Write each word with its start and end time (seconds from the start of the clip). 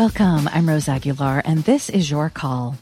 Welcome. 0.00 0.48
I'm 0.48 0.66
Rose 0.68 0.88
Aguilar, 0.88 1.42
and 1.44 1.64
this 1.64 1.90
is 1.90 2.10
your 2.10 2.30
call. 2.30 2.76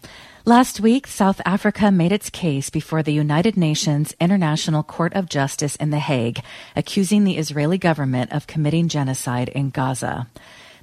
Last 0.44 0.78
week, 0.80 1.06
South 1.06 1.40
Africa 1.44 1.90
made 1.90 2.12
its 2.12 2.30
case 2.30 2.70
before 2.70 3.02
the 3.02 3.12
United 3.12 3.56
Nations 3.56 4.14
International 4.20 4.82
Court 4.82 5.14
of 5.14 5.28
Justice 5.28 5.74
in 5.76 5.90
The 5.90 5.98
Hague, 5.98 6.40
accusing 6.76 7.24
the 7.24 7.36
Israeli 7.36 7.76
government 7.76 8.32
of 8.32 8.46
committing 8.46 8.88
genocide 8.88 9.48
in 9.48 9.70
Gaza. 9.70 10.28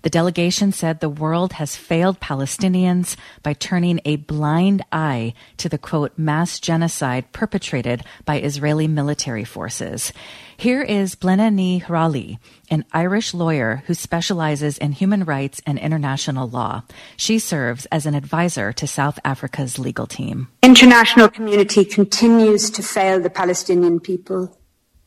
The 0.06 0.12
delegation 0.12 0.72
said 0.72 1.00
the 1.00 1.10
world 1.10 1.54
has 1.54 1.76
failed 1.76 2.20
Palestinians 2.20 3.16
by 3.42 3.54
turning 3.54 4.02
a 4.06 4.18
blind 4.18 4.86
eye 4.92 5.34
to 5.58 5.68
the 5.68 5.80
quote, 5.80 6.16
mass 6.16 6.60
genocide 6.60 7.32
perpetrated 7.32 8.04
by 8.24 8.40
Israeli 8.40 8.88
military 8.88 9.44
forces. 9.44 10.14
Here 10.58 10.84
is 10.84 11.16
Blinne 11.16 11.82
Hrali, 11.82 12.38
an 12.70 12.86
Irish 12.94 13.34
lawyer 13.34 13.82
who 13.88 13.96
specializes 13.96 14.78
in 14.78 14.92
human 14.92 15.24
rights 15.24 15.60
and 15.66 15.80
international 15.80 16.48
law. 16.48 16.84
She 17.18 17.40
serves 17.40 17.88
as 17.88 18.06
an 18.06 18.14
advisor 18.14 18.72
to 18.74 18.86
South 18.86 19.18
Africa's 19.26 19.80
legal 19.80 20.06
team. 20.06 20.50
International 20.62 21.30
community 21.30 21.84
continues 21.84 22.70
to 22.70 22.84
fail 22.84 23.20
the 23.20 23.32
Palestinian 23.32 24.00
people, 24.00 24.56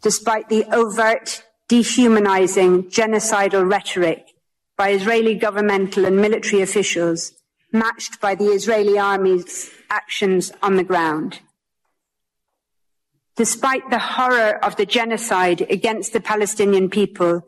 despite 0.03 0.49
the 0.49 0.65
overt, 0.75 1.45
dehumanizing, 1.69 2.91
genocidal 2.91 3.71
rhetoric 3.71 4.35
by 4.79 4.91
Israeli 4.91 5.35
governmental 5.35 6.05
and 6.05 6.17
military 6.17 6.63
officials, 6.63 7.33
matched 7.73 8.21
by 8.21 8.37
the 8.37 8.47
Israeli 8.47 8.97
army's 8.97 9.71
actions 9.91 10.53
on 10.63 10.77
the 10.77 10.85
ground. 10.85 11.41
Despite 13.37 13.91
the 13.91 13.99
horror 13.99 14.65
of 14.65 14.77
the 14.77 14.87
genocide 14.87 15.63
against 15.63 16.13
the 16.13 16.21
Palestinian 16.21 16.89
people 16.89 17.45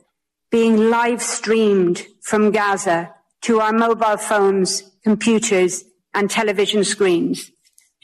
being 0.50 0.90
live 0.90 1.22
streamed 1.22 2.04
from 2.20 2.50
Gaza 2.50 3.14
to 3.42 3.60
our 3.60 3.72
mobile 3.72 4.16
phones, 4.16 4.82
computers, 5.04 5.84
and 6.12 6.28
television 6.28 6.82
screens, 6.82 7.50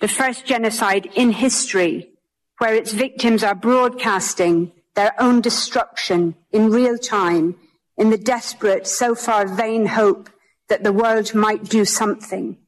the 0.01 0.09
first 0.09 0.47
genocide 0.47 1.07
in 1.15 1.33
history 1.33 2.11
where 2.59 2.75
its 2.75 2.93
victims 2.93 3.43
are 3.43 3.55
broadcasting 3.55 4.73
their 4.95 5.13
own 5.21 5.41
destruction 5.41 6.35
in 6.53 6.71
real 6.71 6.97
time 6.97 7.57
in 7.97 8.11
the 8.11 8.19
desperate, 8.19 8.87
so 8.87 9.15
far 9.15 9.47
vain 9.47 9.87
hope 9.87 10.31
that 10.69 10.83
the 10.83 10.93
world 10.93 11.35
might 11.35 11.65
do 11.65 11.85
something. 11.85 12.59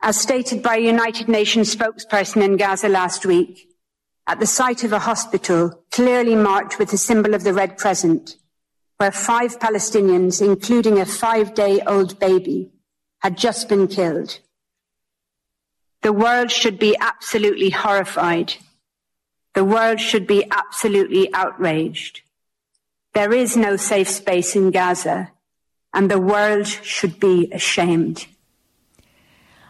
As 0.00 0.20
stated 0.20 0.62
by 0.62 0.76
a 0.76 0.80
United 0.80 1.28
Nations 1.28 1.74
spokesperson 1.74 2.42
in 2.42 2.56
Gaza 2.56 2.88
last 2.88 3.26
week, 3.26 3.68
at 4.26 4.40
the 4.40 4.46
site 4.46 4.84
of 4.84 4.92
a 4.92 4.98
hospital 4.98 5.84
clearly 5.90 6.36
marked 6.36 6.78
with 6.78 6.90
the 6.90 6.98
symbol 6.98 7.34
of 7.34 7.44
the 7.44 7.54
Red 7.54 7.78
Crescent, 7.78 8.36
where 8.98 9.10
five 9.10 9.58
Palestinians, 9.58 10.44
including 10.44 10.98
a 10.98 11.06
five 11.06 11.54
day 11.54 11.80
old 11.86 12.18
baby, 12.18 12.70
had 13.20 13.36
just 13.36 13.68
been 13.68 13.88
killed. 13.88 14.38
The 16.02 16.12
world 16.12 16.50
should 16.50 16.78
be 16.78 16.96
absolutely 17.00 17.70
horrified. 17.70 18.54
The 19.54 19.64
world 19.64 19.98
should 19.98 20.26
be 20.26 20.44
absolutely 20.50 21.32
outraged. 21.34 22.22
There 23.18 23.34
is 23.34 23.56
no 23.56 23.74
safe 23.74 24.08
space 24.08 24.54
in 24.54 24.70
Gaza, 24.70 25.32
and 25.92 26.08
the 26.08 26.20
world 26.20 26.68
should 26.68 27.18
be 27.18 27.50
ashamed. 27.50 28.28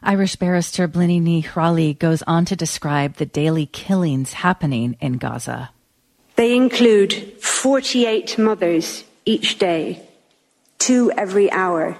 Irish 0.03 0.37
barrister 0.37 0.87
Blinne 0.87 1.25
Ní 1.25 1.43
Ghrálaigh 1.43 1.99
goes 1.99 2.23
on 2.27 2.45
to 2.45 2.55
describe 2.55 3.15
the 3.15 3.25
daily 3.25 3.65
killings 3.65 4.35
happening 4.45 4.99
in 5.01 5.17
Gaza. 5.17 5.71
They 6.37 6.55
include 6.55 7.15
48 7.41 8.37
mothers 8.37 9.05
each 9.25 9.59
day, 9.59 10.03
two 10.79 11.11
every 11.17 11.51
hour, 11.51 11.97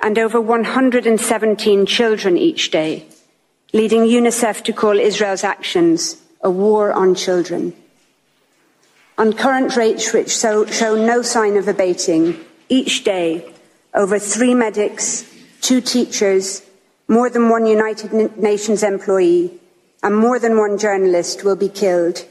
and 0.00 0.18
over 0.18 0.38
117 0.38 1.86
children 1.86 2.36
each 2.36 2.70
day, 2.70 3.06
leading 3.72 4.02
UNICEF 4.02 4.62
to 4.64 4.74
call 4.74 4.98
Israel's 4.98 5.44
actions 5.44 6.20
a 6.42 6.50
war 6.50 6.92
on 6.92 7.14
children. 7.14 7.72
On 9.20 9.34
current 9.34 9.76
rates 9.76 10.14
which 10.14 10.34
show, 10.34 10.64
show 10.64 10.96
no 10.96 11.20
sign 11.20 11.58
of 11.58 11.68
abating, 11.68 12.40
each 12.70 13.04
day, 13.04 13.52
over 13.92 14.18
three 14.18 14.54
medics, 14.54 15.30
two 15.60 15.82
teachers, 15.82 16.62
more 17.06 17.28
than 17.28 17.50
one 17.50 17.66
United 17.66 18.38
Nations 18.38 18.82
employee, 18.82 19.52
and 20.02 20.16
more 20.16 20.38
than 20.38 20.56
one 20.56 20.78
journalist 20.78 21.44
will 21.44 21.54
be 21.54 21.68
killed, 21.68 22.24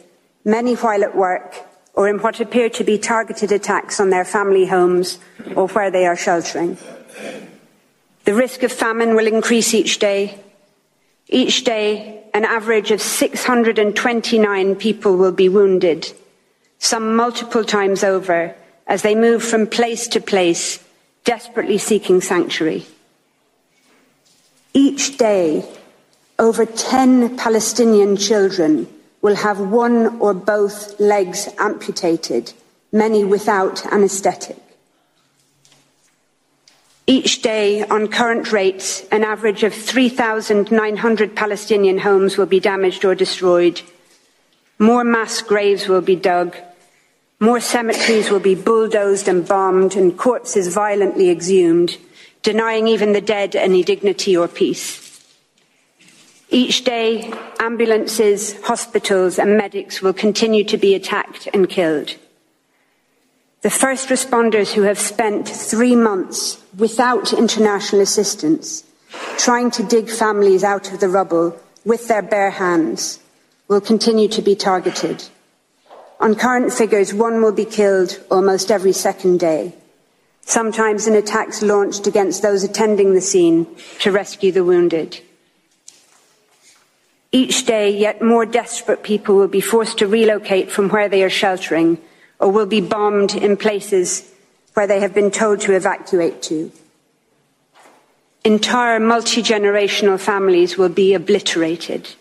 many 0.43 0.73
while 0.73 1.03
at 1.03 1.15
work 1.15 1.57
or 1.93 2.09
in 2.09 2.17
what 2.17 2.39
appear 2.39 2.69
to 2.71 2.83
be 2.83 2.97
targeted 2.97 3.51
attacks 3.51 3.99
on 3.99 4.09
their 4.09 4.25
family 4.25 4.65
homes 4.65 5.19
or 5.55 5.67
where 5.67 5.91
they 5.91 6.07
are 6.07 6.15
sheltering. 6.15 6.75
The 8.23 8.33
risk 8.33 8.63
of 8.63 8.71
famine 8.71 9.13
will 9.13 9.27
increase 9.27 9.75
each 9.75 9.99
day. 9.99 10.39
Each 11.27 11.63
day, 11.63 12.23
an 12.33 12.45
average 12.45 12.89
of 12.89 12.99
629 12.99 14.75
people 14.75 15.17
will 15.17 15.31
be 15.31 15.49
wounded 15.49 16.11
some 16.79 17.15
multiple 17.15 17.63
times 17.63 18.03
over, 18.03 18.55
as 18.87 19.01
they 19.01 19.13
move 19.13 19.43
from 19.43 19.67
place 19.67 20.07
to 20.07 20.19
place, 20.19 20.83
desperately 21.25 21.77
seeking 21.77 22.21
sanctuary. 22.21 22.85
Each 24.73 25.17
day, 25.17 25.65
over 26.39 26.65
10 26.65 27.37
Palestinian 27.37 28.15
children 28.15 28.87
will 29.21 29.35
have 29.35 29.59
one 29.59 30.19
or 30.19 30.33
both 30.33 30.97
legs 30.99 31.49
amputated, 31.59 32.53
many 32.91 33.25
without 33.25 33.85
anaesthetic. 33.87 34.57
Each 37.05 37.41
day, 37.41 37.83
on 37.83 38.07
current 38.07 38.51
rates, 38.53 39.03
an 39.11 39.23
average 39.23 39.63
of 39.63 39.73
3,900 39.73 41.35
Palestinian 41.35 41.97
homes 41.97 42.37
will 42.37 42.45
be 42.45 42.59
damaged 42.59 43.03
or 43.03 43.15
destroyed. 43.15 43.81
More 44.77 45.03
mass 45.03 45.41
graves 45.41 45.87
will 45.87 46.01
be 46.01 46.15
dug 46.15 46.55
more 47.39 47.61
cemeteries 47.61 48.29
will 48.29 48.39
be 48.39 48.55
bulldozed 48.55 49.27
and 49.27 49.47
bombed 49.47 49.95
and 49.95 50.17
corpses 50.17 50.73
violently 50.73 51.29
exhumed, 51.29 51.97
denying 52.43 52.87
even 52.87 53.13
the 53.13 53.21
dead 53.21 53.55
any 53.55 53.83
dignity 53.83 54.35
or 54.35 54.47
peace. 54.47 55.05
Each 56.49 56.83
day, 56.83 57.31
ambulances, 57.59 58.59
hospitals, 58.63 59.39
and 59.39 59.55
medics 59.55 60.01
will 60.01 60.13
continue 60.13 60.63
to 60.65 60.77
be 60.77 60.95
attacked 60.95 61.47
and 61.53 61.69
killed. 61.69 62.15
The 63.61 63.69
first 63.69 64.09
responders 64.09 64.73
who 64.73 64.81
have 64.81 64.97
spent 64.97 65.47
three 65.47 65.95
months 65.95 66.61
without 66.77 67.33
international 67.33 68.01
assistance, 68.01 68.83
trying 69.37 69.69
to 69.71 69.83
dig 69.83 70.09
families 70.09 70.63
out 70.63 70.91
of 70.91 70.99
the 70.99 71.09
rubble 71.09 71.57
with 71.85 72.07
their 72.07 72.21
bare 72.21 72.51
hands, 72.51 73.19
will 73.67 73.81
continue 73.81 74.27
to 74.29 74.41
be 74.41 74.55
targeted. 74.55 75.23
On 76.19 76.35
current 76.35 76.73
figures, 76.73 77.13
one 77.13 77.41
will 77.41 77.53
be 77.53 77.65
killed 77.65 78.19
almost 78.29 78.71
every 78.71 78.91
second 78.91 79.39
day, 79.39 79.73
sometimes 80.41 81.07
in 81.07 81.15
attacks 81.15 81.61
launched 81.61 82.07
against 82.07 82.41
those 82.41 82.63
attending 82.63 83.13
the 83.13 83.21
scene 83.21 83.67
to 83.99 84.11
rescue 84.11 84.51
the 84.51 84.65
wounded. 84.65 85.21
Each 87.31 87.65
day, 87.65 87.95
yet 87.95 88.21
more 88.21 88.45
desperate 88.45 89.03
people 89.03 89.35
will 89.35 89.47
be 89.47 89.61
forced 89.61 89.99
to 89.99 90.07
relocate 90.07 90.71
from 90.71 90.89
where 90.89 91.07
they 91.07 91.23
are 91.23 91.29
sheltering 91.29 91.99
or 92.39 92.51
will 92.51 92.65
be 92.65 92.81
bombed 92.81 93.35
in 93.35 93.55
places 93.55 94.29
where 94.73 94.87
they 94.87 94.99
have 94.99 95.13
been 95.13 95.31
told 95.31 95.61
to 95.61 95.73
evacuate 95.73 96.41
to. 96.43 96.71
Entire 98.43 98.99
multi 98.99 99.43
generational 99.43 100.19
families 100.19 100.77
will 100.77 100.89
be 100.89 101.13
obliterated. 101.13 102.15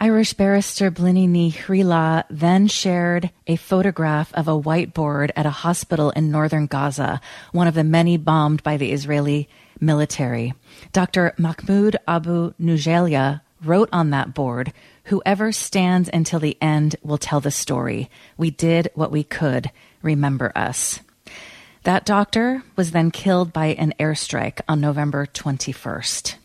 Irish 0.00 0.34
barrister 0.34 0.92
Blinne 0.92 1.50
Hrila 1.50 2.22
then 2.30 2.68
shared 2.68 3.32
a 3.48 3.56
photograph 3.56 4.32
of 4.32 4.46
a 4.46 4.52
whiteboard 4.52 5.30
at 5.34 5.44
a 5.44 5.50
hospital 5.50 6.10
in 6.10 6.30
northern 6.30 6.66
Gaza, 6.66 7.20
one 7.50 7.66
of 7.66 7.74
the 7.74 7.82
many 7.82 8.16
bombed 8.16 8.62
by 8.62 8.76
the 8.76 8.92
Israeli 8.92 9.48
military. 9.80 10.54
Dr. 10.92 11.34
Mahmoud 11.36 11.96
Abu 12.06 12.52
Nujaila 12.60 13.40
wrote 13.64 13.88
on 13.92 14.10
that 14.10 14.34
board, 14.34 14.72
Whoever 15.06 15.50
stands 15.50 16.08
until 16.12 16.38
the 16.38 16.56
end 16.60 16.94
will 17.02 17.18
tell 17.18 17.40
the 17.40 17.50
story. 17.50 18.08
We 18.36 18.52
did 18.52 18.90
what 18.94 19.10
we 19.10 19.24
could. 19.24 19.72
Remember 20.02 20.52
us. 20.54 21.00
That 21.82 22.06
doctor 22.06 22.62
was 22.76 22.92
then 22.92 23.10
killed 23.10 23.52
by 23.52 23.68
an 23.68 23.94
airstrike 23.98 24.60
on 24.68 24.80
November 24.80 25.26
21st. 25.26 26.36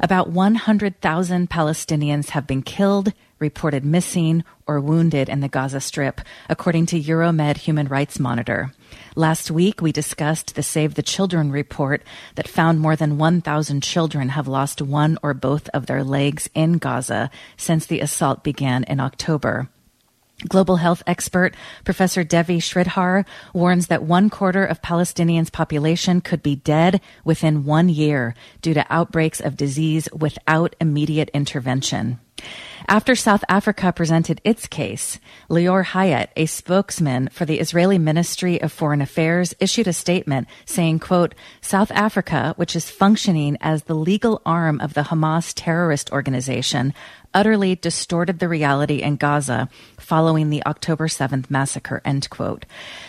About 0.00 0.30
100,000 0.30 1.50
Palestinians 1.50 2.30
have 2.30 2.46
been 2.46 2.62
killed, 2.62 3.12
reported 3.38 3.84
missing 3.84 4.44
or 4.66 4.80
wounded 4.80 5.28
in 5.28 5.40
the 5.40 5.48
Gaza 5.48 5.80
Strip, 5.80 6.20
according 6.48 6.86
to 6.86 7.00
Euromed 7.00 7.58
Human 7.58 7.88
Rights 7.88 8.18
Monitor. 8.18 8.72
Last 9.14 9.50
week, 9.50 9.80
we 9.80 9.92
discussed 9.92 10.54
the 10.54 10.62
Save 10.62 10.94
the 10.94 11.02
Children 11.02 11.50
report 11.50 12.02
that 12.36 12.48
found 12.48 12.80
more 12.80 12.96
than 12.96 13.18
1,000 13.18 13.82
children 13.82 14.30
have 14.30 14.48
lost 14.48 14.82
one 14.82 15.18
or 15.22 15.34
both 15.34 15.68
of 15.70 15.86
their 15.86 16.04
legs 16.04 16.48
in 16.54 16.78
Gaza 16.78 17.30
since 17.56 17.86
the 17.86 18.00
assault 18.00 18.44
began 18.44 18.84
in 18.84 19.00
October. 19.00 19.68
Global 20.46 20.76
health 20.76 21.02
expert 21.04 21.56
Professor 21.84 22.22
Devi 22.22 22.60
Sridhar 22.60 23.24
warns 23.52 23.88
that 23.88 24.04
one 24.04 24.30
quarter 24.30 24.64
of 24.64 24.80
Palestinians' 24.80 25.50
population 25.50 26.20
could 26.20 26.44
be 26.44 26.54
dead 26.54 27.00
within 27.24 27.64
one 27.64 27.88
year 27.88 28.36
due 28.62 28.74
to 28.74 28.86
outbreaks 28.88 29.40
of 29.40 29.56
disease 29.56 30.08
without 30.12 30.76
immediate 30.80 31.28
intervention. 31.34 32.20
After 32.86 33.16
South 33.16 33.44
Africa 33.48 33.92
presented 33.92 34.40
its 34.44 34.66
case, 34.66 35.18
Lior 35.50 35.84
Haiat, 35.84 36.28
a 36.36 36.46
spokesman 36.46 37.28
for 37.30 37.44
the 37.44 37.58
Israeli 37.58 37.98
Ministry 37.98 38.62
of 38.62 38.72
Foreign 38.72 39.02
Affairs, 39.02 39.54
issued 39.58 39.88
a 39.88 39.92
statement 39.92 40.46
saying, 40.64 41.00
quote, 41.00 41.34
South 41.60 41.90
Africa, 41.90 42.54
which 42.56 42.76
is 42.76 42.88
functioning 42.88 43.58
as 43.60 43.82
the 43.82 43.94
legal 43.94 44.40
arm 44.46 44.80
of 44.80 44.94
the 44.94 45.02
Hamas 45.02 45.52
terrorist 45.54 46.12
organization, 46.12 46.94
utterly 47.34 47.74
distorted 47.74 48.38
the 48.38 48.48
reality 48.48 49.02
in 49.02 49.16
Gaza 49.16 49.68
following 49.98 50.50
the 50.50 50.64
October 50.66 51.08
7th 51.08 51.50
massacre, 51.50 52.00
end 52.04 52.28
quote. 52.30 52.66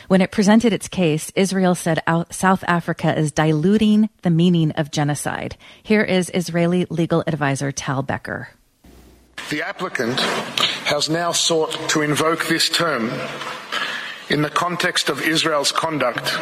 When 0.08 0.22
it 0.22 0.32
presented 0.32 0.74
its 0.74 0.88
case, 0.88 1.32
Israel 1.36 1.76
said 1.76 2.04
South 2.32 2.64
Africa 2.68 3.18
is 3.18 3.32
diluting 3.32 4.10
the 4.22 4.30
meaning 4.30 4.72
of 4.72 4.92
genocide. 4.92 5.58
Here 5.82 6.04
is 6.04 6.32
Israeli 6.34 6.86
legal 6.90 7.24
advisor 7.28 7.72
Tal 7.72 8.04
Becker. 8.04 8.50
The 9.50 9.64
applicant 9.64 10.20
has 10.86 11.10
now 11.10 11.32
sought 11.32 11.72
to 11.90 12.02
invoke 12.02 12.46
this 12.48 12.70
term 12.70 13.12
in 14.30 14.44
the 14.44 14.50
context 14.50 15.10
of 15.10 15.22
Israel's 15.22 15.72
conduct 15.72 16.38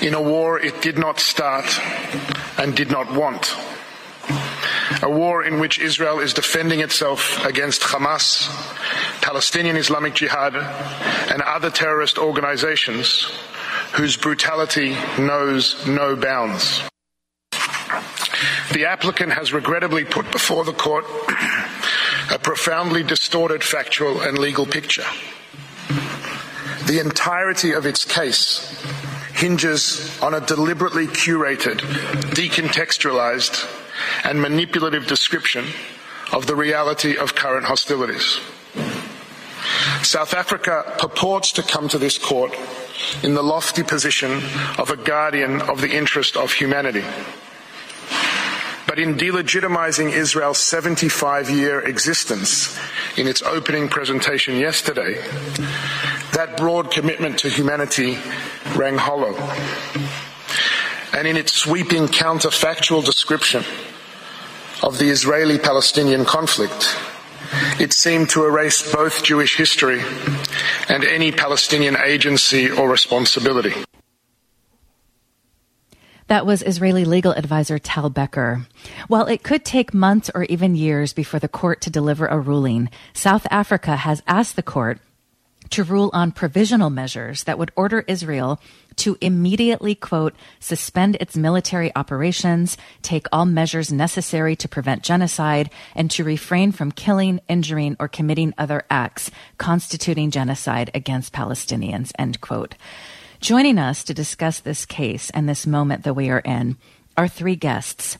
in 0.00 0.14
a 0.14 0.22
war 0.22 0.58
it 0.58 0.80
did 0.80 0.96
not 0.96 1.20
start 1.20 1.66
and 2.58 2.74
did 2.74 2.90
not 2.90 3.12
want. 3.12 3.54
A 5.02 5.08
war 5.08 5.44
in 5.44 5.60
which 5.60 5.78
Israel 5.78 6.18
is 6.18 6.34
defending 6.34 6.80
itself 6.80 7.44
against 7.44 7.82
Hamas, 7.82 8.48
Palestinian 9.22 9.76
Islamic 9.76 10.14
Jihad, 10.14 10.56
and 10.56 11.40
other 11.42 11.70
terrorist 11.70 12.18
organizations 12.18 13.30
whose 13.92 14.16
brutality 14.16 14.96
knows 15.18 15.86
no 15.86 16.16
bounds. 16.16 16.82
The 18.72 18.86
applicant 18.86 19.32
has 19.32 19.52
regrettably 19.52 20.04
put 20.04 20.30
before 20.30 20.64
the 20.64 20.72
court 20.72 21.04
a 22.30 22.38
profoundly 22.38 23.02
distorted 23.02 23.64
factual 23.64 24.20
and 24.20 24.38
legal 24.38 24.66
picture. 24.66 25.06
The 26.86 27.00
entirety 27.00 27.72
of 27.72 27.86
its 27.86 28.04
case 28.04 28.74
hinges 29.38 30.20
on 30.20 30.34
a 30.34 30.40
deliberately 30.40 31.06
curated, 31.06 31.78
decontextualized, 32.34 33.66
and 34.24 34.42
manipulative 34.42 35.06
description 35.06 35.64
of 36.32 36.46
the 36.46 36.56
reality 36.56 37.16
of 37.16 37.34
current 37.34 37.66
hostilities. 37.66 38.40
South 40.02 40.34
Africa 40.34 40.94
purports 40.98 41.52
to 41.52 41.62
come 41.62 41.88
to 41.88 41.98
this 41.98 42.18
court 42.18 42.52
in 43.22 43.34
the 43.34 43.42
lofty 43.42 43.82
position 43.82 44.42
of 44.76 44.90
a 44.90 44.96
guardian 44.96 45.60
of 45.62 45.80
the 45.80 45.96
interest 45.96 46.36
of 46.36 46.52
humanity. 46.52 47.04
But 48.88 48.98
in 48.98 49.16
delegitimizing 49.16 50.12
Israel's 50.12 50.58
75 50.58 51.50
year 51.50 51.80
existence 51.80 52.76
in 53.16 53.28
its 53.28 53.42
opening 53.42 53.88
presentation 53.88 54.56
yesterday, 54.56 55.22
that 56.32 56.56
broad 56.56 56.90
commitment 56.90 57.38
to 57.40 57.48
humanity 57.48 58.18
rang 58.76 58.96
hollow. 58.98 59.34
And 61.12 61.26
in 61.26 61.36
its 61.36 61.52
sweeping 61.52 62.06
counterfactual 62.06 63.04
description 63.04 63.64
of 64.82 64.98
the 64.98 65.10
Israeli 65.10 65.58
Palestinian 65.58 66.24
conflict, 66.24 66.96
it 67.80 67.92
seemed 67.92 68.30
to 68.30 68.44
erase 68.44 68.92
both 68.92 69.22
Jewish 69.22 69.56
history 69.56 70.02
and 70.88 71.04
any 71.04 71.32
Palestinian 71.32 71.96
agency 71.96 72.70
or 72.70 72.88
responsibility. 72.88 73.74
That 76.28 76.44
was 76.44 76.62
Israeli 76.62 77.06
legal 77.06 77.32
advisor 77.32 77.78
Tal 77.78 78.10
Becker. 78.10 78.66
While 79.08 79.26
it 79.26 79.42
could 79.42 79.64
take 79.64 79.94
months 79.94 80.30
or 80.34 80.44
even 80.44 80.74
years 80.74 81.14
before 81.14 81.40
the 81.40 81.48
court 81.48 81.80
to 81.82 81.90
deliver 81.90 82.26
a 82.26 82.38
ruling, 82.38 82.90
South 83.14 83.46
Africa 83.50 83.96
has 83.96 84.22
asked 84.26 84.54
the 84.54 84.62
court 84.62 85.00
to 85.70 85.84
rule 85.84 86.10
on 86.12 86.32
provisional 86.32 86.90
measures 86.90 87.44
that 87.44 87.58
would 87.58 87.72
order 87.76 88.04
Israel 88.06 88.60
to 88.96 89.16
immediately, 89.20 89.94
quote, 89.94 90.34
suspend 90.60 91.16
its 91.20 91.36
military 91.36 91.94
operations, 91.94 92.76
take 93.02 93.26
all 93.32 93.44
measures 93.44 93.92
necessary 93.92 94.56
to 94.56 94.68
prevent 94.68 95.02
genocide, 95.02 95.70
and 95.94 96.10
to 96.10 96.24
refrain 96.24 96.72
from 96.72 96.92
killing, 96.92 97.40
injuring, 97.48 97.96
or 98.00 98.08
committing 98.08 98.52
other 98.58 98.84
acts 98.90 99.30
constituting 99.56 100.30
genocide 100.30 100.90
against 100.94 101.32
Palestinians, 101.32 102.12
end 102.18 102.40
quote. 102.40 102.74
Joining 103.40 103.78
us 103.78 104.02
to 104.04 104.14
discuss 104.14 104.58
this 104.60 104.84
case 104.84 105.30
and 105.30 105.48
this 105.48 105.66
moment 105.66 106.02
that 106.02 106.14
we 106.14 106.28
are 106.28 106.40
in 106.40 106.76
are 107.16 107.28
three 107.28 107.56
guests. 107.56 108.18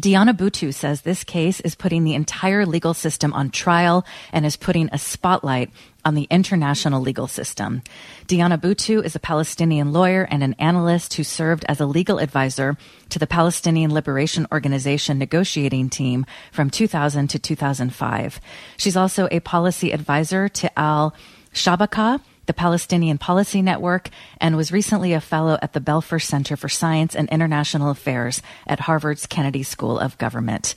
Diana 0.00 0.32
Buttu 0.32 0.72
says 0.72 1.00
this 1.00 1.24
case 1.24 1.58
is 1.60 1.74
putting 1.74 2.04
the 2.04 2.14
entire 2.14 2.64
legal 2.64 2.94
system 2.94 3.32
on 3.32 3.50
trial 3.50 4.06
and 4.32 4.46
is 4.46 4.56
putting 4.56 4.88
a 4.92 4.98
spotlight 4.98 5.70
on 6.04 6.14
the 6.14 6.28
international 6.30 7.00
legal 7.00 7.26
system. 7.26 7.82
Diana 8.28 8.56
Buttu 8.56 9.04
is 9.04 9.16
a 9.16 9.20
Palestinian 9.20 9.92
lawyer 9.92 10.22
and 10.30 10.44
an 10.44 10.54
analyst 10.60 11.14
who 11.14 11.24
served 11.24 11.64
as 11.68 11.80
a 11.80 11.86
legal 11.86 12.18
advisor 12.18 12.76
to 13.08 13.18
the 13.18 13.26
Palestinian 13.26 13.92
Liberation 13.92 14.46
Organization 14.52 15.18
negotiating 15.18 15.90
team 15.90 16.26
from 16.52 16.70
2000 16.70 17.26
to 17.28 17.38
2005. 17.40 18.40
She's 18.76 18.96
also 18.96 19.26
a 19.32 19.40
policy 19.40 19.90
advisor 19.90 20.48
to 20.48 20.78
Al 20.78 21.12
Shabaka, 21.52 22.20
the 22.48 22.52
Palestinian 22.52 23.18
Policy 23.18 23.62
Network, 23.62 24.08
and 24.40 24.56
was 24.56 24.72
recently 24.72 25.12
a 25.12 25.20
fellow 25.20 25.56
at 25.62 25.74
the 25.74 25.80
Belfer 25.80 26.20
Center 26.20 26.56
for 26.56 26.68
Science 26.68 27.14
and 27.14 27.28
International 27.28 27.90
Affairs 27.90 28.42
at 28.66 28.80
Harvard's 28.80 29.26
Kennedy 29.26 29.62
School 29.62 30.00
of 30.00 30.18
Government. 30.18 30.74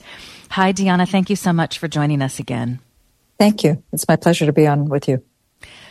Hi, 0.50 0.70
Diana. 0.70 1.06
Thank 1.06 1.30
you 1.30 1.36
so 1.36 1.52
much 1.52 1.80
for 1.80 1.88
joining 1.88 2.22
us 2.22 2.38
again. 2.38 2.78
Thank 3.38 3.64
you. 3.64 3.82
It's 3.92 4.06
my 4.06 4.14
pleasure 4.14 4.46
to 4.46 4.52
be 4.52 4.68
on 4.68 4.84
with 4.84 5.08
you. 5.08 5.24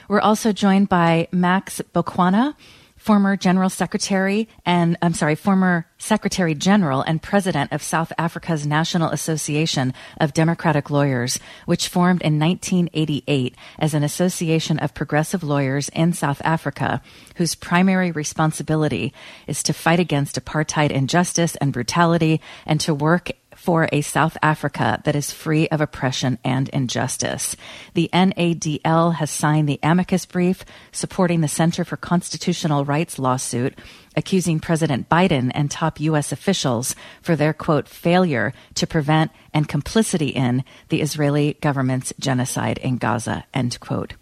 We're 0.08 0.22
also 0.22 0.54
joined 0.54 0.88
by 0.88 1.28
Max 1.32 1.82
Boqwana 1.94 2.56
former 3.02 3.36
General 3.36 3.70
Secretary 3.70 4.48
and, 4.64 4.96
I'm 5.02 5.16
sorry, 5.16 5.34
former 5.34 5.88
Secretary 5.98 6.54
General 6.54 7.02
and 7.02 7.20
President 7.20 7.74
of 7.74 7.82
South 7.82 8.14
Africa's 8.16 8.68
National 8.68 9.10
Association 9.10 9.96
of 10.20 10.36
Democratic 10.36 10.92
Lawyers, 10.92 11.40
which 11.66 11.88
formed 11.88 12.22
in 12.22 12.38
1988 12.38 13.56
as 13.80 13.96
an 13.96 14.04
association 14.04 14.78
of 14.78 14.94
progressive 14.94 15.44
lawyers 15.44 15.90
in 15.90 16.14
South 16.14 16.44
Africa, 16.46 17.02
whose 17.38 17.56
primary 17.56 18.12
responsibility 18.12 19.14
is 19.48 19.64
to 19.64 19.74
fight 19.74 20.00
against 20.00 20.40
apartheid 20.40 20.92
injustice 20.92 21.56
and 21.56 21.74
brutality 21.74 22.40
and 22.68 22.80
to 22.82 22.94
work 22.94 23.32
for 23.62 23.88
a 23.92 24.02
South 24.02 24.36
Africa 24.42 25.00
that 25.06 25.16
is 25.16 25.32
free 25.32 25.68
of 25.68 25.82
oppression 25.82 26.40
and 26.44 26.68
injustice. 26.70 27.56
The 27.94 28.10
NADEL 28.12 29.12
has 29.18 29.30
signed 29.30 29.70
the 29.70 29.80
amicus 29.84 30.26
brief 30.26 30.66
supporting 30.92 31.42
the 31.42 31.48
Center 31.48 31.86
for 31.86 31.96
Constitutional 31.96 32.86
Rights 32.86 33.20
lawsuit 33.20 33.78
accusing 34.16 34.60
President 34.60 35.08
Biden 35.10 35.52
and 35.54 35.70
top 35.70 36.00
U.S. 36.00 36.32
officials 36.32 36.96
for 37.22 37.36
their 37.36 37.54
quote 37.54 37.88
failure 37.88 38.52
to 38.74 38.88
prevent 38.88 39.30
and 39.54 39.70
complicity 39.70 40.30
in 40.30 40.64
the 40.90 41.02
Israeli 41.02 41.56
government's 41.62 42.14
genocide 42.20 42.80
in 42.80 42.98
Gaza 42.98 43.46
end 43.54 43.80
quote. 43.80 44.14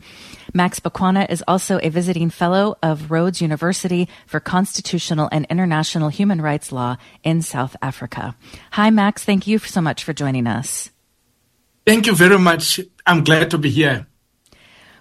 Max 0.54 0.80
Boqwana 0.80 1.30
is 1.30 1.44
also 1.48 1.80
a 1.82 1.90
visiting 1.90 2.30
fellow 2.30 2.78
of 2.82 3.12
Rhodes 3.12 3.42
University 3.42 4.08
for 4.28 4.40
Constitutional 4.40 5.30
and 5.32 5.46
International 5.50 6.10
Human 6.10 6.42
Rights 6.42 6.72
Law 6.72 6.98
in 7.24 7.42
South 7.42 7.76
Africa. 7.82 8.36
Hi, 8.72 8.90
Max. 8.90 9.24
Thank 9.24 9.48
you 9.48 9.60
so 9.60 9.82
much 9.82 10.04
for 10.04 10.14
joining 10.14 10.48
us. 10.48 10.90
Thank 11.86 12.08
you 12.08 12.16
very 12.16 12.38
much. 12.38 12.80
I'm 13.06 13.24
glad 13.24 13.52
to 13.52 13.58
be 13.58 13.70
here. 13.70 14.09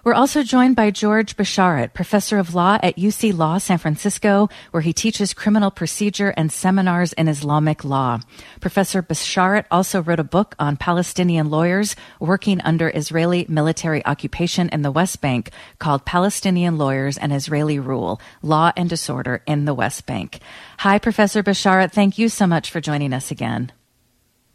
We're 0.03 0.13
also 0.13 0.43
joined 0.43 0.77
by 0.77 0.91
George 0.91 1.35
Bisharat, 1.35 1.93
professor 1.93 2.37
of 2.37 2.55
law 2.55 2.77
at 2.81 2.95
UC 2.95 3.37
Law 3.37 3.57
San 3.57 3.77
Francisco, 3.77 4.47
where 4.71 4.81
he 4.81 4.93
teaches 4.93 5.33
criminal 5.33 5.71
procedure 5.71 6.33
and 6.37 6.51
seminars 6.51 7.11
in 7.13 7.27
Islamic 7.27 7.83
law. 7.83 8.21
Professor 8.61 9.03
Bisharat 9.03 9.65
also 9.69 10.01
wrote 10.01 10.19
a 10.19 10.23
book 10.23 10.55
on 10.57 10.77
Palestinian 10.77 11.49
lawyers 11.49 11.97
working 12.19 12.61
under 12.61 12.89
Israeli 12.89 13.45
military 13.49 14.05
occupation 14.05 14.69
in 14.69 14.83
the 14.83 14.91
West 14.91 15.19
Bank 15.19 15.51
called 15.79 16.05
Palestinian 16.05 16.77
Lawyers 16.77 17.17
and 17.17 17.33
Israeli 17.33 17.77
Rule, 17.77 18.21
Law 18.41 18.71
and 18.77 18.89
Disorder 18.89 19.43
in 19.45 19.65
the 19.65 19.73
West 19.73 20.05
Bank. 20.05 20.39
Hi, 20.79 20.97
Professor 20.97 21.43
Bisharat. 21.43 21.91
Thank 21.91 22.17
you 22.17 22.29
so 22.29 22.47
much 22.47 22.71
for 22.71 22.79
joining 22.79 23.11
us 23.11 23.31
again. 23.31 23.73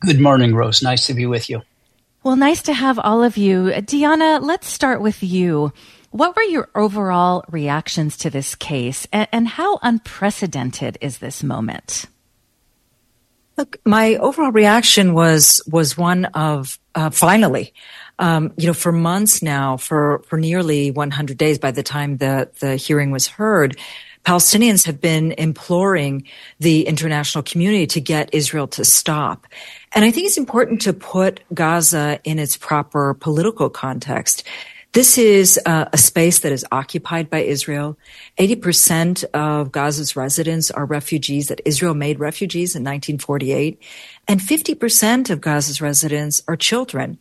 Good 0.01 0.21
morning, 0.21 0.55
Rose. 0.55 0.83
Nice 0.83 1.07
to 1.07 1.15
be 1.15 1.27
with 1.27 1.51
you. 1.51 1.63
Well, 2.25 2.37
nice 2.37 2.62
to 2.62 2.73
have 2.73 2.99
all 2.99 3.23
of 3.23 3.37
you. 3.37 3.71
Diana, 3.83 4.40
let's 4.40 4.66
start 4.66 5.02
with 5.02 5.23
you. 5.23 5.75
What 6.11 6.35
were 6.35 6.43
your 6.43 6.71
overall 6.75 7.45
reactions 7.50 8.16
to 8.19 8.31
this 8.31 8.54
case, 8.54 9.07
and, 9.12 9.28
and 9.31 9.47
how 9.47 9.78
unprecedented 9.83 10.97
is 11.02 11.19
this 11.19 11.43
moment? 11.43 12.07
Look, 13.59 13.76
my 13.85 14.14
overall 14.14 14.52
reaction 14.52 15.12
was 15.12 15.61
was 15.71 15.99
one 15.99 16.25
of 16.25 16.78
uh, 16.95 17.11
finally. 17.11 17.75
Um, 18.19 18.54
you 18.57 18.69
know, 18.69 18.75
for 18.75 18.90
months 18.90 19.43
now, 19.43 19.76
for 19.76 20.23
for 20.26 20.38
nearly 20.38 20.93
100 20.93 21.37
days, 21.37 21.59
by 21.59 21.73
the 21.73 21.83
time 21.83 22.16
the 22.16 22.50
the 22.59 22.76
hearing 22.76 23.11
was 23.11 23.26
heard, 23.26 23.76
Palestinians 24.25 24.87
have 24.87 25.00
been 25.00 25.33
imploring 25.33 26.26
the 26.59 26.87
international 26.87 27.45
community 27.45 27.87
to 27.88 28.00
get 28.00 28.33
Israel 28.33 28.66
to 28.69 28.85
stop. 28.85 29.47
And 29.95 30.05
I 30.05 30.11
think 30.11 30.27
it's 30.27 30.37
important 30.37 30.83
to 30.83 30.93
put 30.93 31.41
Gaza 31.55 32.19
in 32.25 32.41
its 32.41 32.57
proper 32.57 33.15
political 33.15 33.71
context. 33.71 34.43
This 34.93 35.19
is 35.19 35.59
uh, 35.67 35.87
a 35.93 35.99
space 35.99 36.41
that 36.41 36.53
is 36.53 36.65
occupied 36.71 37.31
by 37.31 37.41
Israel. 37.41 37.97
80% 38.39 39.25
of 39.35 39.73
Gaza's 39.73 40.15
residents 40.15 40.71
are 40.71 40.85
refugees 40.85 41.49
that 41.49 41.61
Israel 41.65 41.95
made 41.95 42.21
refugees 42.21 42.77
in 42.77 42.83
1948 42.83 43.81
and 44.26 44.40
50% 44.40 45.31
of 45.31 45.40
Gaza's 45.40 45.81
residents 45.81 46.43
are 46.49 46.57
children. 46.57 47.19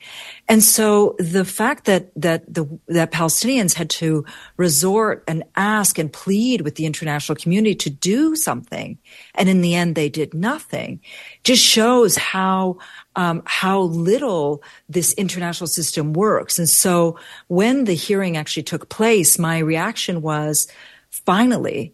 And 0.47 0.63
so 0.63 1.15
the 1.19 1.43
fact 1.43 1.85
that, 1.85 2.11
that 2.15 2.51
the, 2.53 2.65
that 2.87 3.11
Palestinians 3.11 3.73
had 3.73 3.89
to 3.91 4.25
resort 4.57 5.23
and 5.27 5.43
ask 5.55 5.97
and 5.97 6.11
plead 6.11 6.61
with 6.61 6.75
the 6.75 6.85
international 6.85 7.35
community 7.35 7.75
to 7.75 7.89
do 7.89 8.35
something, 8.35 8.97
and 9.35 9.49
in 9.49 9.61
the 9.61 9.75
end 9.75 9.95
they 9.95 10.09
did 10.09 10.33
nothing, 10.33 11.01
just 11.43 11.63
shows 11.63 12.15
how, 12.15 12.77
um, 13.15 13.43
how 13.45 13.81
little 13.81 14.63
this 14.87 15.13
international 15.13 15.67
system 15.67 16.13
works. 16.13 16.57
And 16.57 16.69
so 16.69 17.19
when 17.47 17.83
the 17.83 17.95
hearing 17.95 18.37
actually 18.37 18.63
took 18.63 18.89
place, 18.89 19.37
my 19.37 19.59
reaction 19.59 20.21
was, 20.21 20.67
finally, 21.09 21.93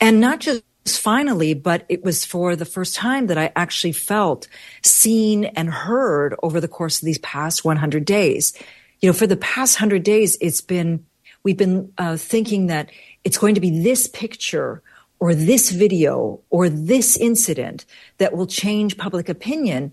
and 0.00 0.20
not 0.20 0.40
just 0.40 0.62
finally, 0.86 1.54
but 1.54 1.84
it 1.88 2.02
was 2.02 2.24
for 2.24 2.56
the 2.56 2.64
first 2.64 2.94
time 2.94 3.26
that 3.26 3.38
I 3.38 3.52
actually 3.56 3.92
felt 3.92 4.48
seen 4.82 5.44
and 5.44 5.70
heard 5.70 6.34
over 6.42 6.60
the 6.60 6.68
course 6.68 7.00
of 7.00 7.06
these 7.06 7.18
past 7.18 7.64
100 7.64 8.04
days. 8.04 8.52
You 9.00 9.08
know, 9.08 9.12
for 9.12 9.26
the 9.26 9.36
past 9.36 9.76
100 9.80 10.02
days, 10.02 10.36
it's 10.40 10.60
been, 10.60 11.04
we've 11.42 11.56
been 11.56 11.92
uh, 11.98 12.16
thinking 12.16 12.66
that 12.68 12.90
it's 13.24 13.38
going 13.38 13.54
to 13.54 13.60
be 13.60 13.82
this 13.82 14.06
picture 14.08 14.82
or 15.20 15.34
this 15.34 15.70
video 15.70 16.40
or 16.48 16.68
this 16.68 17.16
incident 17.16 17.84
that 18.18 18.34
will 18.34 18.46
change 18.46 18.96
public 18.96 19.28
opinion. 19.28 19.92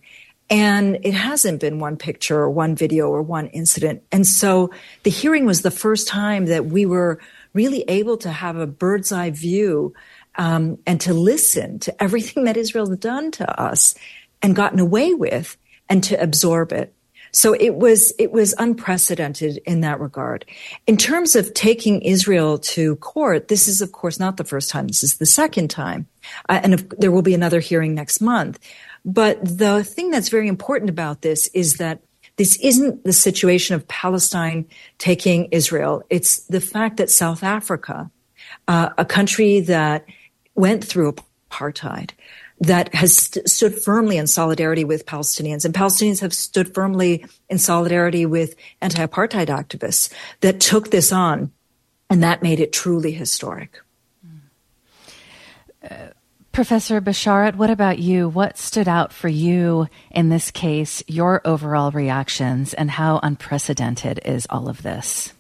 And 0.50 1.00
it 1.04 1.14
hasn't 1.14 1.60
been 1.60 1.80
one 1.80 1.98
picture 1.98 2.38
or 2.38 2.50
one 2.50 2.76
video 2.76 3.10
or 3.10 3.22
one 3.22 3.48
incident. 3.48 4.04
And 4.14 4.26
so 4.26 4.72
the 5.04 5.10
hearing 5.10 5.46
was 5.46 5.62
the 5.62 5.72
first 5.72 6.08
time 6.08 6.46
that 6.46 6.68
we 6.68 6.86
were 6.86 7.20
really 7.54 7.82
able 7.90 8.18
to 8.18 8.30
have 8.30 8.56
a 8.56 8.68
bird's 8.68 9.12
eye 9.12 9.32
view 9.32 9.94
um, 10.38 10.78
and 10.86 11.02
to 11.02 11.14
listen 11.14 11.80
to 11.80 12.04
everything 12.04 12.44
that 12.46 12.58
Israel 12.58 12.90
has 12.90 12.98
done 13.00 13.32
to 13.32 13.62
us 13.62 13.96
and 14.42 14.56
gotten 14.56 14.80
away 14.80 15.14
with 15.14 15.58
and 15.90 16.04
to 16.06 16.22
absorb 16.22 16.72
it. 16.72 16.94
So 17.32 17.54
it 17.54 17.76
was, 17.76 18.14
it 18.18 18.32
was 18.32 18.56
unprecedented 18.58 19.58
in 19.66 19.82
that 19.82 20.00
regard. 20.00 20.46
In 20.86 20.98
terms 20.98 21.36
of 21.36 21.54
taking 21.54 22.02
Israel 22.02 22.58
to 22.60 22.96
court, 22.98 23.48
this 23.48 23.68
is 23.68 23.82
of 23.82 23.92
course 23.92 24.20
not 24.20 24.38
the 24.38 24.44
first 24.44 24.70
time. 24.70 24.88
This 24.88 25.04
is 25.04 25.18
the 25.18 25.26
second 25.26 25.70
time. 25.70 26.08
Uh, 26.48 26.62
and 26.64 26.74
if, 26.74 26.90
there 26.90 27.12
will 27.12 27.22
be 27.22 27.34
another 27.34 27.60
hearing 27.60 27.94
next 27.94 28.22
month. 28.22 28.60
But 29.04 29.40
the 29.44 29.84
thing 29.84 30.10
that's 30.10 30.30
very 30.30 30.48
important 30.48 30.90
about 30.90 31.22
this 31.22 31.48
is 31.50 31.76
that 31.76 32.02
this 32.38 32.56
isn't 32.58 33.04
the 33.04 33.14
situation 33.14 33.76
of 33.76 33.88
Palestine 33.88 34.66
taking 34.98 35.46
Israel. 35.46 36.04
It's 36.10 36.40
the 36.48 36.62
fact 36.62 36.98
that 36.98 37.10
South 37.10 37.44
Africa, 37.44 38.12
uh, 38.68 38.90
a 38.98 39.06
country 39.06 39.60
that 39.62 40.06
went 40.58 40.84
through 40.84 41.16
apartheid 41.50 42.12
that 42.60 42.94
has 42.94 43.16
st- 43.16 43.48
stood 43.48 43.82
firmly 43.82 44.18
in 44.18 44.28
solidarity 44.28 44.84
with 44.84 45.06
Palestinians, 45.06 45.64
and 45.64 45.74
Palestinians 45.74 46.22
have 46.22 46.34
stood 46.34 46.74
firmly 46.74 47.24
in 47.50 47.60
solidarity 47.60 48.26
with 48.26 48.56
anti-apartheid 48.82 49.48
activists 49.48 50.12
that 50.42 50.60
took 50.60 50.90
this 50.90 51.14
on, 51.14 51.52
and 52.10 52.24
that 52.24 52.42
made 52.44 52.60
it 52.60 52.74
truly 52.74 53.12
historic. 53.12 53.80
Uh, 55.90 56.08
Professor 56.52 57.00
Bisharat, 57.00 57.56
what 57.56 57.70
about 57.70 58.00
you? 58.00 58.28
What 58.28 58.58
stood 58.58 58.88
out 58.88 59.14
for 59.14 59.28
you 59.28 59.88
in 60.10 60.30
this 60.30 60.50
case, 60.50 61.04
your 61.06 61.40
overall 61.46 61.92
reactions, 61.92 62.74
and 62.74 62.90
how 62.90 63.20
unprecedented 63.22 64.20
is 64.26 64.48
all 64.50 64.68
of 64.68 64.82
this? 64.82 65.32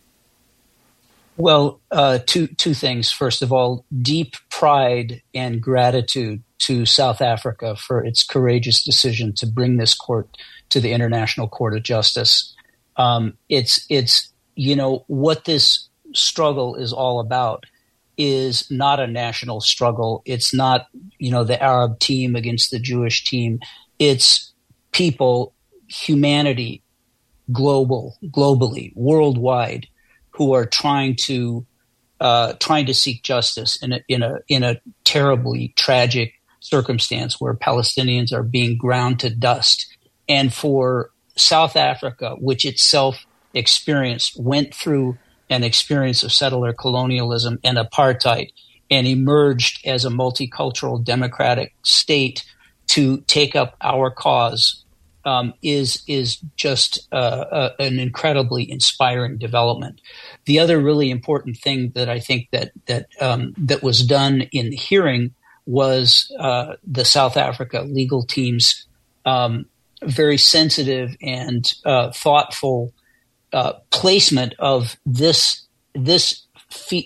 Well, 1.37 1.79
uh, 1.91 2.19
two 2.25 2.47
two 2.47 2.73
things. 2.73 3.11
First 3.11 3.43
of 3.43 3.53
all, 3.53 3.85
deep 4.01 4.35
pride 4.49 5.21
and 5.35 5.61
gratitude 5.61 6.41
to 6.59 6.85
South 6.85 7.21
Africa 7.21 7.75
for 7.75 8.03
its 8.03 8.25
courageous 8.25 8.83
decision 8.83 9.33
to 9.35 9.45
bring 9.45 9.77
this 9.77 9.93
court 9.93 10.35
to 10.69 10.79
the 10.79 10.91
International 10.93 11.47
Court 11.47 11.77
of 11.77 11.83
Justice. 11.83 12.55
Um, 12.97 13.37
it's 13.49 13.85
it's 13.87 14.33
you 14.55 14.75
know 14.75 15.05
what 15.07 15.45
this 15.45 15.87
struggle 16.15 16.75
is 16.75 16.91
all 16.91 17.19
about 17.19 17.65
is 18.17 18.65
not 18.71 18.99
a 18.99 19.05
national 19.05 19.61
struggle. 19.61 20.23
It's 20.25 20.55
not 20.55 20.87
you 21.19 21.29
know 21.29 21.43
the 21.43 21.61
Arab 21.61 21.99
team 21.99 22.35
against 22.35 22.71
the 22.71 22.79
Jewish 22.79 23.23
team. 23.23 23.59
It's 23.99 24.53
people, 24.91 25.53
humanity, 25.87 26.81
global, 27.51 28.17
globally, 28.31 28.91
worldwide 28.95 29.87
who 30.37 30.53
are 30.53 30.65
trying 30.65 31.15
to 31.15 31.65
uh, 32.19 32.53
trying 32.53 32.85
to 32.87 32.93
seek 32.93 33.21
justice 33.21 33.81
in 33.81 33.93
a, 33.93 33.99
in 34.07 34.23
a 34.23 34.39
in 34.47 34.63
a 34.63 34.79
terribly 35.03 35.73
tragic 35.75 36.33
circumstance 36.59 37.39
where 37.39 37.53
Palestinians 37.53 38.33
are 38.33 38.43
being 38.43 38.77
ground 38.77 39.19
to 39.19 39.29
dust, 39.29 39.87
and 40.27 40.53
for 40.53 41.11
South 41.35 41.75
Africa, 41.75 42.35
which 42.39 42.65
itself 42.65 43.25
experienced 43.53 44.39
went 44.39 44.73
through 44.73 45.17
an 45.49 45.63
experience 45.63 46.23
of 46.23 46.31
settler 46.31 46.73
colonialism 46.73 47.59
and 47.63 47.77
apartheid, 47.77 48.49
and 48.89 49.07
emerged 49.07 49.85
as 49.85 50.05
a 50.05 50.09
multicultural 50.09 51.03
democratic 51.03 51.73
state 51.83 52.43
to 52.87 53.17
take 53.21 53.55
up 53.55 53.75
our 53.81 54.09
cause 54.09 54.83
um, 55.27 55.53
is 55.61 56.01
is 56.07 56.37
just 56.55 57.05
uh, 57.11 57.15
uh, 57.15 57.69
an 57.79 57.99
incredibly 57.99 58.69
inspiring 58.71 59.37
development. 59.37 59.99
The 60.45 60.59
other 60.59 60.79
really 60.79 61.11
important 61.11 61.57
thing 61.57 61.91
that 61.95 62.07
I 62.07 62.21
think 62.21 62.47
that 62.51 62.71
that 62.85 63.07
um, 63.19 63.53
that 63.57 63.83
was 63.83 64.05
done 64.05 64.43
in 64.53 64.69
the 64.69 64.77
hearing 64.77 65.35
was 65.65 66.31
uh, 66.39 66.75
the 66.85 67.03
South 67.03 67.35
Africa 67.35 67.81
legal 67.81 68.23
team's 68.23 68.85
um, 69.25 69.65
very 70.01 70.37
sensitive 70.37 71.13
and 71.21 71.73
uh, 71.83 72.13
thoughtful 72.13 72.93
uh, 73.51 73.73
placement 73.89 74.53
of 74.59 74.95
this 75.05 75.67
this 75.93 76.43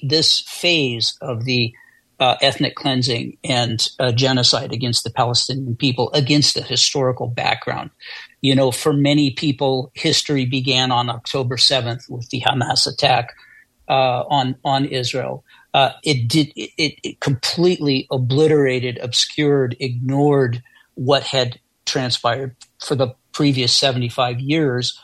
this 0.03 0.43
phase 0.45 1.17
of 1.21 1.45
the 1.45 1.73
uh, 2.21 2.37
ethnic 2.39 2.75
cleansing 2.75 3.35
and 3.43 3.87
uh, 3.99 4.11
genocide 4.11 4.71
against 4.71 5.03
the 5.03 5.09
Palestinian 5.09 5.75
people 5.75 6.11
against 6.13 6.55
a 6.55 6.61
historical 6.61 7.27
background. 7.27 7.89
You 8.41 8.53
know, 8.53 8.69
for 8.71 8.93
many 8.93 9.31
people, 9.31 9.91
history 9.95 10.45
began 10.45 10.91
on 10.91 11.09
October 11.09 11.57
7th 11.57 12.09
with 12.09 12.29
the 12.29 12.41
Hamas 12.41 12.85
attack 12.85 13.33
uh, 13.89 14.23
on 14.29 14.55
on 14.63 14.85
Israel. 14.85 15.43
Uh, 15.73 15.93
it 16.03 16.27
did 16.27 16.53
it, 16.55 16.99
it 17.03 17.19
completely 17.21 18.07
obliterated, 18.11 18.99
obscured, 18.99 19.75
ignored 19.79 20.61
what 20.93 21.23
had 21.23 21.59
transpired 21.85 22.55
for 22.79 22.93
the 22.93 23.15
previous 23.33 23.75
75 23.75 24.39
years. 24.39 24.99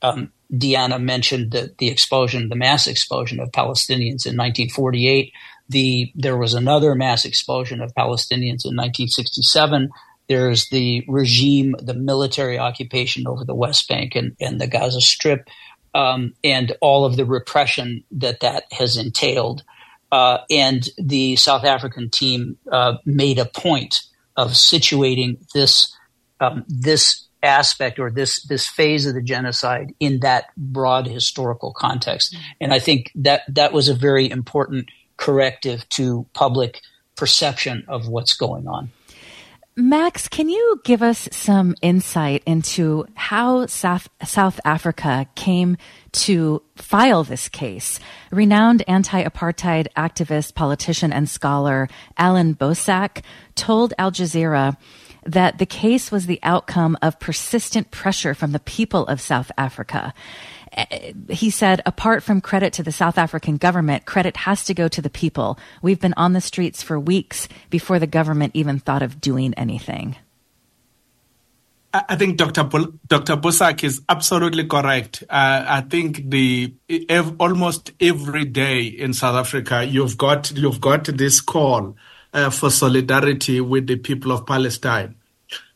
Um, 0.00 0.32
Diana 0.56 0.98
mentioned 0.98 1.52
the, 1.52 1.74
the 1.78 1.88
explosion, 1.88 2.48
the 2.48 2.56
mass 2.56 2.86
explosion 2.86 3.40
of 3.40 3.52
Palestinians 3.52 4.24
in 4.26 4.36
1948 4.36 5.32
the 5.68 6.12
there 6.14 6.36
was 6.36 6.54
another 6.54 6.94
mass 6.94 7.24
expulsion 7.24 7.80
of 7.80 7.94
Palestinians 7.94 8.64
in 8.64 8.76
1967. 8.76 9.90
There's 10.28 10.68
the 10.68 11.04
regime, 11.08 11.74
the 11.78 11.94
military 11.94 12.58
occupation 12.58 13.26
over 13.26 13.44
the 13.44 13.54
West 13.54 13.88
Bank 13.88 14.14
and, 14.14 14.36
and 14.40 14.60
the 14.60 14.66
Gaza 14.66 15.00
Strip, 15.00 15.48
um, 15.94 16.32
and 16.44 16.72
all 16.80 17.04
of 17.04 17.16
the 17.16 17.26
repression 17.26 18.04
that 18.12 18.40
that 18.40 18.64
has 18.72 18.96
entailed. 18.96 19.62
Uh, 20.10 20.38
and 20.50 20.88
the 20.98 21.36
South 21.36 21.64
African 21.64 22.10
team 22.10 22.58
uh, 22.70 22.94
made 23.04 23.38
a 23.38 23.46
point 23.46 24.00
of 24.36 24.50
situating 24.50 25.38
this 25.54 25.94
um, 26.40 26.64
this 26.68 27.26
aspect 27.42 27.98
or 27.98 28.10
this 28.10 28.42
this 28.44 28.66
phase 28.66 29.06
of 29.06 29.14
the 29.14 29.22
genocide 29.22 29.92
in 30.00 30.20
that 30.20 30.46
broad 30.56 31.06
historical 31.06 31.72
context. 31.72 32.36
And 32.60 32.72
I 32.72 32.78
think 32.78 33.10
that 33.16 33.42
that 33.48 33.72
was 33.72 33.88
a 33.88 33.94
very 33.94 34.30
important 34.30 34.88
corrective 35.22 35.88
to 35.88 36.26
public 36.34 36.80
perception 37.16 37.84
of 37.86 38.08
what's 38.08 38.34
going 38.34 38.66
on. 38.66 38.90
Max, 39.76 40.28
can 40.28 40.48
you 40.50 40.80
give 40.84 41.00
us 41.00 41.28
some 41.30 41.76
insight 41.80 42.42
into 42.44 43.06
how 43.14 43.66
South, 43.66 44.08
South 44.22 44.60
Africa 44.66 45.26
came 45.34 45.78
to 46.12 46.60
file 46.76 47.24
this 47.24 47.48
case? 47.48 48.00
Renowned 48.30 48.82
anti-apartheid 48.86 49.86
activist, 49.96 50.54
politician, 50.54 51.12
and 51.12 51.30
scholar 51.30 51.88
Alan 52.18 52.54
Boesak 52.54 53.22
told 53.54 53.94
Al 53.98 54.10
Jazeera 54.10 54.76
that 55.24 55.58
the 55.58 55.66
case 55.66 56.10
was 56.10 56.26
the 56.26 56.40
outcome 56.42 56.98
of 57.00 57.20
persistent 57.20 57.92
pressure 57.92 58.34
from 58.34 58.50
the 58.50 58.60
people 58.60 59.06
of 59.06 59.20
South 59.20 59.52
Africa. 59.56 60.12
Eh, 60.72 61.12
he 61.28 61.50
said, 61.50 61.82
apart 61.84 62.22
from 62.22 62.40
credit 62.40 62.72
to 62.74 62.82
the 62.82 62.92
South 62.92 63.18
African 63.18 63.56
government, 63.56 64.04
credit 64.06 64.36
has 64.38 64.64
to 64.64 64.74
go 64.74 64.88
to 64.88 65.02
the 65.02 65.10
people. 65.10 65.58
We've 65.82 66.00
been 66.00 66.14
on 66.16 66.32
the 66.32 66.40
streets 66.40 66.82
for 66.82 66.98
weeks 66.98 67.48
before 67.70 67.98
the 67.98 68.06
government 68.06 68.52
even 68.54 68.78
thought 68.78 69.02
of 69.02 69.20
doing 69.20 69.54
anything. 69.54 70.16
I 71.94 72.16
think 72.16 72.38
Dr. 72.38 72.64
Bu- 72.64 72.98
Dr. 73.06 73.36
Boesak 73.36 73.84
is 73.84 74.00
absolutely 74.08 74.64
correct. 74.64 75.24
Uh, 75.28 75.64
I 75.68 75.82
think 75.82 76.30
the 76.30 76.74
ev- 76.88 77.36
almost 77.38 77.92
every 78.00 78.46
day 78.46 78.84
in 78.84 79.12
South 79.12 79.34
Africa, 79.34 79.84
you've 79.84 80.16
got 80.16 80.50
you've 80.52 80.80
got 80.80 81.04
this 81.04 81.42
call 81.42 81.94
uh, 82.32 82.48
for 82.48 82.70
solidarity 82.70 83.60
with 83.60 83.88
the 83.88 83.96
people 83.96 84.32
of 84.32 84.46
Palestine. 84.46 85.16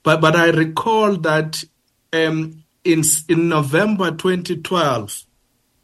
But 0.03 0.23
but 0.23 0.35
I 0.37 0.51
recall 0.53 1.19
that 1.19 1.63
um, 2.15 2.65
in 2.87 3.03
in 3.29 3.49
November 3.49 4.11
2012, 4.11 5.25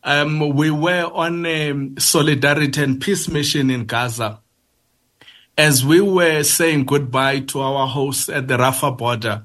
um, 0.05 0.55
we 0.55 0.71
were 0.71 1.11
on 1.13 1.45
a 1.47 1.91
solidarity 1.99 2.83
and 2.83 3.01
peace 3.01 3.29
mission 3.29 3.71
in 3.71 3.85
Gaza. 3.87 4.41
As 5.59 5.85
we 5.85 6.01
were 6.01 6.43
saying 6.43 6.87
goodbye 6.87 7.41
to 7.41 7.61
our 7.61 7.87
hosts 7.87 8.29
at 8.29 8.49
the 8.49 8.57
Rafah 8.57 8.97
border, 8.97 9.45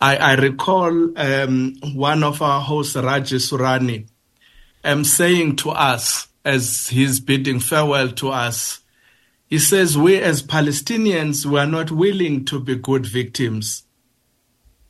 I, 0.00 0.16
I 0.16 0.34
recall 0.34 1.18
um, 1.18 1.74
one 1.94 2.24
of 2.24 2.40
our 2.40 2.60
hosts, 2.60 2.96
Raji 2.96 3.36
Sourani, 3.36 4.06
um, 4.82 5.04
saying 5.04 5.56
to 5.56 5.70
us 5.70 6.28
as 6.44 6.88
he's 6.88 7.20
bidding 7.20 7.60
farewell 7.60 8.10
to 8.12 8.30
us, 8.30 8.80
he 9.48 9.58
says, 9.58 9.96
We 9.96 10.16
as 10.16 10.42
Palestinians, 10.42 11.46
we 11.46 11.58
are 11.58 11.66
not 11.66 11.90
willing 11.90 12.44
to 12.46 12.58
be 12.58 12.76
good 12.76 13.06
victims. 13.06 13.84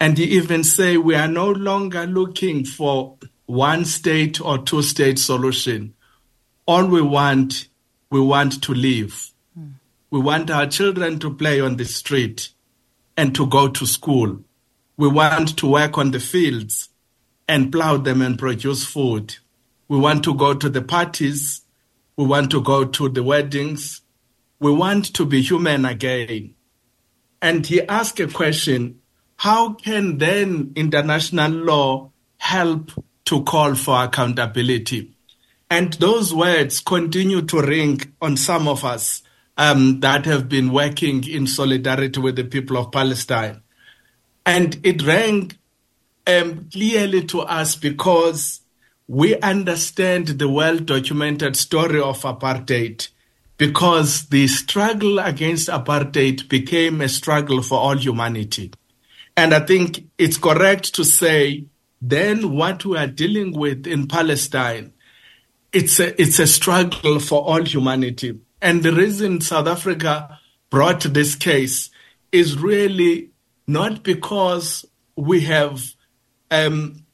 And 0.04 0.18
he 0.18 0.24
even 0.24 0.64
say 0.64 0.98
we 0.98 1.14
are 1.14 1.26
no 1.26 1.50
longer 1.50 2.06
looking 2.06 2.66
for 2.66 3.16
one 3.46 3.86
state 3.86 4.38
or 4.38 4.58
two 4.58 4.82
state 4.82 5.18
solution. 5.18 5.94
All 6.66 6.86
we 6.86 7.00
want, 7.00 7.68
we 8.10 8.20
want 8.20 8.62
to 8.64 8.74
live. 8.74 9.30
Hmm. 9.54 9.68
We 10.10 10.20
want 10.20 10.50
our 10.50 10.66
children 10.66 11.18
to 11.20 11.32
play 11.32 11.58
on 11.58 11.78
the 11.78 11.86
street 11.86 12.50
and 13.16 13.34
to 13.34 13.46
go 13.46 13.68
to 13.68 13.86
school. 13.86 14.40
We 14.98 15.08
want 15.08 15.56
to 15.60 15.70
work 15.70 15.96
on 15.96 16.10
the 16.10 16.20
fields 16.20 16.90
and 17.48 17.72
plow 17.72 17.96
them 17.96 18.20
and 18.20 18.38
produce 18.38 18.84
food. 18.84 19.36
We 19.88 19.96
want 19.96 20.22
to 20.24 20.34
go 20.34 20.52
to 20.52 20.68
the 20.68 20.82
parties. 20.82 21.62
We 22.18 22.26
want 22.26 22.50
to 22.50 22.60
go 22.60 22.84
to 22.84 23.08
the 23.08 23.22
weddings. 23.22 24.02
We 24.60 24.70
want 24.70 25.14
to 25.14 25.24
be 25.24 25.40
human 25.40 25.86
again. 25.86 26.56
And 27.40 27.66
he 27.66 27.80
asked 27.88 28.20
a 28.20 28.26
question 28.26 29.00
how 29.36 29.74
can 29.74 30.18
then 30.18 30.72
international 30.76 31.50
law 31.50 32.10
help 32.38 32.90
to 33.26 33.42
call 33.44 33.74
for 33.74 34.04
accountability? 34.04 35.10
And 35.70 35.92
those 35.94 36.32
words 36.32 36.80
continue 36.80 37.42
to 37.42 37.60
ring 37.60 38.00
on 38.20 38.36
some 38.36 38.68
of 38.68 38.84
us 38.84 39.22
um, 39.56 40.00
that 40.00 40.24
have 40.26 40.48
been 40.48 40.72
working 40.72 41.26
in 41.28 41.46
solidarity 41.46 42.20
with 42.20 42.36
the 42.36 42.44
people 42.44 42.76
of 42.76 42.92
Palestine. 42.92 43.62
And 44.46 44.78
it 44.84 45.02
rang 45.02 45.52
um, 46.26 46.68
clearly 46.70 47.24
to 47.26 47.40
us 47.40 47.76
because 47.76 48.60
we 49.06 49.38
understand 49.40 50.28
the 50.28 50.48
well 50.48 50.78
documented 50.78 51.56
story 51.56 52.00
of 52.00 52.20
apartheid 52.22 53.08
because 53.56 54.26
the 54.26 54.46
struggle 54.48 55.18
against 55.18 55.68
apartheid 55.68 56.48
became 56.48 57.00
a 57.00 57.08
struggle 57.08 57.62
for 57.62 57.78
all 57.78 57.96
humanity. 57.96 58.72
And 59.36 59.52
I 59.52 59.60
think 59.60 60.08
it's 60.18 60.38
correct 60.38 60.94
to 60.94 61.04
say 61.04 61.66
then 62.00 62.54
what 62.54 62.84
we 62.84 62.98
are 62.98 63.06
dealing 63.06 63.52
with 63.52 63.86
in 63.86 64.06
Palestine, 64.06 64.92
it's 65.72 65.98
a, 65.98 66.20
it's 66.20 66.38
a 66.38 66.46
struggle 66.46 67.18
for 67.18 67.42
all 67.42 67.64
humanity. 67.64 68.38
And 68.60 68.82
the 68.82 68.92
reason 68.92 69.40
South 69.40 69.66
Africa 69.66 70.38
brought 70.70 71.00
this 71.00 71.34
case 71.34 71.90
is 72.30 72.58
really 72.58 73.30
not 73.66 74.02
because 74.02 74.84
we 75.16 75.40
have 75.42 75.82
um, 76.50 77.04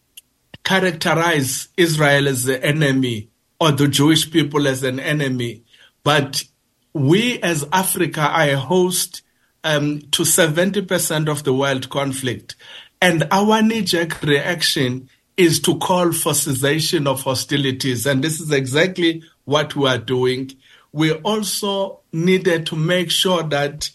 characterized 0.65 1.69
Israel 1.77 2.29
as 2.29 2.45
the 2.45 2.63
enemy 2.65 3.31
or 3.59 3.73
the 3.73 3.89
Jewish 3.89 4.31
people 4.31 4.67
as 4.67 4.83
an 4.83 4.99
enemy, 5.01 5.65
but 6.03 6.45
we 6.93 7.41
as 7.43 7.67
Africa 7.73 8.23
are 8.23 8.49
a 8.49 8.57
host 8.57 9.23
um, 9.65 10.01
to 10.13 10.23
70% 10.23 11.29
of 11.29 11.45
the 11.45 11.53
world 11.53 11.91
conflict. 11.91 12.57
And 13.03 13.27
our 13.31 13.63
knee 13.63 13.83
jerk 13.83 14.23
reaction 14.23 15.09
is 15.37 15.61
to 15.61 15.79
call 15.79 16.13
for 16.13 16.35
cessation 16.35 17.07
of 17.07 17.23
hostilities. 17.23 18.07
And 18.07 18.23
this 18.23 18.41
is 18.41 18.53
exactly 18.53 19.23
what 19.45 19.75
we 19.75 19.89
are 19.89 19.99
doing. 19.99 20.53
We 20.93 21.13
also 21.13 22.01
needed 22.13 22.67
to 22.67 22.77
make 22.77 23.11
sure 23.11 23.43
that 23.45 23.91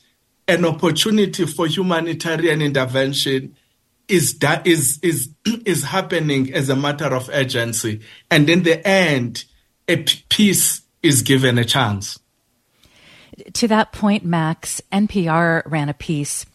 an 0.47 0.65
opportunity 0.65 1.45
for 1.45 1.67
humanitarian 1.67 2.61
intervention 2.61 3.55
is 4.07 4.37
that 4.39 4.65
is 4.67 4.99
is 5.01 5.29
is 5.65 5.83
happening 5.83 6.53
as 6.53 6.69
a 6.69 6.75
matter 6.75 7.13
of 7.15 7.29
urgency 7.33 8.01
and 8.29 8.49
in 8.49 8.63
the 8.63 8.85
end 8.87 9.45
a 9.87 9.97
peace 10.29 10.81
is 11.01 11.23
given 11.23 11.57
a 11.57 11.65
chance 11.65 12.19
to 13.53 13.67
that 13.67 13.91
point, 13.91 14.23
Max, 14.25 14.81
NPR 14.91 15.63
ran 15.65 15.89
a 15.89 15.93
piece 15.93 16.45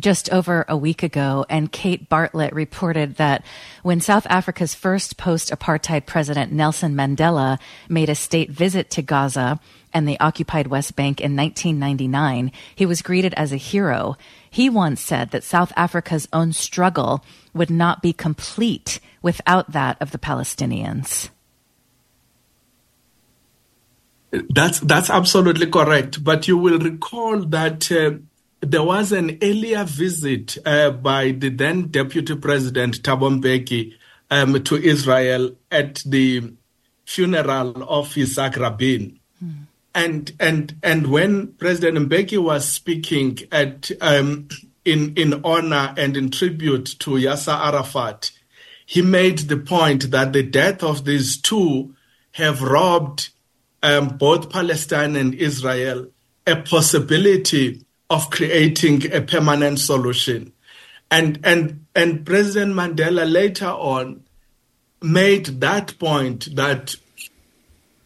just 0.00 0.32
over 0.32 0.64
a 0.68 0.76
week 0.76 1.02
ago, 1.02 1.46
and 1.48 1.70
Kate 1.70 2.08
Bartlett 2.08 2.52
reported 2.52 3.16
that 3.16 3.44
when 3.82 4.00
South 4.00 4.26
Africa's 4.28 4.74
first 4.74 5.16
post 5.16 5.50
apartheid 5.50 6.06
president 6.06 6.52
Nelson 6.52 6.94
Mandela 6.94 7.58
made 7.88 8.08
a 8.08 8.14
state 8.14 8.50
visit 8.50 8.90
to 8.90 9.02
Gaza 9.02 9.60
and 9.92 10.08
the 10.08 10.18
occupied 10.18 10.66
West 10.66 10.96
Bank 10.96 11.20
in 11.20 11.36
1999, 11.36 12.50
he 12.74 12.86
was 12.86 13.02
greeted 13.02 13.34
as 13.34 13.52
a 13.52 13.56
hero. 13.56 14.16
He 14.50 14.68
once 14.68 15.00
said 15.00 15.30
that 15.30 15.44
South 15.44 15.72
Africa's 15.76 16.26
own 16.32 16.52
struggle 16.52 17.24
would 17.52 17.70
not 17.70 18.02
be 18.02 18.12
complete 18.12 18.98
without 19.22 19.70
that 19.72 19.96
of 20.02 20.10
the 20.10 20.18
Palestinians. 20.18 21.30
That's 24.50 24.80
that's 24.80 25.10
absolutely 25.10 25.66
correct. 25.66 26.24
But 26.24 26.48
you 26.48 26.58
will 26.58 26.78
recall 26.78 27.40
that 27.40 27.90
uh, 27.92 28.18
there 28.60 28.82
was 28.82 29.12
an 29.12 29.38
earlier 29.42 29.84
visit 29.84 30.58
uh, 30.64 30.90
by 30.90 31.32
the 31.32 31.50
then 31.50 31.88
Deputy 31.88 32.34
President 32.36 33.02
Thabo 33.02 33.40
Mbeki 33.40 33.94
um, 34.30 34.62
to 34.64 34.76
Israel 34.76 35.56
at 35.70 36.02
the 36.06 36.52
funeral 37.04 37.82
of 37.88 38.08
Yitzhak 38.14 38.56
Rabin. 38.56 39.20
Hmm. 39.38 39.50
And 39.94 40.32
and 40.40 40.74
and 40.82 41.06
when 41.06 41.52
President 41.52 42.08
Mbeki 42.08 42.42
was 42.42 42.68
speaking 42.68 43.38
at 43.52 43.90
um, 44.00 44.48
in 44.84 45.14
in 45.14 45.40
honor 45.44 45.94
and 45.96 46.16
in 46.16 46.30
tribute 46.30 46.86
to 47.00 47.10
Yasser 47.12 47.56
Arafat, 47.56 48.32
he 48.86 49.02
made 49.02 49.38
the 49.38 49.56
point 49.56 50.10
that 50.10 50.32
the 50.32 50.42
death 50.42 50.82
of 50.82 51.04
these 51.04 51.40
two 51.40 51.94
have 52.32 52.62
robbed 52.62 53.30
um, 53.84 54.16
both 54.16 54.50
Palestine 54.50 55.14
and 55.14 55.34
Israel 55.34 56.06
a 56.46 56.56
possibility 56.56 57.84
of 58.10 58.30
creating 58.30 59.12
a 59.12 59.20
permanent 59.20 59.78
solution. 59.78 60.52
And, 61.10 61.38
and, 61.44 61.86
and 61.94 62.24
President 62.24 62.74
Mandela 62.74 63.30
later 63.30 63.68
on 63.68 64.24
made 65.02 65.46
that 65.60 65.98
point 65.98 66.56
that 66.56 66.96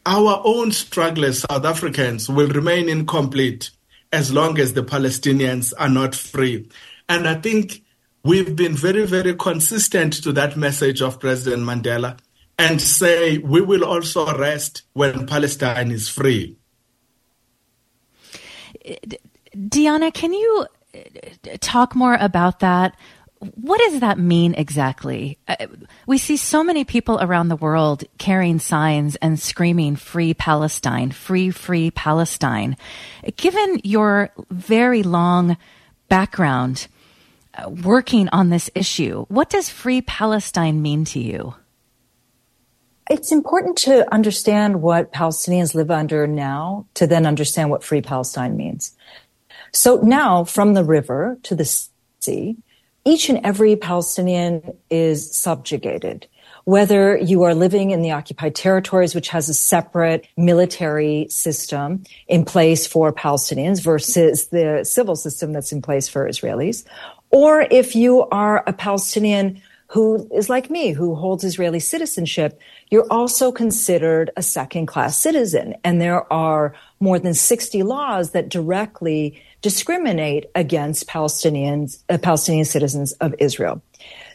our 0.04 0.42
own 0.44 0.72
struggle 0.72 1.24
as 1.24 1.40
South 1.40 1.64
Africans 1.64 2.28
will 2.28 2.48
remain 2.48 2.88
incomplete 2.88 3.70
as 4.12 4.32
long 4.32 4.58
as 4.58 4.72
the 4.72 4.82
Palestinians 4.82 5.72
are 5.78 5.88
not 5.88 6.14
free. 6.14 6.68
And 7.08 7.28
I 7.28 7.34
think 7.34 7.84
we've 8.24 8.56
been 8.56 8.74
very, 8.74 9.06
very 9.06 9.34
consistent 9.34 10.14
to 10.24 10.32
that 10.32 10.56
message 10.56 11.02
of 11.02 11.20
President 11.20 11.62
Mandela 11.62 12.18
and 12.58 12.80
say 12.80 13.38
we 13.38 13.60
will 13.60 13.84
also 13.84 14.36
rest 14.36 14.82
when 14.92 15.26
Palestine 15.26 15.90
is 15.90 16.08
free. 16.08 16.58
Diana, 19.68 20.10
can 20.10 20.32
you 20.32 20.66
uh, 20.94 20.98
talk 21.60 21.94
more 21.94 22.16
about 22.20 22.60
that? 22.60 22.96
What 23.38 23.80
does 23.80 24.00
that 24.00 24.18
mean 24.18 24.54
exactly? 24.54 25.38
Uh, 25.46 25.66
we 26.06 26.18
see 26.18 26.36
so 26.36 26.64
many 26.64 26.84
people 26.84 27.20
around 27.20 27.48
the 27.48 27.56
world 27.56 28.02
carrying 28.18 28.58
signs 28.58 29.14
and 29.16 29.38
screaming, 29.38 29.94
Free 29.94 30.34
Palestine, 30.34 31.12
Free, 31.12 31.50
Free 31.50 31.92
Palestine. 31.92 32.76
Given 33.36 33.80
your 33.84 34.30
very 34.50 35.04
long 35.04 35.56
background 36.08 36.88
uh, 37.54 37.68
working 37.70 38.28
on 38.30 38.50
this 38.50 38.70
issue. 38.74 39.24
What 39.28 39.50
does 39.50 39.68
free 39.68 40.02
Palestine 40.02 40.82
mean 40.82 41.04
to 41.06 41.20
you? 41.20 41.54
It's 43.10 43.32
important 43.32 43.78
to 43.78 44.12
understand 44.12 44.82
what 44.82 45.12
Palestinians 45.12 45.74
live 45.74 45.90
under 45.90 46.26
now 46.26 46.86
to 46.94 47.06
then 47.06 47.24
understand 47.24 47.70
what 47.70 47.82
free 47.82 48.02
Palestine 48.02 48.56
means. 48.56 48.94
So 49.72 49.96
now 50.02 50.44
from 50.44 50.74
the 50.74 50.84
river 50.84 51.38
to 51.44 51.54
the 51.54 51.64
sea, 52.20 52.56
each 53.04 53.30
and 53.30 53.40
every 53.44 53.76
Palestinian 53.76 54.76
is 54.90 55.34
subjugated. 55.34 56.26
Whether 56.64 57.16
you 57.16 57.44
are 57.44 57.54
living 57.54 57.92
in 57.92 58.02
the 58.02 58.10
occupied 58.10 58.54
territories, 58.54 59.14
which 59.14 59.28
has 59.28 59.48
a 59.48 59.54
separate 59.54 60.26
military 60.36 61.26
system 61.30 62.04
in 62.26 62.44
place 62.44 62.86
for 62.86 63.10
Palestinians 63.10 63.82
versus 63.82 64.48
the 64.48 64.84
civil 64.84 65.16
system 65.16 65.54
that's 65.54 65.72
in 65.72 65.80
place 65.80 66.08
for 66.08 66.28
Israelis, 66.28 66.84
or 67.30 67.62
if 67.70 67.96
you 67.96 68.24
are 68.28 68.62
a 68.66 68.74
Palestinian 68.74 69.62
who 69.88 70.28
is 70.34 70.50
like 70.50 70.68
me, 70.68 70.92
who 70.92 71.14
holds 71.14 71.44
Israeli 71.44 71.80
citizenship, 71.80 72.60
you're 72.90 73.10
also 73.10 73.50
considered 73.50 74.30
a 74.36 74.42
second 74.42 74.86
class 74.86 75.18
citizen. 75.18 75.74
And 75.82 76.00
there 76.00 76.30
are 76.30 76.74
more 77.00 77.18
than 77.18 77.32
60 77.32 77.82
laws 77.82 78.32
that 78.32 78.50
directly 78.50 79.42
discriminate 79.62 80.46
against 80.54 81.08
Palestinians, 81.08 82.02
uh, 82.10 82.18
Palestinian 82.18 82.66
citizens 82.66 83.12
of 83.12 83.34
Israel. 83.38 83.80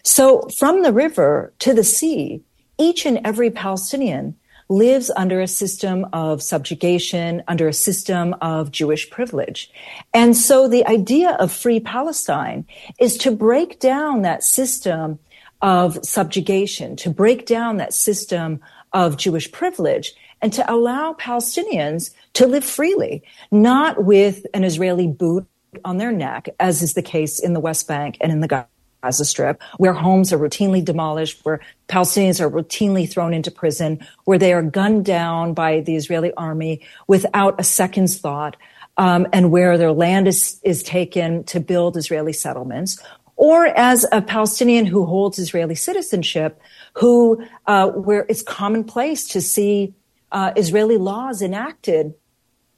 So 0.04 0.48
from 0.58 0.82
the 0.82 0.92
river 0.92 1.54
to 1.60 1.74
the 1.74 1.84
sea, 1.84 2.42
each 2.80 3.06
and 3.06 3.22
every 3.24 3.52
Palestinian 3.52 4.36
lives 4.70 5.12
under 5.16 5.40
a 5.40 5.48
system 5.48 6.08
of 6.14 6.42
subjugation, 6.42 7.44
under 7.48 7.68
a 7.68 7.74
system 7.74 8.34
of 8.42 8.72
Jewish 8.72 9.10
privilege. 9.12 9.72
And 10.16 10.36
so 10.36 10.68
the 10.68 10.86
idea 10.88 11.32
of 11.32 11.52
free 11.52 11.80
Palestine 11.80 12.66
is 13.00 13.18
to 13.20 13.30
break 13.32 13.80
down 13.80 14.24
that 14.24 14.44
system 14.44 15.20
of 15.64 15.98
subjugation, 16.04 16.96
to 16.98 17.10
break 17.10 17.46
down 17.46 17.78
that 17.78 17.94
system 17.94 18.60
of 18.92 19.18
Jewish 19.18 19.52
privilege 19.52 20.14
and 20.42 20.52
to 20.54 20.72
allow 20.72 21.14
Palestinians 21.14 22.12
to 22.34 22.46
live 22.46 22.66
freely, 22.66 23.24
not 23.50 24.04
with 24.04 24.46
an 24.54 24.66
Israeli 24.66 25.08
boot 25.08 25.48
on 25.86 25.98
their 25.98 26.12
neck, 26.12 26.50
as 26.60 26.84
is 26.84 26.94
the 26.94 27.02
case 27.02 27.40
in 27.40 27.54
the 27.54 27.62
West 27.62 27.88
Bank 27.88 28.18
and 28.20 28.30
in 28.30 28.42
the 28.42 28.66
Gaza 29.02 29.24
Strip, 29.24 29.62
where 29.78 29.94
homes 29.94 30.34
are 30.34 30.38
routinely 30.38 30.84
demolished, 30.84 31.40
where 31.44 31.62
Palestinians 31.88 32.42
are 32.42 32.50
routinely 32.50 33.10
thrown 33.10 33.34
into 33.34 33.50
prison, 33.50 34.06
where 34.26 34.38
they 34.38 34.52
are 34.52 34.62
gunned 34.62 35.06
down 35.06 35.54
by 35.54 35.80
the 35.80 35.96
Israeli 35.96 36.34
army 36.34 36.82
without 37.08 37.56
a 37.58 37.64
second's 37.64 38.20
thought, 38.20 38.58
um, 38.98 39.26
and 39.32 39.50
where 39.50 39.78
their 39.78 39.94
land 39.94 40.28
is, 40.28 40.60
is 40.64 40.84
taken 40.84 41.46
to 41.46 41.60
build 41.60 41.96
Israeli 41.98 42.34
settlements, 42.34 43.02
or 43.36 43.68
as 43.68 44.06
a 44.12 44.22
Palestinian 44.22 44.86
who 44.86 45.06
holds 45.06 45.40
Israeli 45.40 45.76
citizenship, 45.76 46.62
who 46.94 47.44
uh, 47.68 47.90
where 47.90 48.26
it's 48.30 48.42
commonplace 48.42 49.28
to 49.30 49.42
see 49.42 49.94
uh, 50.32 50.52
Israeli 50.56 50.98
laws 50.98 51.42
enacted 51.42 52.14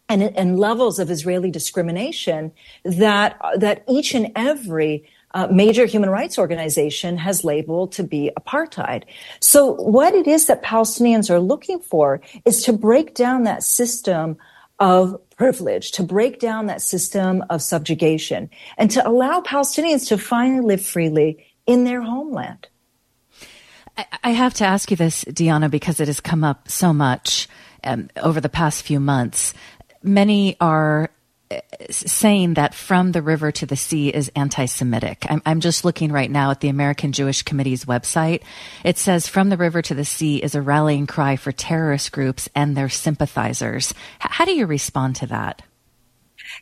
and, 0.08 0.22
and, 0.22 0.60
levels 0.60 1.00
of 1.00 1.10
Israeli 1.10 1.50
discrimination 1.50 2.52
that 2.84 3.40
that 3.58 3.84
each 3.88 4.14
and 4.14 4.32
every 4.36 5.10
uh, 5.36 5.48
major 5.52 5.86
human 5.86 6.10
rights 6.10 6.38
organization 6.38 7.18
has 7.18 7.44
labeled 7.44 7.92
to 7.94 8.04
be 8.04 8.32
apartheid. 8.40 9.04
So 9.40 9.74
what 9.74 10.14
it 10.14 10.28
is 10.28 10.48
that 10.48 10.64
Palestinians 10.64 11.30
are 11.30 11.40
looking 11.42 11.80
for 11.80 12.22
is 12.46 12.64
to 12.64 12.74
break 12.74 13.16
down 13.16 13.44
that 13.44 13.64
system 13.64 14.38
of 14.80 15.20
privilege, 15.36 15.92
to 15.92 16.04
break 16.04 16.40
down 16.40 16.68
that 16.68 16.82
system 16.82 17.44
of 17.50 17.62
subjugation, 17.62 18.50
and 18.78 18.92
to 18.92 19.08
allow 19.08 19.42
Palestinians 19.42 20.08
to 20.08 20.18
finally 20.18 20.66
live 20.66 20.86
freely 20.86 21.46
in 21.66 21.84
their 21.84 22.02
homeland. 22.02 22.68
I 24.24 24.32
have 24.32 24.54
to 24.56 24.66
ask 24.66 24.92
you 24.92 24.98
this, 24.98 25.24
Diana, 25.24 25.70
because 25.70 26.00
it 26.00 26.08
has 26.08 26.20
come 26.20 26.44
up 26.44 26.70
so 26.70 26.92
much 26.92 27.48
um, 27.84 28.10
over 28.18 28.42
the 28.42 28.50
past 28.50 28.84
few 28.84 29.00
months. 29.00 29.54
Many 30.04 30.58
are 30.60 31.10
saying 31.92 32.56
that 32.56 32.74
from 32.74 33.12
the 33.12 33.22
river 33.22 33.52
to 33.52 33.66
the 33.66 33.76
sea 33.76 34.10
is 34.10 34.32
anti-Semitic. 34.36 35.26
I'm, 35.30 35.42
I'm, 35.46 35.60
just 35.60 35.86
looking 35.86 36.12
right 36.12 36.30
now 36.30 36.52
at 36.52 36.60
the 36.60 36.70
American 36.70 37.12
Jewish 37.12 37.44
Committee's 37.44 37.86
website. 37.86 38.42
It 38.84 38.98
says 38.98 39.28
from 39.28 39.50
the 39.50 39.58
river 39.58 39.82
to 39.84 39.94
the 39.94 40.06
sea 40.06 40.38
is 40.38 40.56
a 40.56 40.62
rallying 40.62 41.08
cry 41.08 41.36
for 41.36 41.52
terrorist 41.52 42.12
groups 42.12 42.50
and 42.56 42.76
their 42.76 42.90
sympathizers. 42.90 43.92
H- 43.92 44.32
how 44.32 44.46
do 44.46 44.54
you 44.54 44.66
respond 44.66 45.18
to 45.18 45.28
that? 45.28 45.62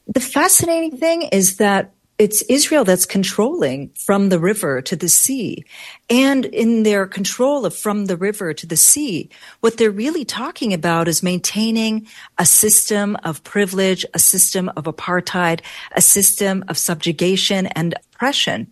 The 0.08 0.20
fascinating 0.20 0.98
thing 0.98 1.24
is 1.24 1.58
that 1.58 1.94
it's 2.20 2.42
Israel 2.44 2.84
that's 2.84 3.06
controlling 3.06 3.90
from 3.90 4.30
the 4.30 4.40
river 4.40 4.82
to 4.84 4.96
the 4.96 5.10
sea. 5.10 5.66
And 6.10 6.46
in 6.46 6.84
their 6.84 7.08
control 7.08 7.66
of 7.66 7.76
from 7.76 8.06
the 8.06 8.18
river 8.18 8.54
to 8.54 8.68
the 8.68 8.78
sea, 8.78 9.30
what 9.62 9.78
they're 9.78 9.92
really 9.92 10.26
talking 10.26 10.74
about 10.74 11.08
is 11.08 11.24
maintaining 11.24 12.08
a 12.38 12.46
system 12.46 13.16
of 13.24 13.44
privilege, 13.44 14.06
a 14.14 14.20
system 14.20 14.70
of 14.76 14.86
apartheid, 14.86 15.62
a 15.96 16.02
system 16.02 16.64
of 16.68 16.78
subjugation 16.78 17.68
and 17.68 17.96
oppression. 18.14 18.72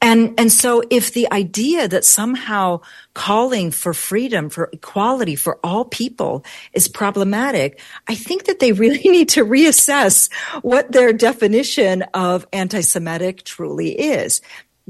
And, 0.00 0.34
and 0.38 0.52
so 0.52 0.82
if 0.90 1.12
the 1.12 1.30
idea 1.32 1.88
that 1.88 2.04
somehow 2.04 2.80
calling 3.14 3.70
for 3.70 3.92
freedom, 3.92 4.48
for 4.48 4.70
equality 4.72 5.34
for 5.34 5.58
all 5.64 5.84
people 5.84 6.44
is 6.72 6.88
problematic, 6.88 7.80
I 8.06 8.14
think 8.14 8.44
that 8.44 8.60
they 8.60 8.72
really 8.72 8.98
need 9.04 9.28
to 9.30 9.44
reassess 9.44 10.32
what 10.62 10.92
their 10.92 11.12
definition 11.12 12.02
of 12.14 12.46
anti-Semitic 12.52 13.44
truly 13.44 13.98
is. 13.98 14.40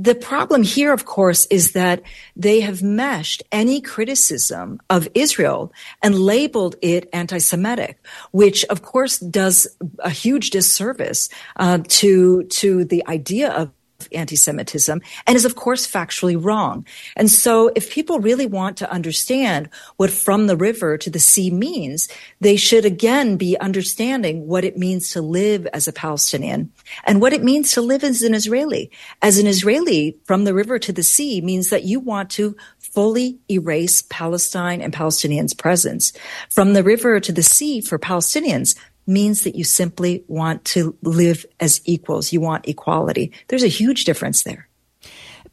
The 0.00 0.14
problem 0.14 0.62
here, 0.62 0.92
of 0.92 1.06
course, 1.06 1.46
is 1.46 1.72
that 1.72 2.02
they 2.36 2.60
have 2.60 2.84
meshed 2.84 3.42
any 3.50 3.80
criticism 3.80 4.80
of 4.88 5.08
Israel 5.12 5.72
and 6.00 6.14
labeled 6.14 6.76
it 6.80 7.08
anti-Semitic, 7.12 7.98
which, 8.30 8.64
of 8.66 8.82
course, 8.82 9.18
does 9.18 9.66
a 9.98 10.10
huge 10.10 10.50
disservice 10.50 11.28
uh, 11.56 11.78
to 11.88 12.44
to 12.44 12.84
the 12.84 13.04
idea 13.08 13.50
of 13.50 13.72
anti-Semitism 14.12 15.00
and 15.26 15.36
is 15.36 15.44
of 15.44 15.56
course 15.56 15.86
factually 15.86 16.42
wrong. 16.42 16.86
And 17.16 17.30
so 17.30 17.72
if 17.74 17.90
people 17.90 18.20
really 18.20 18.46
want 18.46 18.76
to 18.78 18.90
understand 18.90 19.68
what 19.96 20.10
from 20.10 20.46
the 20.46 20.56
river 20.56 20.96
to 20.98 21.10
the 21.10 21.18
sea 21.18 21.50
means, 21.50 22.08
they 22.40 22.56
should 22.56 22.84
again 22.84 23.36
be 23.36 23.58
understanding 23.58 24.46
what 24.46 24.64
it 24.64 24.78
means 24.78 25.10
to 25.10 25.20
live 25.20 25.66
as 25.68 25.88
a 25.88 25.92
Palestinian 25.92 26.70
and 27.04 27.20
what 27.20 27.32
it 27.32 27.42
means 27.42 27.72
to 27.72 27.80
live 27.80 28.04
as 28.04 28.22
an 28.22 28.34
Israeli. 28.34 28.90
As 29.20 29.38
an 29.38 29.46
Israeli, 29.46 30.16
from 30.24 30.44
the 30.44 30.54
river 30.54 30.78
to 30.78 30.92
the 30.92 31.02
sea 31.02 31.40
means 31.40 31.70
that 31.70 31.84
you 31.84 31.98
want 31.98 32.30
to 32.30 32.56
fully 32.78 33.38
erase 33.50 34.02
Palestine 34.08 34.80
and 34.80 34.92
Palestinians' 34.92 35.56
presence. 35.56 36.12
From 36.50 36.72
the 36.72 36.84
river 36.84 37.20
to 37.20 37.32
the 37.32 37.42
sea 37.42 37.80
for 37.80 37.98
Palestinians 37.98 38.76
means 39.08 39.42
that 39.42 39.56
you 39.56 39.64
simply 39.64 40.22
want 40.28 40.64
to 40.66 40.96
live 41.02 41.44
as 41.58 41.80
equals. 41.84 42.32
You 42.32 42.40
want 42.40 42.68
equality. 42.68 43.32
There's 43.48 43.64
a 43.64 43.68
huge 43.68 44.04
difference 44.04 44.42
there. 44.42 44.68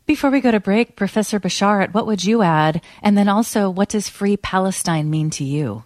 Before 0.06 0.30
we 0.30 0.42
go 0.42 0.52
to 0.52 0.60
break, 0.60 0.96
Professor 0.96 1.40
Bisharat, 1.40 1.94
what 1.94 2.06
would 2.06 2.24
you 2.24 2.44
add? 2.44 2.82
And 3.02 3.18
then 3.18 3.28
also, 3.28 3.72
what 3.72 3.90
does 3.90 4.08
free 4.08 4.38
Palestine 4.38 5.10
mean 5.10 5.32
to 5.32 5.44
you? 5.44 5.84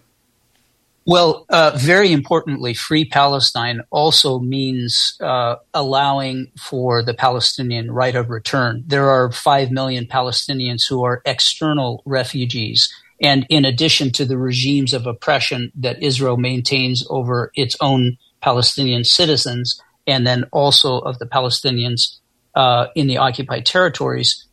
Well, 1.06 1.46
uh, 1.48 1.72
very 1.76 2.12
importantly, 2.12 2.74
free 2.74 3.06
Palestine 3.06 3.80
also 3.90 4.38
means 4.38 5.16
uh, 5.20 5.56
allowing 5.72 6.52
for 6.58 7.02
the 7.02 7.14
Palestinian 7.14 7.90
right 7.90 8.14
of 8.14 8.28
return. 8.28 8.84
There 8.86 9.08
are 9.08 9.32
5 9.32 9.70
million 9.70 10.04
Palestinians 10.04 10.82
who 10.88 11.02
are 11.02 11.22
external 11.24 12.02
refugees 12.04 12.92
and 13.20 13.46
in 13.48 13.64
addition 13.64 14.10
to 14.12 14.24
the 14.24 14.38
regimes 14.38 14.94
of 14.94 15.06
oppression 15.06 15.72
that 15.76 16.02
Israel 16.02 16.36
maintains 16.36 17.04
over 17.10 17.52
its 17.54 17.76
own 17.80 18.16
Palestinian 18.40 19.04
citizens, 19.04 19.80
and 20.06 20.26
then 20.26 20.44
also 20.52 20.98
of 20.98 21.18
the 21.18 21.26
Palestinians 21.26 22.16
uh, 22.54 22.86
in 22.94 23.06
the 23.06 23.18
occupied 23.18 23.66
territories, 23.66 24.46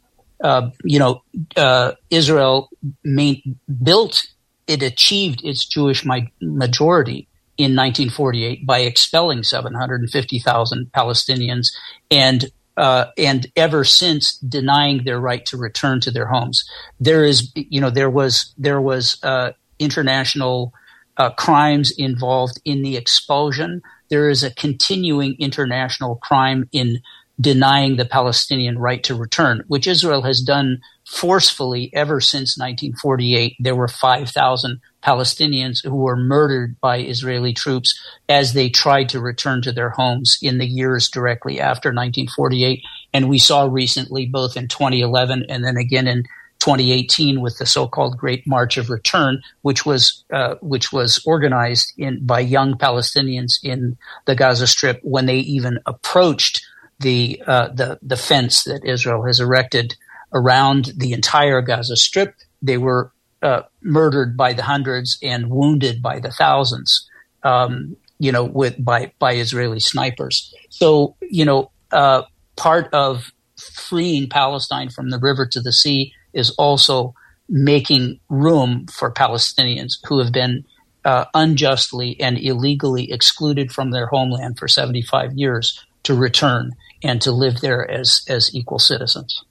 uh, 0.44 0.70
you 0.84 1.00
know, 1.00 1.24
uh, 1.56 1.94
Israel 2.10 2.70
main, 3.04 3.58
built, 3.82 4.22
it 4.68 4.84
achieved 4.84 5.44
its 5.44 5.66
Jewish 5.66 6.06
mi- 6.06 6.32
majority 6.42 7.28
in 7.58 7.76
1948 7.76 8.66
by 8.68 8.80
expelling 8.80 9.42
750,000 9.42 10.92
Palestinians 10.92 11.68
and 12.12 12.46
uh, 12.78 13.06
and 13.18 13.48
ever 13.56 13.84
since 13.84 14.38
denying 14.38 15.04
their 15.04 15.20
right 15.20 15.46
to 15.48 15.58
return 15.58 16.00
to 16.02 16.12
their 16.12 16.28
homes. 16.28 16.64
There 17.00 17.26
is, 17.26 17.52
you 17.56 17.82
know, 17.82 17.90
there 17.90 18.10
was 18.10 18.54
there 18.58 18.80
was 18.80 19.18
uh, 19.24 19.52
international 19.80 20.74
uh, 21.18 21.32
crimes 21.32 21.92
involved 21.98 22.62
in 22.64 22.84
the 22.84 22.96
expulsion. 22.96 23.82
There 24.10 24.30
is 24.30 24.44
a 24.44 24.54
continuing 24.54 25.36
international 25.40 26.18
crime 26.18 26.70
in 26.72 27.00
denying 27.40 27.98
the 27.98 28.06
Palestinian 28.06 28.80
right 28.80 29.04
to 29.04 29.16
return, 29.16 29.64
which 29.68 29.88
Israel 29.88 30.24
has 30.24 30.42
done 30.42 30.80
forcefully 31.06 31.92
ever 31.94 32.20
since 32.20 32.58
1948. 32.58 33.56
There 33.60 33.76
were 33.76 33.88
5,000 33.88 34.80
Palestinians 35.08 35.84
who 35.84 35.96
were 35.96 36.18
murdered 36.18 36.80
by 36.82 37.00
Israeli 37.00 37.54
troops 37.54 37.98
as 38.28 38.54
they 38.54 38.70
tried 38.70 39.10
to 39.10 39.22
return 39.22 39.62
to 39.62 39.72
their 39.72 39.90
homes 39.90 40.38
in 40.42 40.58
the 40.58 40.68
years 40.68 41.10
directly 41.10 41.60
after 41.62 41.90
1948. 41.90 42.84
And 43.14 43.30
we 43.30 43.40
saw 43.40 43.64
recently, 43.64 44.26
both 44.26 44.58
in 44.58 44.68
2011 44.68 45.46
and 45.50 45.64
then 45.64 45.78
again 45.78 46.08
in 46.08 46.24
2018 46.60 47.40
with 47.40 47.58
the 47.58 47.66
so-called 47.66 48.18
Great 48.18 48.46
March 48.46 48.78
of 48.78 48.90
Return, 48.90 49.42
which 49.62 49.86
was 49.86 50.24
uh, 50.34 50.56
which 50.62 50.92
was 50.92 51.22
organized 51.26 51.94
in 51.98 52.26
by 52.26 52.40
young 52.40 52.74
Palestinians 52.74 53.54
in 53.64 53.98
the 54.26 54.36
Gaza 54.36 54.68
Strip 54.68 55.00
when 55.04 55.28
they 55.28 55.38
even 55.38 55.80
approached 55.86 56.66
the 57.00 57.42
uh, 57.48 57.70
the 57.70 58.00
the 58.02 58.18
fence 58.18 58.64
that 58.64 58.84
Israel 58.84 59.24
has 59.26 59.40
erected 59.40 59.96
around 60.34 60.92
the 60.98 61.14
entire 61.14 61.62
Gaza 61.62 61.96
Strip. 61.96 62.36
They 62.62 62.78
were 62.78 63.12
uh, 63.42 63.62
murdered 63.82 64.36
by 64.36 64.54
the 64.54 64.64
hundreds 64.64 65.18
and 65.22 65.50
wounded 65.50 66.02
by 66.02 66.20
the 66.20 66.32
thousands. 66.32 67.08
Um, 67.44 67.96
you 68.20 68.32
know, 68.32 68.44
with 68.44 68.84
by 68.84 69.12
by 69.20 69.34
Israeli 69.34 69.80
snipers. 69.80 70.54
So 70.70 71.16
you 71.22 71.46
know, 71.46 71.72
uh, 71.92 72.24
part 72.56 72.94
of 72.94 73.32
freeing 73.58 74.30
Palestine 74.30 74.90
from 74.90 75.10
the 75.10 75.20
river 75.20 75.46
to 75.46 75.62
the 75.62 75.72
sea 75.72 76.14
is 76.34 76.52
also 76.52 77.14
making 77.50 78.20
room 78.30 78.86
for 78.88 79.12
Palestinians 79.12 79.94
who 80.08 80.20
have 80.20 80.32
been 80.32 80.66
uh, 81.06 81.26
unjustly 81.34 82.20
and 82.20 82.38
illegally 82.38 83.12
excluded 83.12 83.72
from 83.72 83.92
their 83.92 84.08
homeland 84.08 84.60
for 84.60 84.68
75 84.68 85.34
years 85.34 85.86
to 86.04 86.14
return 86.14 86.72
and 87.04 87.22
to 87.22 87.32
live 87.32 87.62
there 87.62 87.90
as 87.90 88.22
as 88.28 88.54
equal 88.54 88.80
citizens. 88.80 89.44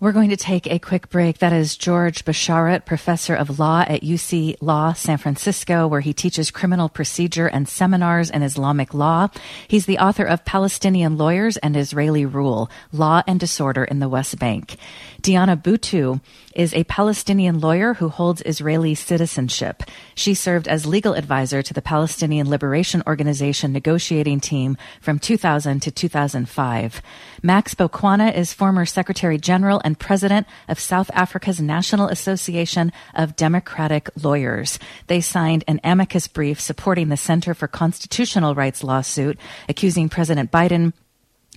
We're 0.00 0.10
going 0.10 0.30
to 0.30 0.36
take 0.36 0.66
a 0.66 0.80
quick 0.80 1.08
break. 1.08 1.38
That 1.38 1.52
is 1.52 1.76
George 1.76 2.24
Bisharat, 2.24 2.84
professor 2.84 3.32
of 3.32 3.60
law 3.60 3.84
at 3.86 4.02
UC 4.02 4.56
Law 4.60 4.92
San 4.92 5.18
Francisco, 5.18 5.86
where 5.86 6.00
he 6.00 6.12
teaches 6.12 6.50
criminal 6.50 6.88
procedure 6.88 7.46
and 7.46 7.68
seminars 7.68 8.28
in 8.28 8.42
Islamic 8.42 8.92
law. 8.92 9.28
He's 9.68 9.86
the 9.86 9.98
author 9.98 10.24
of 10.24 10.44
Palestinian 10.44 11.16
Lawyers 11.16 11.58
and 11.58 11.76
Israeli 11.76 12.26
Rule, 12.26 12.68
Law 12.90 13.22
and 13.28 13.38
Disorder 13.38 13.84
in 13.84 14.00
the 14.00 14.08
West 14.08 14.36
Bank. 14.36 14.76
Diana 15.22 15.56
Buttu 15.56 16.20
is 16.56 16.74
a 16.74 16.84
Palestinian 16.84 17.60
lawyer 17.60 17.94
who 17.94 18.08
holds 18.08 18.42
Israeli 18.44 18.96
citizenship. 18.96 19.84
She 20.16 20.34
served 20.34 20.66
as 20.66 20.86
legal 20.86 21.14
advisor 21.14 21.62
to 21.62 21.72
the 21.72 21.80
Palestinian 21.80 22.50
Liberation 22.50 23.02
Organization 23.06 23.72
negotiating 23.72 24.40
team 24.40 24.76
from 25.00 25.20
2000 25.20 25.80
to 25.80 25.90
2005. 25.92 27.00
Max 27.44 27.74
Boqwana 27.74 28.34
is 28.34 28.54
former 28.54 28.86
Secretary 28.86 29.36
General 29.36 29.78
and 29.84 29.98
President 29.98 30.46
of 30.66 30.80
South 30.80 31.10
Africa's 31.12 31.60
National 31.60 32.08
Association 32.08 32.90
of 33.14 33.36
Democratic 33.36 34.08
Lawyers. 34.22 34.78
They 35.08 35.20
signed 35.20 35.62
an 35.68 35.78
amicus 35.84 36.26
brief 36.26 36.58
supporting 36.58 37.10
the 37.10 37.18
Center 37.18 37.52
for 37.52 37.68
Constitutional 37.68 38.54
Rights 38.54 38.82
lawsuit, 38.82 39.38
accusing 39.68 40.08
President 40.08 40.50
Biden 40.50 40.94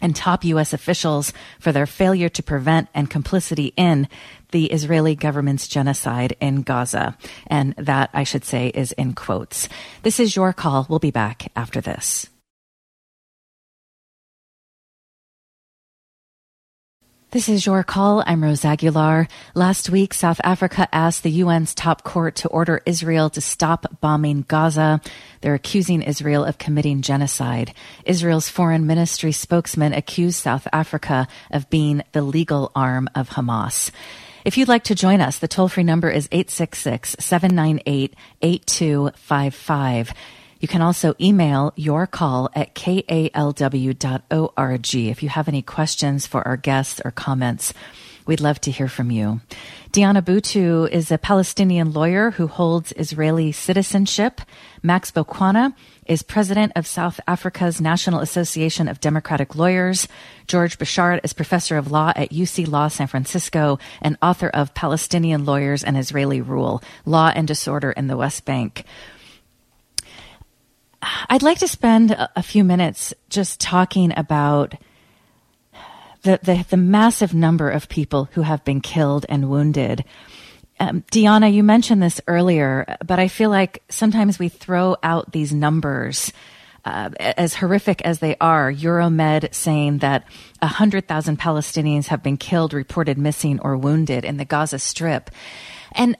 and 0.02 0.13
top 0.13 0.43
U.S. 0.43 0.73
officials 0.73 1.32
for 1.58 1.71
their 1.71 1.86
failure 1.86 2.28
to 2.28 2.43
prevent 2.43 2.89
and 2.93 3.10
complicity 3.10 3.73
in 3.78 4.10
the 4.52 4.65
Israeli 4.65 5.15
government's 5.15 5.69
genocide 5.69 6.36
in 6.41 6.63
Gaza. 6.63 7.17
And 7.47 7.73
that, 7.78 8.10
I 8.13 8.26
should 8.26 8.43
say, 8.43 8.67
is 8.67 8.91
in 8.91 9.13
quotes. 9.13 9.69
This 10.04 10.19
is 10.19 10.36
your 10.36 10.52
call. 10.52 10.86
We'll 10.89 11.00
be 11.00 11.12
back 11.12 11.50
after 11.56 11.80
this. 11.80 12.28
This 17.31 17.49
is 17.49 17.65
your 17.65 17.83
call. 17.83 18.23
I'm 18.25 18.41
Rose 18.41 18.63
Aguilar. 18.63 19.27
Last 19.53 19.89
week, 19.89 20.13
South 20.13 20.39
Africa 20.45 20.87
asked 20.93 21.23
the 21.23 21.41
UN's 21.41 21.75
top 21.75 22.05
court 22.05 22.37
to 22.37 22.47
order 22.47 22.81
Israel 22.85 23.29
to 23.31 23.41
stop 23.41 23.99
bombing 23.99 24.45
Gaza. 24.47 25.01
They're 25.41 25.53
accusing 25.53 26.03
Israel 26.03 26.45
of 26.45 26.57
committing 26.57 27.01
genocide. 27.01 27.73
Israel's 28.05 28.47
foreign 28.47 28.87
ministry 28.87 29.33
spokesman 29.33 29.91
accused 29.91 30.37
South 30.37 30.69
Africa 30.71 31.27
of 31.51 31.69
being 31.69 32.01
the 32.13 32.21
legal 32.21 32.71
arm 32.73 33.09
of 33.13 33.31
Hamas. 33.31 33.91
If 34.45 34.57
you'd 34.57 34.69
like 34.69 34.85
to 34.85 34.95
join 34.95 35.19
us, 35.19 35.37
the 35.37 35.49
toll 35.49 35.67
free 35.67 35.83
number 35.83 36.09
is 36.09 36.29
866 36.31 37.17
798 37.19 38.15
8255. 38.41 40.13
You 40.60 40.67
can 40.67 40.82
also 40.82 41.15
email 41.20 41.74
your 41.76 42.08
call 42.08 42.50
at 42.56 42.74
kalw.org 42.76 43.96
if 44.96 45.24
you 45.24 45.30
have 45.30 45.48
any 45.48 45.62
questions 45.62 46.26
for 46.26 46.48
our 46.48 46.58
guests 46.58 47.02
or 47.04 47.12
comments. 47.12 47.74
We'd 48.28 48.41
love 48.41 48.60
to 48.62 48.72
hear 48.72 48.89
from 48.89 49.10
you. 49.10 49.39
Diana 49.93 50.22
Buttu 50.22 50.89
is 50.89 51.12
a 51.12 51.17
Palestinian 51.17 51.93
lawyer 51.93 52.32
who 52.32 52.48
holds 52.48 52.91
Israeli 52.91 53.54
citizenship. 53.54 54.41
Max 54.84 55.12
Boqwana 55.12 55.74
is 56.06 56.24
president 56.24 56.74
of 56.76 56.86
South 56.86 57.22
Africa's 57.26 57.80
National 57.80 58.20
Association 58.20 58.89
of 58.89 59.00
Democratic 59.00 59.56
Lawyers. 59.56 60.10
George 60.46 60.78
Bisharat 60.78 61.22
is 61.24 61.32
professor 61.32 61.78
of 61.78 61.89
law 61.89 62.12
at 62.17 62.32
UC 62.32 62.67
Law 62.67 62.89
San 62.89 63.08
Francisco 63.08 63.80
and 64.02 64.17
author 64.22 64.50
of 64.50 64.74
Palestinian 64.74 65.46
Lawyers 65.46 65.84
and 65.84 65.98
Israeli 65.98 66.41
Rule, 66.41 66.84
Law 67.06 67.32
and 67.34 67.48
Disorder 67.48 67.91
in 67.91 68.08
the 68.08 68.17
West 68.17 68.43
Bank. 68.43 68.84
I'd 71.30 71.43
like 71.43 71.60
to 71.60 71.67
spend 71.67 72.12
a, 72.12 72.43
few 72.43 72.63
minutes 72.63 73.13
just 73.30 73.60
talking 73.60 74.13
about 74.17 74.76
the, 76.24 76.39
the, 76.41 76.65
the 76.70 76.78
massive 76.78 77.34
number 77.34 77.70
of 77.70 77.89
people 77.89 78.30
who 78.34 78.41
have 78.41 78.63
been 78.63 78.82
killed 78.82 79.26
and 79.30 79.50
wounded. 79.50 80.04
Um, 80.80 81.04
Diana, 81.12 81.50
you 81.50 81.63
mentioned 81.63 82.02
this 82.02 82.22
earlier, 82.28 82.98
but 83.06 83.20
I 83.20 83.28
feel 83.28 83.50
like 83.50 83.84
sometimes 83.89 84.38
we 84.38 84.50
throw 84.50 84.96
out 85.02 85.32
these 85.32 85.54
numbers. 85.54 86.32
Uh, 86.86 87.10
as 87.20 87.54
horrific 87.54 88.02
as 88.04 88.20
they 88.20 88.38
are, 88.39 88.72
Euromed 88.72 89.54
saying 89.54 89.98
that 89.98 90.24
100,000 90.60 91.38
Palestinians 91.38 92.08
have 92.08 92.24
been 92.24 92.38
killed, 92.38 92.74
reported 92.74 93.17
missing, 93.17 93.60
or 93.60 93.76
wounded 93.76 94.24
in 94.24 94.38
the 94.38 94.46
Gaza 94.46 94.80
Strip. 94.80 95.30
And 95.91 96.15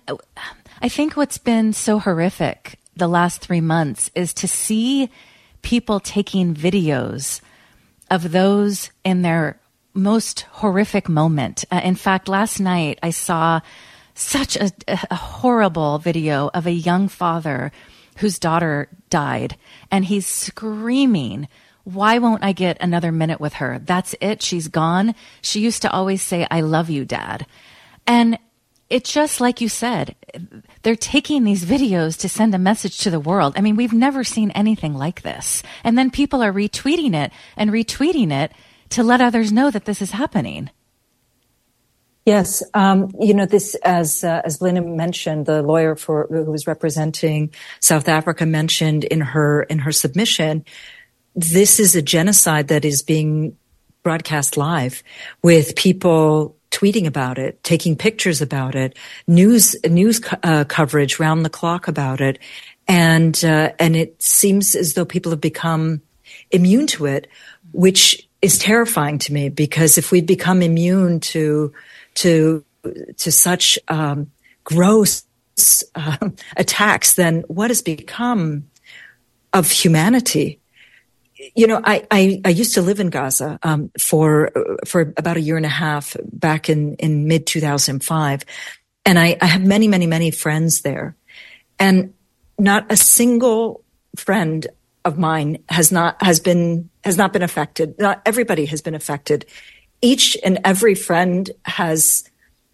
I 0.82 0.90
think 0.90 1.16
what's 1.16 1.38
been 1.38 1.72
so 1.72 2.00
horrific 2.00 2.80
the 2.98 3.08
last 3.08 3.42
three 3.42 3.62
months 3.62 4.10
is 4.16 4.34
to 4.36 4.48
see 4.48 5.10
people 5.62 6.00
taking 6.00 6.54
videos 6.54 7.42
of 8.10 8.32
those 8.32 8.92
in 9.04 9.22
their 9.22 9.60
most 9.94 10.42
horrific 10.42 11.10
moment. 11.10 11.66
Uh, 11.72 11.82
in 11.84 11.96
fact, 11.96 12.28
last 12.30 12.60
night 12.60 13.00
I 13.02 13.10
saw 13.10 13.62
such 14.14 14.56
a, 14.56 14.72
a, 14.88 15.16
horrible 15.16 16.00
video 16.00 16.50
of 16.54 16.66
a 16.66 16.72
young 16.72 17.08
father 17.08 17.72
whose 18.18 18.40
daughter 18.40 18.90
died, 19.10 19.58
and 19.92 20.06
he's 20.06 20.26
screaming, 20.26 21.48
Why 21.84 22.18
won't 22.18 22.44
I 22.44 22.52
get 22.52 22.78
another 22.80 23.12
minute 23.12 23.40
with 23.40 23.54
her? 23.54 23.80
That's 23.84 24.16
it. 24.20 24.42
She's 24.42 24.70
gone. 24.70 25.14
She 25.42 25.60
used 25.60 25.84
to 25.84 25.92
always 25.92 26.22
say, 26.22 26.48
I 26.50 26.62
love 26.62 26.90
you, 26.90 27.06
dad. 27.06 27.46
And 28.08 28.40
it's 28.90 29.12
just 29.12 29.42
like 29.42 29.62
you 29.62 29.70
said, 29.70 30.16
they're 30.88 30.96
taking 30.96 31.44
these 31.44 31.66
videos 31.66 32.18
to 32.18 32.30
send 32.30 32.56
a 32.56 32.58
message 32.58 33.00
to 33.00 33.10
the 33.10 33.20
world. 33.20 33.52
I 33.58 33.62
mean, 33.62 33.76
we've 33.76 33.92
never 33.92 34.24
seen 34.24 34.52
anything 34.52 34.94
like 34.94 35.22
this. 35.22 35.62
And 35.84 35.98
then 35.98 36.10
people 36.10 36.42
are 36.42 36.54
retweeting 36.54 37.14
it 37.14 37.34
and 37.58 37.72
retweeting 37.72 38.32
it 38.32 38.54
to 38.92 39.04
let 39.04 39.20
others 39.20 39.52
know 39.52 39.70
that 39.70 39.84
this 39.84 40.02
is 40.02 40.12
happening. 40.12 40.70
Yes, 42.26 42.64
um, 42.74 43.14
you 43.20 43.34
know 43.34 43.46
this 43.46 43.76
as 43.84 44.24
uh, 44.24 44.42
as 44.46 44.60
Belinda 44.60 44.82
mentioned, 44.82 45.46
the 45.46 45.62
lawyer 45.62 45.98
for 45.98 46.26
who 46.30 46.46
was 46.46 46.68
representing 46.68 47.54
South 47.82 48.08
Africa 48.08 48.46
mentioned 48.46 49.04
in 49.04 49.20
her 49.20 49.64
in 49.64 49.80
her 49.80 49.92
submission. 49.92 50.64
This 51.36 51.82
is 51.82 51.98
a 51.98 52.02
genocide 52.02 52.70
that 52.70 52.86
is 52.86 53.02
being 53.02 53.58
broadcast 54.04 54.56
live 54.56 55.04
with 55.44 55.76
people 55.76 56.57
tweeting 56.72 57.06
about 57.06 57.38
it, 57.38 57.64
taking 57.64 57.96
pictures 57.96 58.42
about 58.42 58.76
it, 58.76 58.98
news 59.28 59.76
news 59.86 60.22
uh, 60.44 60.64
coverage 60.66 61.20
round 61.20 61.46
the 61.46 61.50
clock 61.50 61.88
about 61.88 62.22
it, 62.22 62.40
and 62.88 63.44
uh, 63.44 63.72
and 63.80 63.96
it 63.96 64.22
seems 64.22 64.76
as 64.76 64.94
though 64.94 65.06
people 65.06 65.32
have 65.32 65.42
become 65.42 66.02
immune 66.52 66.88
to 66.88 67.06
it, 67.06 67.28
which 67.72 68.28
is 68.42 68.58
terrifying 68.58 69.18
to 69.18 69.34
me 69.34 69.50
because 69.50 69.98
if 69.98 70.12
we 70.12 70.22
become 70.22 70.62
immune 70.62 71.20
to 71.20 71.74
to 72.16 72.64
to 73.18 73.32
such 73.32 73.80
um, 73.88 74.32
gross 74.64 75.24
uh, 75.96 76.30
attacks, 76.58 77.14
then 77.14 77.44
what 77.48 77.70
has 77.70 77.82
become 77.82 78.66
of 79.54 79.72
humanity? 79.72 80.60
You 81.56 81.68
know, 81.68 81.82
I, 81.84 82.06
I, 82.10 82.42
I, 82.46 82.50
used 82.50 82.74
to 82.76 82.82
live 82.82 83.00
in 83.00 83.10
Gaza 83.10 83.60
um, 83.64 83.92
for 84.00 84.52
for 84.86 85.14
about 85.18 85.38
a 85.38 85.42
year 85.42 85.58
and 85.58 85.66
a 85.66 85.70
half 85.70 86.16
back 86.24 86.70
in 86.70 86.96
in 86.96 87.28
mid 87.28 87.46
two 87.46 87.62
thousand 87.62 88.04
five, 88.04 88.44
and 89.06 89.20
I, 89.20 89.38
I 89.42 89.46
have 89.46 89.64
many 89.64 89.88
many 89.88 90.08
many 90.08 90.32
friends 90.32 90.82
there, 90.82 91.16
and 91.80 92.14
not 92.58 92.92
a 92.92 92.98
single 92.98 93.84
friend 94.16 94.68
of 95.06 95.18
mine 95.18 95.64
has 95.70 95.92
not 95.92 96.22
has 96.22 96.40
been 96.40 96.90
has 97.04 97.18
not 97.18 97.34
been 97.34 97.44
affected. 97.44 97.98
Not 98.00 98.22
everybody 98.26 98.66
has 98.66 98.82
been 98.82 98.96
affected. 98.96 99.46
Each 100.02 100.38
and 100.44 100.60
every 100.64 100.96
friend 100.96 101.50
has 101.66 102.30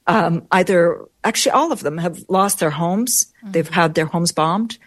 um, 0.07 0.47
either 0.51 1.05
actually 1.23 1.51
all 1.51 1.71
of 1.71 1.81
them 1.81 1.97
have 1.97 2.23
lost 2.27 2.59
their 2.59 2.69
homes. 2.69 3.25
Mm-hmm. 3.25 3.51
They've 3.51 3.69
had 3.69 3.93
their 3.93 4.05
homes 4.05 4.31
bombed. 4.31 4.77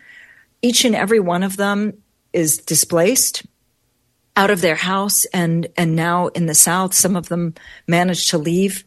Each 0.62 0.84
and 0.84 0.94
every 0.94 1.20
one 1.20 1.42
of 1.42 1.56
them 1.56 1.94
is 2.32 2.58
displaced 2.58 3.46
out 4.36 4.50
of 4.50 4.60
their 4.60 4.76
house 4.76 5.24
and 5.26 5.66
and 5.76 5.96
now 5.96 6.28
in 6.28 6.46
the 6.46 6.54
south 6.54 6.94
some 6.94 7.16
of 7.16 7.28
them 7.28 7.54
managed 7.88 8.30
to 8.30 8.38
leave 8.38 8.84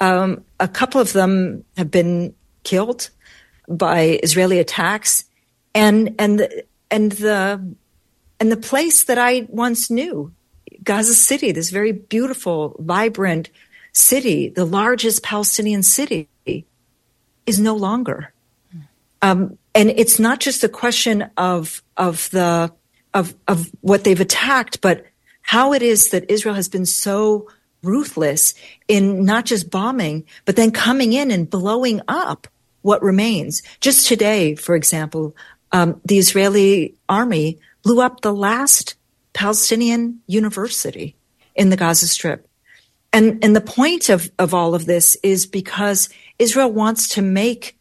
um, 0.00 0.44
a 0.58 0.66
couple 0.66 1.00
of 1.00 1.12
them 1.12 1.64
have 1.76 1.90
been 1.90 2.34
killed 2.64 3.10
by 3.68 4.18
israeli 4.22 4.58
attacks 4.58 5.24
and 5.74 6.14
and 6.18 6.38
the, 6.40 6.64
and 6.90 7.12
the 7.12 7.74
and 8.40 8.52
the 8.52 8.56
place 8.56 9.04
that 9.04 9.18
i 9.18 9.46
once 9.48 9.90
knew 9.90 10.32
gaza 10.82 11.14
city 11.14 11.52
this 11.52 11.70
very 11.70 11.92
beautiful 11.92 12.76
vibrant 12.78 13.50
city, 13.92 14.48
the 14.48 14.64
largest 14.64 15.22
Palestinian 15.22 15.82
city, 15.82 16.28
is 17.46 17.60
no 17.60 17.76
longer. 17.76 18.32
Um, 19.20 19.58
and 19.74 19.90
it's 19.90 20.18
not 20.18 20.40
just 20.40 20.64
a 20.64 20.68
question 20.68 21.30
of 21.36 21.82
of 21.96 22.28
the 22.30 22.72
of 23.14 23.34
of 23.48 23.70
what 23.80 24.04
they've 24.04 24.20
attacked, 24.20 24.80
but 24.80 25.06
how 25.42 25.72
it 25.72 25.82
is 25.82 26.10
that 26.10 26.30
Israel 26.30 26.54
has 26.54 26.68
been 26.68 26.86
so 26.86 27.48
ruthless 27.82 28.54
in 28.88 29.24
not 29.24 29.44
just 29.44 29.70
bombing, 29.70 30.24
but 30.44 30.56
then 30.56 30.70
coming 30.70 31.12
in 31.12 31.30
and 31.30 31.50
blowing 31.50 32.00
up 32.08 32.46
what 32.82 33.02
remains. 33.02 33.62
Just 33.80 34.06
today, 34.06 34.54
for 34.54 34.74
example, 34.74 35.34
um, 35.72 36.00
the 36.04 36.18
Israeli 36.18 36.94
army 37.08 37.58
blew 37.82 38.00
up 38.00 38.20
the 38.20 38.32
last 38.32 38.94
Palestinian 39.32 40.20
university 40.26 41.16
in 41.54 41.70
the 41.70 41.76
Gaza 41.76 42.06
Strip. 42.06 42.46
And, 43.12 43.44
and 43.44 43.54
the 43.54 43.60
point 43.60 44.08
of, 44.08 44.30
of 44.38 44.54
all 44.54 44.74
of 44.74 44.86
this 44.86 45.16
is 45.22 45.46
because 45.46 46.08
Israel 46.38 46.72
wants 46.72 47.08
to 47.08 47.22
make 47.22 47.78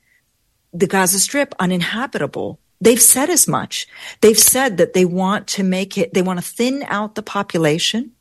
the 0.74 0.88
Gaza 0.88 1.20
Strip 1.20 1.54
uninhabitable. 1.60 2.60
They've 2.82 3.02
said 3.02 3.30
as 3.30 3.48
much. 3.48 3.88
They've 4.22 4.38
said 4.38 4.78
that 4.78 4.94
they 4.94 5.06
want 5.06 5.48
to 5.50 5.64
make 5.64 5.98
it, 5.98 6.14
they 6.14 6.24
want 6.24 6.40
to 6.40 6.46
thin 6.46 6.84
out 6.88 7.14
the 7.14 7.22
population 7.22 8.12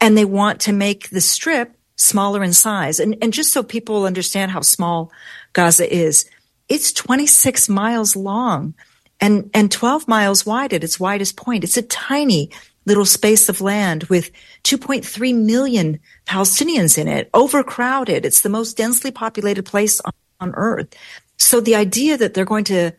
and 0.00 0.16
they 0.16 0.24
want 0.24 0.60
to 0.62 0.72
make 0.72 1.10
the 1.10 1.20
strip 1.20 1.74
smaller 1.96 2.44
in 2.44 2.52
size. 2.52 3.00
And, 3.00 3.16
and 3.20 3.32
just 3.32 3.52
so 3.52 3.64
people 3.64 4.06
understand 4.06 4.52
how 4.52 4.60
small 4.60 5.10
Gaza 5.52 5.92
is, 5.92 6.30
it's 6.68 6.92
26 6.92 7.68
miles 7.68 8.14
long 8.14 8.74
and, 9.20 9.50
and 9.52 9.72
12 9.72 10.06
miles 10.06 10.46
wide 10.46 10.72
at 10.72 10.84
its 10.84 11.00
widest 11.00 11.36
point. 11.36 11.64
It's 11.64 11.76
a 11.76 11.82
tiny 11.82 12.50
little 12.86 13.04
space 13.04 13.48
of 13.48 13.60
land 13.60 14.04
with 14.04 14.30
2.3 14.62 15.34
million 15.44 15.98
Palestinians 16.26 16.96
in 16.96 17.08
it, 17.08 17.28
overcrowded. 17.34 18.24
It's 18.24 18.42
the 18.42 18.48
most 18.48 18.76
densely 18.76 19.10
populated 19.10 19.64
place 19.64 20.00
on, 20.00 20.12
on 20.38 20.54
earth. 20.54 20.94
So 21.36 21.60
the 21.60 21.74
idea 21.74 22.16
that 22.16 22.34
they're 22.34 22.44
going 22.44 22.64
to 22.64 22.92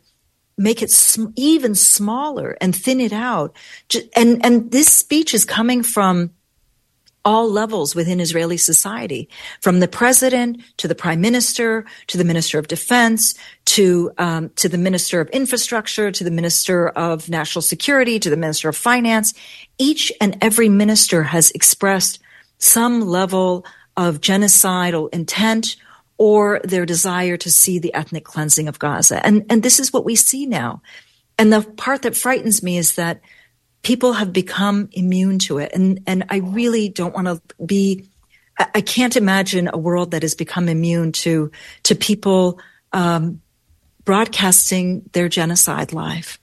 make 0.59 0.81
it 0.81 0.91
sm- 0.91 1.33
even 1.35 1.73
smaller 1.73 2.57
and 2.61 2.75
thin 2.75 2.99
it 2.99 3.13
out, 3.13 3.55
and 4.15 4.45
and 4.45 4.71
this 4.71 4.91
speech 4.91 5.33
is 5.33 5.45
coming 5.45 5.81
from 5.81 6.31
all 7.25 7.49
levels 7.49 7.95
within 7.95 8.19
Israeli 8.19 8.57
society, 8.57 9.29
from 9.61 9.79
the 9.79 9.87
president 9.87 10.61
to 10.77 10.87
the 10.87 10.95
prime 10.95 11.21
minister 11.21 11.85
to 12.07 12.17
the 12.17 12.23
minister 12.23 12.59
of 12.59 12.67
defense 12.67 13.35
to 13.65 14.11
um, 14.17 14.49
to 14.55 14.69
the 14.69 14.77
minister 14.77 15.21
of 15.21 15.29
infrastructure 15.29 16.11
to 16.11 16.23
the 16.23 16.31
minister 16.31 16.89
of 16.89 17.29
national 17.29 17.61
security 17.61 18.19
to 18.19 18.29
the 18.29 18.37
minister 18.37 18.69
of 18.69 18.75
finance. 18.75 19.33
Each 19.77 20.11
and 20.21 20.37
every 20.41 20.69
minister 20.69 21.23
has 21.23 21.51
expressed 21.51 22.19
some 22.57 23.01
level 23.01 23.65
of 23.95 24.21
genocidal 24.21 25.13
intent 25.13 25.77
or 26.19 26.61
their 26.63 26.85
desire 26.85 27.37
to 27.37 27.49
see 27.49 27.79
the 27.79 27.95
ethnic 27.95 28.25
cleansing 28.25 28.67
of 28.67 28.77
Gaza, 28.77 29.25
and 29.25 29.43
and 29.49 29.63
this 29.63 29.79
is 29.79 29.91
what 29.91 30.05
we 30.05 30.15
see 30.15 30.45
now. 30.45 30.83
And 31.39 31.51
the 31.51 31.61
part 31.61 32.01
that 32.01 32.17
frightens 32.17 32.61
me 32.61 32.77
is 32.77 32.95
that 32.95 33.21
people 33.81 34.13
have 34.13 34.33
become 34.33 34.89
immune 34.91 35.39
to 35.39 35.57
it. 35.57 35.71
And, 35.73 36.01
and 36.05 36.25
I 36.29 36.37
really 36.37 36.89
don't 36.89 37.15
want 37.15 37.27
to 37.27 37.41
be, 37.65 38.09
I 38.57 38.81
can't 38.81 39.15
imagine 39.15 39.69
a 39.71 39.77
world 39.77 40.11
that 40.11 40.21
has 40.23 40.35
become 40.35 40.67
immune 40.67 41.13
to, 41.13 41.49
to 41.83 41.95
people, 41.95 42.59
um, 42.91 43.41
broadcasting 44.03 45.09
their 45.13 45.29
genocide 45.29 45.93
live. 45.93 46.39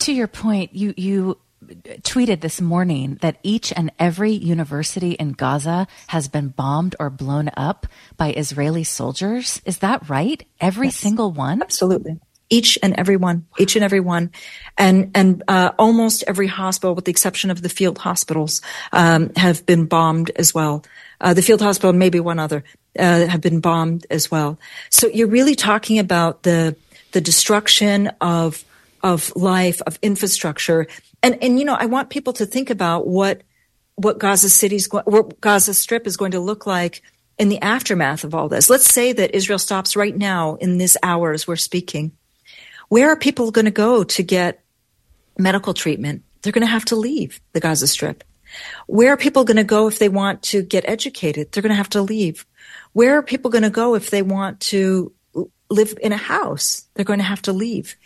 To 0.00 0.12
your 0.12 0.26
point, 0.26 0.74
you, 0.74 0.94
you 0.96 1.38
tweeted 2.02 2.40
this 2.40 2.60
morning 2.60 3.18
that 3.20 3.38
each 3.42 3.72
and 3.72 3.92
every 3.98 4.32
university 4.32 5.12
in 5.12 5.32
Gaza 5.32 5.86
has 6.08 6.28
been 6.28 6.48
bombed 6.48 6.96
or 6.98 7.10
blown 7.10 7.50
up 7.56 7.86
by 8.16 8.32
Israeli 8.32 8.84
soldiers. 8.84 9.60
Is 9.64 9.78
that 9.78 10.08
right? 10.08 10.46
Every 10.60 10.88
yes, 10.88 10.96
single 10.96 11.32
one? 11.32 11.62
Absolutely 11.62 12.18
each 12.50 12.78
and 12.82 12.94
every 12.94 13.16
one, 13.16 13.46
each 13.58 13.76
and 13.76 13.84
every 13.84 14.00
one, 14.00 14.30
and 14.76 15.10
and 15.14 15.42
uh, 15.48 15.72
almost 15.78 16.24
every 16.26 16.46
hospital, 16.46 16.94
with 16.94 17.04
the 17.04 17.10
exception 17.10 17.50
of 17.50 17.62
the 17.62 17.68
field 17.68 17.98
hospitals, 17.98 18.62
um, 18.92 19.30
have 19.36 19.64
been 19.66 19.86
bombed 19.86 20.30
as 20.36 20.54
well. 20.54 20.84
Uh, 21.20 21.34
the 21.34 21.42
field 21.42 21.60
hospital, 21.60 21.90
and 21.90 21.98
maybe 21.98 22.20
one 22.20 22.38
other, 22.38 22.64
uh, 22.98 23.26
have 23.26 23.40
been 23.40 23.60
bombed 23.60 24.06
as 24.10 24.30
well. 24.30 24.58
So 24.90 25.08
you're 25.08 25.28
really 25.28 25.54
talking 25.54 25.98
about 25.98 26.42
the 26.42 26.76
the 27.12 27.20
destruction 27.20 28.08
of 28.20 28.64
of 29.02 29.34
life, 29.36 29.80
of 29.86 29.98
infrastructure, 30.02 30.86
and 31.22 31.42
and 31.42 31.58
you 31.58 31.64
know 31.64 31.74
I 31.74 31.86
want 31.86 32.10
people 32.10 32.32
to 32.34 32.46
think 32.46 32.70
about 32.70 33.06
what 33.06 33.42
what 33.96 34.18
Gaza 34.18 34.50
City's 34.50 34.88
what 34.90 35.40
Gaza 35.40 35.74
Strip 35.74 36.06
is 36.06 36.16
going 36.16 36.32
to 36.32 36.40
look 36.40 36.66
like 36.66 37.02
in 37.38 37.48
the 37.48 37.60
aftermath 37.60 38.24
of 38.24 38.34
all 38.34 38.48
this. 38.48 38.68
Let's 38.68 38.92
say 38.92 39.12
that 39.12 39.34
Israel 39.34 39.58
stops 39.58 39.96
right 39.96 40.16
now 40.16 40.56
in 40.56 40.78
this 40.78 40.96
hour 41.02 41.32
as 41.32 41.46
we're 41.46 41.56
speaking 41.56 42.12
where 42.88 43.10
are 43.10 43.16
people 43.16 43.50
going 43.50 43.66
to 43.66 43.70
go 43.70 44.02
to 44.02 44.22
get 44.22 44.64
medical 45.38 45.74
treatment? 45.74 46.22
They're 46.42 46.52
going 46.52 46.66
to 46.66 46.70
have 46.70 46.86
to 46.86 46.96
leave 46.96 47.40
the 47.52 47.60
Gaza 47.60 47.86
Strip. 47.86 48.24
Where 48.86 49.12
are 49.12 49.16
people 49.16 49.44
going 49.44 49.58
to 49.58 49.64
go 49.64 49.88
if 49.88 49.98
they 49.98 50.08
want 50.08 50.42
to 50.44 50.62
get 50.62 50.88
educated? 50.88 51.52
They're 51.52 51.62
going 51.62 51.70
to 51.70 51.76
have 51.76 51.90
to 51.90 52.02
leave. 52.02 52.46
Where 52.92 53.18
are 53.18 53.22
people 53.22 53.50
going 53.50 53.62
to 53.62 53.70
go 53.70 53.94
if 53.94 54.10
they 54.10 54.22
want 54.22 54.60
to 54.60 55.12
live 55.68 55.98
in 56.02 56.12
a 56.12 56.16
house? 56.16 56.86
They're 56.94 57.04
going 57.04 57.18
to 57.18 57.24
have 57.24 57.42
to 57.42 57.52
leave. 57.52 57.96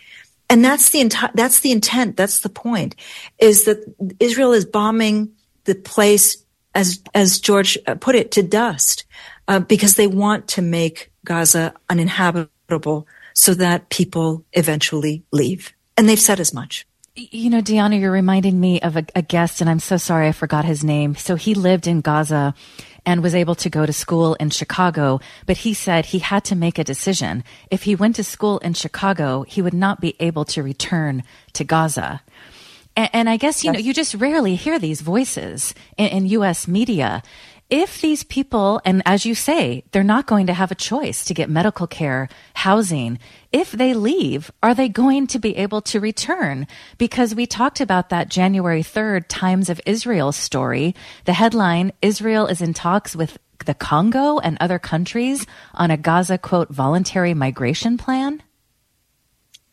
And 0.49 0.63
that's 0.63 0.89
the 0.89 1.01
entire, 1.01 1.31
that's 1.33 1.61
the 1.61 1.71
intent. 1.71 2.17
That's 2.17 2.41
the 2.41 2.49
point 2.49 2.95
is 3.39 3.65
that 3.65 3.79
Israel 4.19 4.53
is 4.53 4.65
bombing 4.65 5.31
the 5.63 5.75
place 5.75 6.37
as, 6.75 7.01
as 7.13 7.39
George 7.39 7.77
put 7.99 8.15
it 8.15 8.31
to 8.31 8.43
dust, 8.43 9.05
uh, 9.47 9.59
because 9.59 9.95
they 9.95 10.07
want 10.07 10.47
to 10.49 10.61
make 10.61 11.11
Gaza 11.25 11.73
uninhabitable 11.89 13.07
so 13.33 13.53
that 13.53 13.89
people 13.89 14.45
eventually 14.53 15.23
leave. 15.31 15.73
And 15.97 16.07
they've 16.07 16.19
said 16.19 16.39
as 16.39 16.53
much. 16.53 16.85
You 17.15 17.51
know, 17.51 17.61
Deanna, 17.61 17.99
you're 17.99 18.11
reminding 18.11 18.59
me 18.59 18.81
of 18.81 18.97
a, 18.97 19.05
a, 19.15 19.21
guest, 19.21 19.61
and 19.61 19.69
I'm 19.69 19.79
so 19.79 19.97
sorry 19.97 20.27
I 20.27 20.31
forgot 20.31 20.65
his 20.65 20.83
name. 20.83 21.15
So 21.15 21.35
he 21.35 21.53
lived 21.53 21.85
in 21.85 22.01
Gaza 22.01 22.55
and 23.05 23.21
was 23.21 23.35
able 23.35 23.55
to 23.55 23.69
go 23.69 23.85
to 23.85 23.93
school 23.93 24.35
in 24.35 24.49
Chicago, 24.49 25.19
but 25.45 25.57
he 25.57 25.73
said 25.73 26.05
he 26.05 26.19
had 26.19 26.43
to 26.45 26.55
make 26.55 26.79
a 26.79 26.83
decision. 26.83 27.43
If 27.69 27.83
he 27.83 27.95
went 27.95 28.15
to 28.15 28.23
school 28.23 28.59
in 28.59 28.73
Chicago, 28.73 29.43
he 29.43 29.61
would 29.61 29.73
not 29.73 29.99
be 29.99 30.15
able 30.19 30.45
to 30.45 30.63
return 30.63 31.23
to 31.53 31.63
Gaza. 31.63 32.21
And, 32.95 33.09
and 33.13 33.29
I 33.29 33.37
guess, 33.37 33.63
you 33.63 33.69
yes. 33.69 33.73
know, 33.79 33.85
you 33.85 33.93
just 33.93 34.15
rarely 34.15 34.55
hear 34.55 34.79
these 34.79 35.01
voices 35.01 35.73
in, 35.97 36.07
in 36.07 36.25
U.S. 36.27 36.67
media 36.67 37.23
if 37.73 38.01
these 38.01 38.23
people, 38.23 38.79
and 38.85 39.01
as 39.03 39.25
you 39.25 39.33
say, 39.33 39.83
they're 39.91 40.03
not 40.03 40.27
going 40.27 40.45
to 40.45 40.53
have 40.53 40.69
a 40.69 40.75
choice 40.75 41.25
to 41.25 41.33
get 41.33 41.49
medical 41.49 41.87
care, 41.87 42.29
housing, 42.53 43.17
if 43.51 43.71
they 43.71 43.95
leave, 43.95 44.51
are 44.61 44.75
they 44.75 44.87
going 44.87 45.25
to 45.25 45.39
be 45.39 45.57
able 45.57 45.81
to 45.81 45.99
return? 45.99 46.67
Because 46.99 47.33
we 47.33 47.47
talked 47.47 47.81
about 47.81 48.09
that 48.09 48.29
January 48.29 48.83
3rd 48.83 49.25
Times 49.27 49.71
of 49.71 49.81
Israel 49.87 50.31
story. 50.31 50.93
The 51.25 51.33
headline, 51.33 51.93
Israel 51.99 52.45
is 52.45 52.61
in 52.61 52.75
talks 52.75 53.15
with 53.15 53.39
the 53.65 53.73
Congo 53.73 54.37
and 54.37 54.55
other 54.59 54.77
countries 54.77 55.47
on 55.73 55.89
a 55.89 55.97
Gaza 55.97 56.37
quote 56.37 56.69
voluntary 56.69 57.33
migration 57.33 57.97
plan 57.97 58.43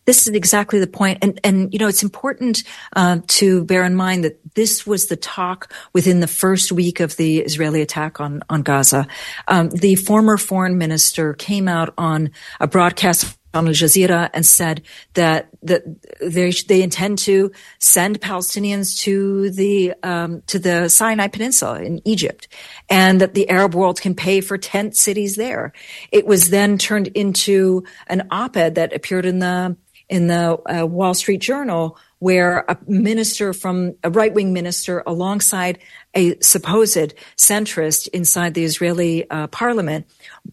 this 0.06 0.26
is 0.26 0.34
exactly 0.34 0.80
the 0.80 0.86
point. 0.86 1.18
And, 1.22 1.40
and, 1.44 1.72
you 1.72 1.78
know, 1.78 1.88
it's 1.88 2.02
important 2.02 2.64
uh, 2.96 3.20
to 3.28 3.64
bear 3.64 3.84
in 3.84 3.94
mind 3.94 4.24
that 4.24 4.38
this 4.54 4.86
was 4.86 5.06
the 5.06 5.16
talk 5.16 5.72
within 5.92 6.20
the 6.20 6.26
first 6.26 6.72
week 6.72 7.00
of 7.00 7.16
the 7.16 7.38
Israeli 7.38 7.82
attack 7.82 8.20
on, 8.20 8.42
on 8.48 8.62
Gaza. 8.62 9.06
Um, 9.46 9.70
the 9.70 9.94
former 9.94 10.36
foreign 10.36 10.78
minister 10.78 11.34
came 11.34 11.68
out 11.68 11.94
on 11.96 12.30
a 12.58 12.66
broadcast 12.66 13.36
on 13.52 13.66
Al 13.66 13.72
Jazeera 13.72 14.30
and 14.32 14.46
said 14.46 14.82
that 15.14 15.48
that 15.62 15.82
they 16.20 16.52
they 16.68 16.82
intend 16.82 17.18
to 17.18 17.50
send 17.78 18.20
Palestinians 18.20 18.98
to 19.00 19.50
the 19.50 19.92
um, 20.02 20.42
to 20.46 20.58
the 20.58 20.88
Sinai 20.88 21.26
Peninsula 21.26 21.80
in 21.82 22.00
Egypt, 22.06 22.48
and 22.88 23.20
that 23.20 23.34
the 23.34 23.48
Arab 23.48 23.74
world 23.74 24.00
can 24.00 24.14
pay 24.14 24.40
for 24.40 24.56
tent 24.56 24.96
cities 24.96 25.36
there. 25.36 25.72
It 26.12 26.26
was 26.26 26.50
then 26.50 26.78
turned 26.78 27.08
into 27.08 27.84
an 28.06 28.28
op-ed 28.30 28.76
that 28.76 28.92
appeared 28.92 29.26
in 29.26 29.40
the 29.40 29.76
in 30.10 30.26
the 30.26 30.58
uh, 30.68 30.84
Wall 30.84 31.14
Street 31.14 31.40
Journal 31.40 31.96
where 32.18 32.66
a 32.68 32.76
minister 32.86 33.54
from 33.54 33.94
a 34.04 34.10
right 34.10 34.34
wing 34.34 34.52
minister 34.52 35.02
alongside 35.06 35.78
a 36.14 36.38
supposed 36.40 37.14
centrist 37.36 38.08
inside 38.08 38.52
the 38.52 38.64
Israeli 38.64 39.28
uh, 39.30 39.46
parliament 39.46 40.06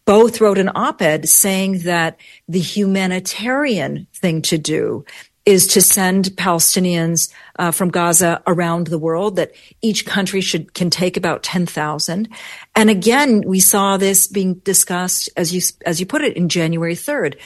both 0.05 0.39
wrote 0.39 0.57
an 0.57 0.71
op 0.73 1.01
ed 1.01 1.27
saying 1.27 1.79
that 1.79 2.17
the 2.47 2.59
humanitarian 2.59 4.07
thing 4.13 4.41
to 4.43 4.57
do 4.57 5.03
is 5.47 5.65
to 5.65 5.81
send 5.81 6.25
Palestinians 6.35 7.31
uh, 7.57 7.71
from 7.71 7.89
Gaza 7.89 8.43
around 8.45 8.87
the 8.87 8.99
world. 8.99 9.37
That 9.37 9.53
each 9.81 10.05
country 10.05 10.41
should 10.41 10.73
can 10.73 10.89
take 10.89 11.15
about 11.15 11.41
ten 11.41 11.65
thousand. 11.65 12.27
And 12.75 12.89
again, 12.89 13.43
we 13.45 13.61
saw 13.61 13.95
this 13.95 14.27
being 14.27 14.55
discussed 14.55 15.29
as 15.37 15.53
you 15.53 15.61
as 15.85 16.01
you 16.01 16.05
put 16.05 16.21
it 16.21 16.35
in 16.35 16.49
January 16.49 16.95
third. 16.95 17.37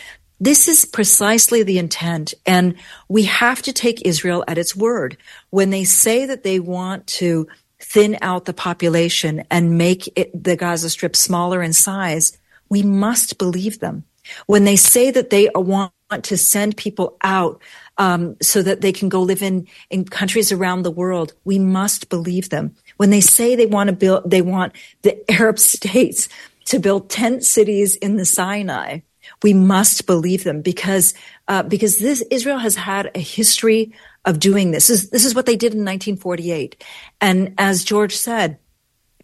This 0.41 0.67
is 0.67 0.85
precisely 0.85 1.61
the 1.61 1.77
intent, 1.77 2.33
and 2.47 2.73
we 3.07 3.25
have 3.25 3.61
to 3.61 3.71
take 3.71 4.01
Israel 4.07 4.43
at 4.47 4.57
its 4.57 4.75
word 4.75 5.17
when 5.51 5.69
they 5.69 5.83
say 5.83 6.25
that 6.25 6.41
they 6.41 6.59
want 6.59 7.05
to 7.21 7.47
thin 7.79 8.17
out 8.23 8.45
the 8.45 8.53
population 8.53 9.43
and 9.51 9.77
make 9.77 10.11
it, 10.17 10.43
the 10.43 10.55
Gaza 10.55 10.89
Strip 10.89 11.15
smaller 11.15 11.61
in 11.61 11.73
size. 11.73 12.35
We 12.69 12.81
must 12.81 13.37
believe 13.37 13.81
them 13.81 14.03
when 14.47 14.63
they 14.63 14.75
say 14.75 15.11
that 15.11 15.29
they 15.29 15.47
want 15.53 15.93
to 16.23 16.37
send 16.37 16.75
people 16.75 17.17
out 17.23 17.61
um, 17.99 18.35
so 18.41 18.63
that 18.63 18.81
they 18.81 18.91
can 18.91 19.09
go 19.09 19.21
live 19.21 19.43
in 19.43 19.67
in 19.91 20.05
countries 20.05 20.51
around 20.51 20.81
the 20.81 20.89
world. 20.89 21.33
We 21.43 21.59
must 21.59 22.09
believe 22.09 22.49
them 22.49 22.73
when 22.97 23.11
they 23.11 23.21
say 23.21 23.55
they 23.55 23.67
want 23.67 23.89
to 23.89 23.95
build. 23.95 24.27
They 24.27 24.41
want 24.41 24.73
the 25.03 25.23
Arab 25.39 25.59
states 25.59 26.29
to 26.65 26.79
build 26.79 27.11
tent 27.11 27.43
cities 27.43 27.95
in 27.95 28.15
the 28.15 28.25
Sinai. 28.25 29.01
We 29.43 29.53
must 29.53 30.05
believe 30.05 30.43
them 30.43 30.61
because 30.61 31.13
uh, 31.47 31.63
because 31.63 31.97
this 31.97 32.21
Israel 32.29 32.59
has 32.59 32.75
had 32.75 33.11
a 33.15 33.19
history 33.19 33.93
of 34.25 34.39
doing 34.39 34.71
this. 34.71 34.87
this. 34.87 35.03
Is 35.03 35.09
this 35.09 35.25
is 35.25 35.35
what 35.35 35.45
they 35.45 35.55
did 35.55 35.73
in 35.73 35.79
1948, 35.79 36.83
and 37.19 37.53
as 37.57 37.83
George 37.83 38.15
said. 38.15 38.57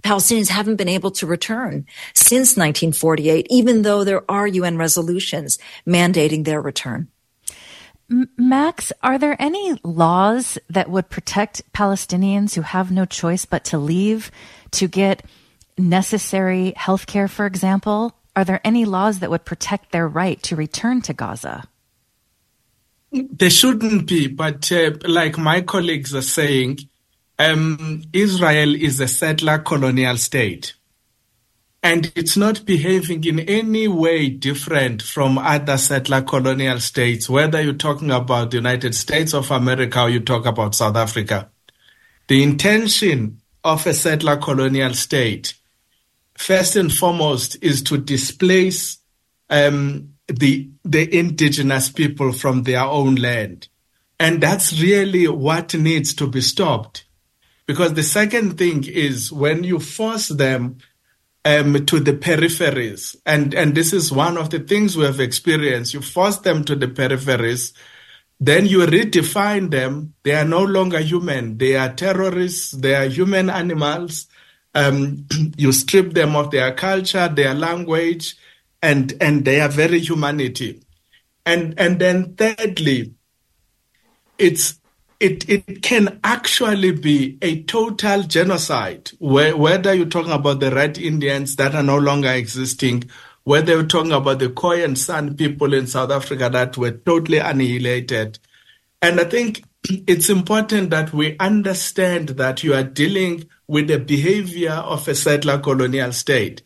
Palestinians 0.03 0.49
haven't 0.49 0.75
been 0.75 0.87
able 0.87 1.09
to 1.09 1.25
return 1.25 1.85
since 2.13 2.55
1948, 2.55 3.47
even 3.49 3.81
though 3.81 4.03
there 4.03 4.29
are 4.29 4.45
UN 4.45 4.77
resolutions 4.77 5.57
mandating 5.87 6.45
their 6.45 6.61
return. 6.61 7.07
Max, 8.37 8.93
are 9.03 9.17
there 9.17 9.35
any 9.39 9.77
laws 9.83 10.57
that 10.69 10.89
would 10.89 11.09
protect 11.09 11.61
Palestinians 11.73 12.55
who 12.55 12.61
have 12.61 12.89
no 12.89 13.03
choice 13.03 13.45
but 13.45 13.65
to 13.65 13.77
leave 13.77 14.31
to 14.71 14.87
get 14.87 15.25
necessary 15.77 16.73
health 16.77 17.05
care, 17.05 17.27
for 17.27 17.45
example? 17.45 18.15
Are 18.37 18.45
there 18.45 18.61
any 18.63 18.85
laws 18.85 19.19
that 19.19 19.29
would 19.29 19.43
protect 19.43 19.91
their 19.91 20.07
right 20.07 20.41
to 20.43 20.55
return 20.55 21.01
to 21.01 21.13
Gaza? 21.13 21.67
There 23.11 23.49
shouldn't 23.49 24.07
be, 24.07 24.27
but 24.27 24.71
uh, 24.71 24.91
like 25.05 25.37
my 25.37 25.61
colleagues 25.61 26.15
are 26.15 26.21
saying, 26.21 26.79
um, 27.39 28.03
Israel 28.13 28.75
is 28.75 29.01
a 29.01 29.07
settler 29.09 29.57
colonial 29.57 30.17
state 30.17 30.75
and 31.83 32.11
it's 32.15 32.35
not 32.35 32.65
behaving 32.65 33.23
in 33.23 33.39
any 33.39 33.87
way 33.87 34.29
different 34.29 35.01
from 35.01 35.37
other 35.37 35.77
settler 35.77 36.21
colonial 36.21 36.79
states, 36.79 37.29
whether 37.29 37.61
you're 37.61 37.73
talking 37.73 38.11
about 38.11 38.51
the 38.51 38.57
United 38.57 38.95
States 38.95 39.33
of 39.33 39.51
America 39.51 40.01
or 40.01 40.09
you 40.09 40.19
talk 40.19 40.45
about 40.45 40.75
South 40.75 40.95
Africa. 40.95 41.49
The 42.27 42.43
intention 42.43 43.41
of 43.63 43.87
a 43.87 43.93
settler 43.93 44.37
colonial 44.37 44.93
state, 44.93 45.53
first 46.37 46.75
and 46.75 46.91
foremost, 46.91 47.57
is 47.61 47.81
to 47.83 47.97
displace 47.97 48.99
um, 49.49 50.13
the 50.27 50.69
the 50.83 51.17
indigenous 51.17 51.89
people 51.89 52.31
from 52.31 52.63
their 52.63 52.83
own 52.83 53.15
land, 53.15 53.67
and 54.19 54.41
that's 54.41 54.79
really 54.81 55.27
what 55.27 55.73
needs 55.73 56.13
to 56.15 56.27
be 56.27 56.41
stopped. 56.41 57.05
Because 57.65 57.93
the 57.95 58.03
second 58.03 58.57
thing 58.57 58.85
is 58.87 59.31
when 59.31 59.65
you 59.65 59.79
force 59.79 60.29
them 60.29 60.77
um, 61.47 61.85
to 61.85 61.99
the 61.99 62.13
peripheries. 62.13 63.15
And, 63.25 63.53
and 63.53 63.73
this 63.73 63.93
is 63.93 64.11
one 64.11 64.37
of 64.37 64.49
the 64.49 64.59
things 64.59 64.97
we 64.97 65.05
have 65.05 65.19
experienced. 65.19 65.93
You 65.93 66.01
force 66.01 66.37
them 66.37 66.63
to 66.65 66.75
the 66.75 66.87
peripheries, 66.87 67.73
then 68.39 68.65
you 68.65 68.79
redefine 68.79 69.71
them. 69.71 70.13
They 70.23 70.33
are 70.33 70.45
no 70.45 70.63
longer 70.63 70.99
human. 70.99 71.57
They 71.57 71.75
are 71.75 71.93
terrorists. 71.93 72.71
They 72.71 72.95
are 72.95 73.07
human 73.07 73.49
animals. 73.49 74.27
Um, 74.75 75.25
you 75.57 75.71
strip 75.71 76.13
them 76.13 76.35
of 76.35 76.51
their 76.51 76.73
culture, 76.73 77.27
their 77.27 77.53
language, 77.53 78.35
and, 78.81 79.13
and 79.21 79.43
their 79.45 79.67
very 79.67 79.99
humanity. 79.99 80.81
And, 81.45 81.73
and 81.79 81.99
then 81.99 82.35
thirdly, 82.35 83.13
it's 84.37 84.79
it, 85.19 85.49
it 85.49 85.81
can 85.81 86.19
actually 86.23 86.91
be 86.91 87.37
a 87.41 87.63
total 87.63 88.23
genocide, 88.23 89.09
whether 89.19 89.93
you're 89.93 90.05
talking 90.05 90.31
about 90.31 90.59
the 90.59 90.71
Red 90.71 90.97
Indians 90.97 91.55
that 91.55 91.73
are 91.73 91.83
no 91.83 91.97
longer 91.97 92.29
existing, 92.29 93.05
whether 93.43 93.73
you're 93.73 93.85
talking 93.85 94.11
about 94.11 94.39
the 94.39 94.49
Khoi 94.49 94.83
and 94.83 94.97
San 94.97 95.35
people 95.35 95.73
in 95.73 95.87
South 95.87 96.11
Africa 96.11 96.49
that 96.49 96.77
were 96.77 96.91
totally 96.91 97.39
annihilated. 97.39 98.37
And 99.01 99.19
I 99.19 99.23
think 99.23 99.63
it's 99.83 100.29
important 100.29 100.91
that 100.91 101.13
we 101.13 101.37
understand 101.39 102.29
that 102.29 102.63
you 102.63 102.73
are 102.73 102.83
dealing 102.83 103.49
with 103.67 103.87
the 103.87 103.99
behavior 103.99 104.71
of 104.71 105.07
a 105.07 105.15
settler 105.15 105.59
colonial 105.59 106.11
state. 106.11 106.61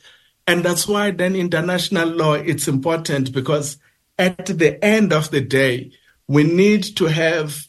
And 0.48 0.64
that's 0.64 0.88
why 0.88 1.12
then 1.12 1.36
international 1.36 2.10
law, 2.10 2.34
it's 2.34 2.68
important 2.68 3.32
because 3.32 3.78
at 4.18 4.46
the 4.46 4.84
end 4.84 5.14
of 5.14 5.32
the 5.32 5.42
day, 5.42 5.92
we 6.28 6.44
need 6.44 6.84
to 6.98 7.06
have 7.06 7.68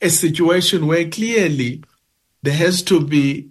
a 0.00 0.10
situation 0.10 0.86
where 0.86 1.08
clearly 1.08 1.82
there 2.42 2.54
has 2.54 2.82
to 2.82 3.04
be 3.04 3.50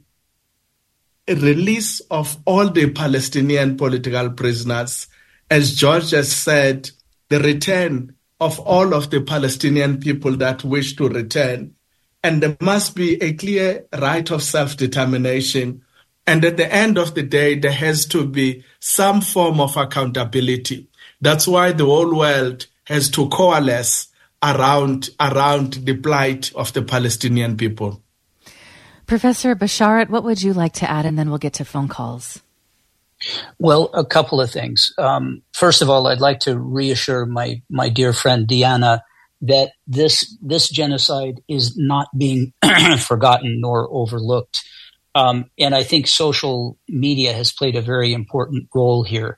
a 1.28 1.36
release 1.36 2.00
of 2.12 2.38
all 2.46 2.70
the 2.70 2.90
Palestinian 2.92 3.78
political 3.78 4.30
prisoners. 4.32 5.08
As 5.50 5.76
George 5.76 6.12
has 6.12 6.32
said, 6.32 6.92
the 7.30 7.40
return 7.40 8.16
of 8.40 8.60
all 8.60 8.94
of 8.94 9.10
the 9.10 9.22
Palestinian 9.22 10.00
people 10.00 10.36
that 10.38 10.64
wish 10.64 10.96
to 10.98 11.08
return. 11.08 11.74
And 12.24 12.42
there 12.42 12.58
must 12.62 12.96
be 12.96 13.22
a 13.22 13.34
clear 13.34 13.86
right 14.00 14.30
of 14.32 14.42
self 14.42 14.78
determination. 14.78 15.84
And 16.26 16.46
at 16.46 16.56
the 16.56 16.74
end 16.74 16.98
of 16.98 17.16
the 17.16 17.24
day, 17.24 17.60
there 17.60 17.72
has 17.72 18.06
to 18.08 18.26
be 18.26 18.64
some 18.80 19.20
form 19.20 19.60
of 19.60 19.76
accountability. 19.76 20.88
That's 21.20 21.48
why 21.48 21.74
the 21.74 21.86
whole 21.86 22.16
world 22.16 22.68
has 22.86 23.10
to 23.12 23.28
coalesce 23.30 24.08
around 24.42 25.10
around 25.20 25.74
the 25.74 25.96
plight 25.96 26.52
of 26.56 26.74
the 26.74 26.82
Palestinian 26.82 27.58
people. 27.58 28.02
Professor 29.06 29.56
Bisharat, 29.56 30.10
what 30.10 30.24
would 30.24 30.42
you 30.42 30.54
like 30.54 30.74
to 30.74 30.90
add, 30.90 31.06
and 31.06 31.18
then 31.18 31.30
we'll 31.30 31.38
get 31.38 31.54
to 31.54 31.66
phone 31.66 31.88
calls. 31.88 32.42
Well, 33.60 33.90
a 33.94 34.06
couple 34.06 34.42
of 34.42 34.52
things. 34.52 34.94
Um, 34.98 35.44
first 35.54 35.82
of 35.82 35.90
all, 35.90 36.08
I'd 36.08 36.20
like 36.20 36.42
to 36.42 36.58
reassure 36.58 37.26
my 37.26 37.62
my 37.70 37.90
dear 37.90 38.12
friend 38.12 38.48
Diana 38.48 39.04
that 39.44 39.72
this 39.88 40.38
this 40.42 40.70
genocide 40.70 41.42
is 41.48 41.78
not 41.78 42.08
being 42.18 42.54
forgotten 43.00 43.62
nor 43.62 43.88
overlooked. 43.92 44.62
Um, 45.16 45.46
and 45.60 45.76
I 45.76 45.84
think 45.84 46.08
social 46.08 46.78
media 46.88 47.34
has 47.34 47.52
played 47.52 47.76
a 47.76 47.82
very 47.82 48.14
important 48.14 48.68
role 48.74 49.04
here 49.04 49.38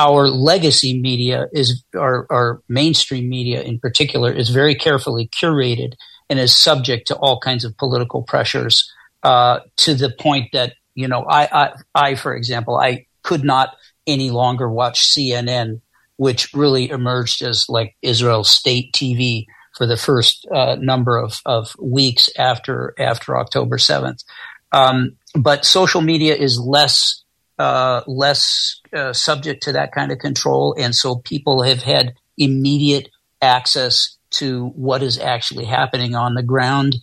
our 0.00 0.28
legacy 0.28 0.98
media 0.98 1.48
is 1.52 1.84
our, 1.94 2.26
our 2.30 2.62
mainstream 2.68 3.28
media 3.28 3.60
in 3.60 3.78
particular 3.78 4.32
is 4.32 4.48
very 4.48 4.74
carefully 4.74 5.28
curated 5.28 5.92
and 6.30 6.38
is 6.38 6.56
subject 6.56 7.08
to 7.08 7.16
all 7.16 7.38
kinds 7.38 7.64
of 7.64 7.76
political 7.76 8.22
pressures 8.22 8.90
uh, 9.22 9.60
to 9.76 9.94
the 9.94 10.10
point 10.10 10.48
that 10.52 10.74
you 10.94 11.06
know 11.06 11.24
I, 11.28 11.48
I 11.52 11.72
I 11.94 12.14
for 12.14 12.34
example 12.34 12.78
I 12.78 13.06
could 13.22 13.44
not 13.44 13.76
any 14.06 14.30
longer 14.30 14.70
watch 14.70 15.00
CNN 15.00 15.82
which 16.20 16.52
really 16.52 16.90
emerged 16.90 17.40
as 17.40 17.64
like 17.70 17.96
Israel 18.02 18.44
state 18.44 18.92
TV 18.92 19.46
for 19.74 19.86
the 19.86 19.96
first 19.96 20.46
uh, 20.54 20.76
number 20.78 21.16
of, 21.16 21.40
of 21.46 21.74
weeks 21.80 22.28
after 22.36 22.94
after 22.98 23.38
October 23.38 23.78
7th. 23.78 24.22
Um, 24.70 25.16
but 25.34 25.64
social 25.64 26.02
media 26.02 26.36
is 26.36 26.60
less 26.60 27.24
uh, 27.58 28.02
less 28.06 28.82
uh, 28.94 29.14
subject 29.14 29.62
to 29.62 29.72
that 29.72 29.92
kind 29.92 30.12
of 30.12 30.18
control, 30.18 30.76
and 30.78 30.94
so 30.94 31.16
people 31.16 31.62
have 31.62 31.82
had 31.82 32.12
immediate 32.36 33.08
access 33.40 34.18
to 34.32 34.66
what 34.76 35.02
is 35.02 35.18
actually 35.18 35.64
happening 35.64 36.14
on 36.14 36.34
the 36.34 36.42
ground. 36.42 36.96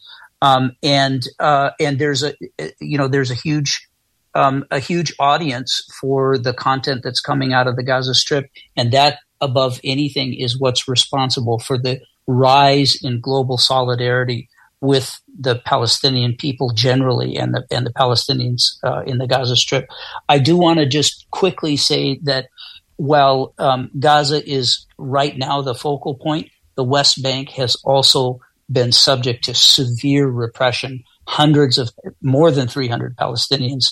Um, 0.44 0.76
and 0.84 1.24
uh, 1.40 1.72
and 1.80 1.98
there's 1.98 2.22
a 2.22 2.36
you 2.80 3.00
know 3.00 3.08
there's 3.08 3.32
a 3.32 3.42
huge 3.48 3.87
um, 4.38 4.66
a 4.70 4.80
huge 4.80 5.14
audience 5.20 5.82
for 6.00 6.38
the 6.38 6.54
content 6.54 7.02
that's 7.04 7.20
coming 7.20 7.54
out 7.54 7.68
of 7.68 7.76
the 7.76 7.84
Gaza 7.84 8.14
Strip, 8.14 8.50
and 8.76 8.92
that 8.94 9.20
above 9.42 9.80
anything 9.84 10.34
is 10.34 10.60
what's 10.60 10.88
responsible 10.88 11.58
for 11.58 11.78
the 11.78 12.00
rise 12.28 12.98
in 13.02 13.20
global 13.20 13.58
solidarity 13.58 14.48
with 14.80 15.20
the 15.40 15.56
Palestinian 15.66 16.36
people 16.36 16.70
generally 16.70 17.36
and 17.36 17.56
the 17.56 17.66
and 17.72 17.86
the 17.86 17.94
Palestinians 17.94 18.78
uh, 18.84 19.02
in 19.08 19.18
the 19.18 19.26
Gaza 19.26 19.56
Strip. 19.56 19.90
I 20.30 20.38
do 20.38 20.56
want 20.56 20.78
to 20.80 20.86
just 20.86 21.28
quickly 21.32 21.76
say 21.76 22.20
that 22.24 22.48
while 22.98 23.56
um, 23.58 23.90
Gaza 24.00 24.48
is 24.48 24.86
right 25.00 25.36
now 25.36 25.64
the 25.64 25.74
focal 25.74 26.14
point, 26.14 26.50
the 26.76 26.84
West 26.84 27.24
Bank 27.24 27.50
has 27.52 27.76
also 27.84 28.40
been 28.72 28.92
subject 28.92 29.46
to 29.46 29.56
severe 29.56 30.28
repression. 30.28 31.04
Hundreds 31.28 31.78
of 31.78 31.92
more 32.22 32.52
than 32.52 32.68
300 32.68 33.18
Palestinians 33.18 33.88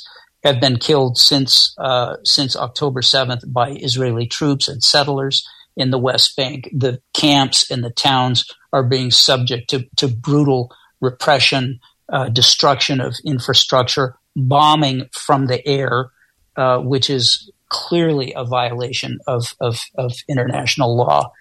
have 0.46 0.62
been 0.62 0.78
killed 0.78 1.18
since 1.18 1.76
uh, 1.80 2.16
since 2.24 2.56
October 2.56 3.02
7th 3.02 3.52
by 3.52 3.72
Israeli 3.72 4.28
troops 4.28 4.68
and 4.68 4.82
settlers 4.82 5.46
in 5.76 5.90
the 5.90 5.98
West 5.98 6.38
Bank. 6.38 6.70
The 6.72 7.02
camps 7.14 7.70
and 7.70 7.84
the 7.84 7.90
towns 7.90 8.50
are 8.72 8.84
being 8.84 9.12
subject 9.12 9.70
to, 9.72 9.88
to 9.98 10.08
brutal 10.08 10.74
repression, 11.02 11.80
uh, 12.08 12.30
destruction 12.30 13.02
of 13.02 13.16
infrastructure, 13.26 14.16
bombing 14.36 15.10
from 15.12 15.48
the 15.48 15.68
air, 15.68 16.12
uh, 16.56 16.78
which 16.80 17.10
is 17.10 17.50
clearly 17.70 18.32
a 18.36 18.46
violation 18.46 19.20
of, 19.28 19.54
of, 19.60 19.80
of 19.98 20.14
international 20.30 20.96
law. 20.96 21.32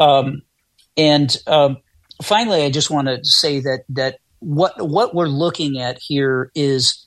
Um, 0.00 0.42
and 0.96 1.36
um, 1.46 1.76
finally, 2.22 2.64
I 2.64 2.70
just 2.70 2.90
want 2.90 3.08
to 3.08 3.22
say 3.22 3.60
that 3.60 3.84
that 3.90 4.18
what 4.40 4.74
what 4.78 5.14
we're 5.14 5.28
looking 5.28 5.80
at 5.80 5.98
here 5.98 6.50
is 6.54 7.05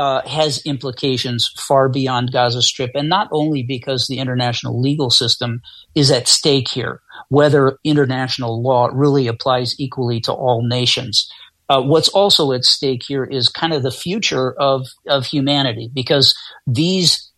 uh, 0.00 0.26
has 0.26 0.62
implications 0.64 1.50
far 1.68 1.90
beyond 1.90 2.32
Gaza 2.32 2.62
Strip, 2.62 2.92
and 2.94 3.08
not 3.08 3.28
only 3.32 3.62
because 3.62 4.06
the 4.06 4.18
international 4.18 4.80
legal 4.80 5.10
system 5.10 5.60
is 5.94 6.10
at 6.10 6.26
stake 6.26 6.68
here, 6.68 7.02
whether 7.28 7.78
international 7.84 8.62
law 8.62 8.88
really 8.92 9.26
applies 9.26 9.74
equally 9.78 10.18
to 10.20 10.32
all 10.32 10.62
nations. 10.62 11.30
Uh, 11.68 11.82
what's 11.82 12.08
also 12.08 12.52
at 12.52 12.64
stake 12.64 13.02
here 13.06 13.24
is 13.24 13.50
kind 13.50 13.74
of 13.74 13.82
the 13.82 13.90
future 13.90 14.54
of 14.58 14.86
of 15.06 15.26
humanity, 15.26 15.90
because 15.92 16.34
these 16.66 17.30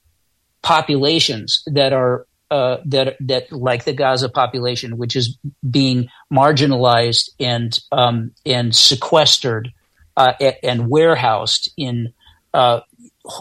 populations 0.63 1.65
that 1.67 1.93
are 1.93 2.27
uh, 2.53 2.77
that 2.85 3.17
that 3.29 3.51
like 3.51 3.85
the 3.85 3.93
Gaza 3.93 4.29
population, 4.29 4.97
which 4.99 5.17
is 5.17 5.37
being 5.69 6.09
marginalized 6.31 7.29
and 7.41 7.81
um, 7.91 8.31
and 8.47 8.73
sequestered 8.73 9.73
uh, 10.17 10.35
and 10.63 10.89
warehoused 10.89 11.73
in 11.77 12.13
uh, 12.55 12.81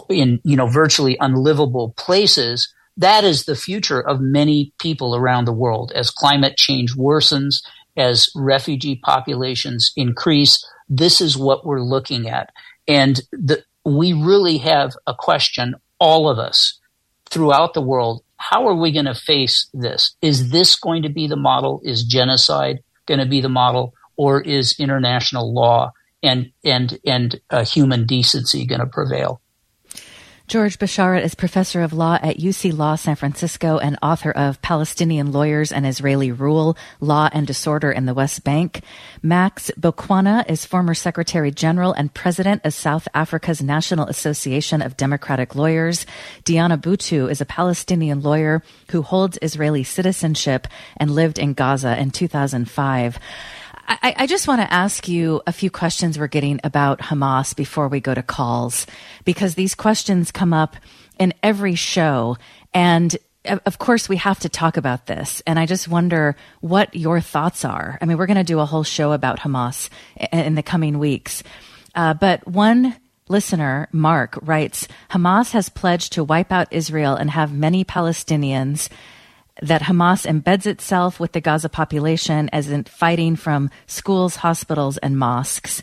in 0.08 0.40
you 0.44 0.56
know 0.56 0.66
virtually 0.66 1.16
unlivable 1.20 1.94
places. 1.96 2.72
That 2.96 3.24
is 3.24 3.44
the 3.44 3.56
future 3.56 4.00
of 4.00 4.20
many 4.20 4.72
people 4.78 5.16
around 5.16 5.46
the 5.46 5.52
world 5.52 5.92
as 5.94 6.10
climate 6.10 6.56
change 6.58 6.94
worsens, 6.94 7.62
as 7.96 8.30
refugee 8.34 9.00
populations 9.02 9.92
increase. 9.96 10.64
This 10.88 11.20
is 11.20 11.38
what 11.38 11.64
we're 11.64 11.80
looking 11.80 12.28
at, 12.28 12.50
and 12.86 13.20
the, 13.32 13.64
we 13.84 14.12
really 14.12 14.58
have 14.58 14.92
a 15.06 15.14
question, 15.14 15.74
all 15.98 16.28
of 16.28 16.38
us 16.38 16.78
throughout 17.30 17.74
the 17.74 17.80
world. 17.80 18.22
How 18.36 18.66
are 18.68 18.74
we 18.74 18.92
going 18.92 19.06
to 19.06 19.14
face 19.14 19.68
this? 19.72 20.14
Is 20.20 20.50
this 20.50 20.76
going 20.76 21.02
to 21.02 21.08
be 21.08 21.26
the 21.26 21.36
model? 21.36 21.80
Is 21.84 22.04
genocide 22.04 22.82
going 23.06 23.20
to 23.20 23.26
be 23.26 23.40
the 23.40 23.48
model? 23.48 23.94
Or 24.16 24.40
is 24.40 24.78
international 24.78 25.54
law 25.54 25.92
and 26.22 26.52
and 26.64 26.98
and 27.04 27.40
uh, 27.50 27.64
human 27.64 28.06
decency 28.06 28.66
going 28.66 28.80
to 28.80 28.86
prevail? 28.86 29.40
George 30.52 30.78
Bisharat 30.78 31.22
is 31.22 31.34
professor 31.34 31.80
of 31.80 31.94
law 31.94 32.18
at 32.20 32.36
UC 32.36 32.76
Law 32.76 32.96
San 32.96 33.16
Francisco 33.16 33.78
and 33.78 33.96
author 34.02 34.30
of 34.30 34.60
Palestinian 34.60 35.32
Lawyers 35.32 35.72
and 35.72 35.86
Israeli 35.86 36.30
Rule, 36.30 36.76
Law 37.00 37.30
and 37.32 37.46
Disorder 37.46 37.90
in 37.90 38.04
the 38.04 38.12
West 38.12 38.44
Bank. 38.44 38.82
Max 39.22 39.70
Boqwana 39.80 40.44
is 40.50 40.66
former 40.66 40.92
Secretary 40.92 41.50
General 41.52 41.94
and 41.94 42.12
President 42.12 42.60
of 42.64 42.74
South 42.74 43.08
Africa's 43.14 43.62
National 43.62 44.08
Association 44.08 44.82
of 44.82 44.98
Democratic 44.98 45.54
Lawyers. 45.54 46.04
Diana 46.44 46.76
Buttu 46.76 47.30
is 47.30 47.40
a 47.40 47.46
Palestinian 47.46 48.20
lawyer 48.20 48.62
who 48.90 49.00
holds 49.00 49.38
Israeli 49.40 49.84
citizenship 49.84 50.66
and 50.98 51.10
lived 51.12 51.38
in 51.38 51.54
Gaza 51.54 51.98
in 51.98 52.10
2005. 52.10 53.18
I, 53.86 54.14
I, 54.18 54.26
just 54.26 54.48
want 54.48 54.60
to 54.60 54.72
ask 54.72 55.08
you 55.08 55.42
a 55.46 55.52
few 55.52 55.70
questions 55.70 56.18
we're 56.18 56.26
getting 56.26 56.60
about 56.64 57.00
Hamas 57.00 57.54
before 57.54 57.88
we 57.88 58.00
go 58.00 58.14
to 58.14 58.22
calls, 58.22 58.86
because 59.24 59.54
these 59.54 59.74
questions 59.74 60.30
come 60.30 60.52
up 60.52 60.76
in 61.18 61.34
every 61.42 61.74
show. 61.74 62.36
And 62.72 63.16
of 63.44 63.78
course, 63.78 64.08
we 64.08 64.16
have 64.18 64.38
to 64.40 64.48
talk 64.48 64.76
about 64.76 65.06
this. 65.06 65.42
And 65.46 65.58
I 65.58 65.66
just 65.66 65.88
wonder 65.88 66.36
what 66.60 66.94
your 66.94 67.20
thoughts 67.20 67.64
are. 67.64 67.98
I 68.00 68.04
mean, 68.04 68.16
we're 68.16 68.26
going 68.26 68.36
to 68.36 68.44
do 68.44 68.60
a 68.60 68.66
whole 68.66 68.84
show 68.84 69.12
about 69.12 69.40
Hamas 69.40 69.88
in 70.32 70.54
the 70.54 70.62
coming 70.62 70.98
weeks. 70.98 71.42
Uh, 71.94 72.14
but 72.14 72.46
one 72.46 72.96
listener, 73.28 73.88
Mark, 73.92 74.38
writes 74.42 74.86
Hamas 75.10 75.52
has 75.52 75.68
pledged 75.68 76.12
to 76.12 76.24
wipe 76.24 76.52
out 76.52 76.72
Israel 76.72 77.16
and 77.16 77.30
have 77.30 77.52
many 77.52 77.84
Palestinians 77.84 78.88
that 79.62 79.82
Hamas 79.82 80.26
embeds 80.26 80.66
itself 80.66 81.18
with 81.18 81.32
the 81.32 81.40
Gaza 81.40 81.68
population 81.68 82.50
as 82.52 82.68
in 82.68 82.84
fighting 82.84 83.36
from 83.36 83.70
schools, 83.86 84.36
hospitals, 84.36 84.98
and 84.98 85.16
mosques. 85.16 85.82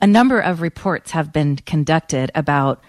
A 0.00 0.06
number 0.06 0.38
of 0.38 0.60
reports 0.60 1.12
have 1.12 1.32
been 1.32 1.56
conducted 1.56 2.30
about 2.34 2.84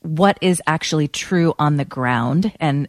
what 0.00 0.38
is 0.40 0.62
actually 0.66 1.08
true 1.08 1.54
on 1.58 1.76
the 1.76 1.84
ground. 1.84 2.52
And 2.60 2.88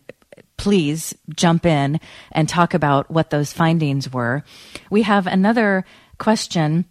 please 0.57 1.15
jump 1.33 1.65
in 1.65 1.99
and 2.33 2.49
talk 2.49 2.73
about 2.73 3.09
what 3.09 3.29
those 3.29 3.53
findings 3.53 4.11
were. 4.11 4.43
We 4.89 5.03
have 5.03 5.25
another 5.25 5.85
question 6.17 6.85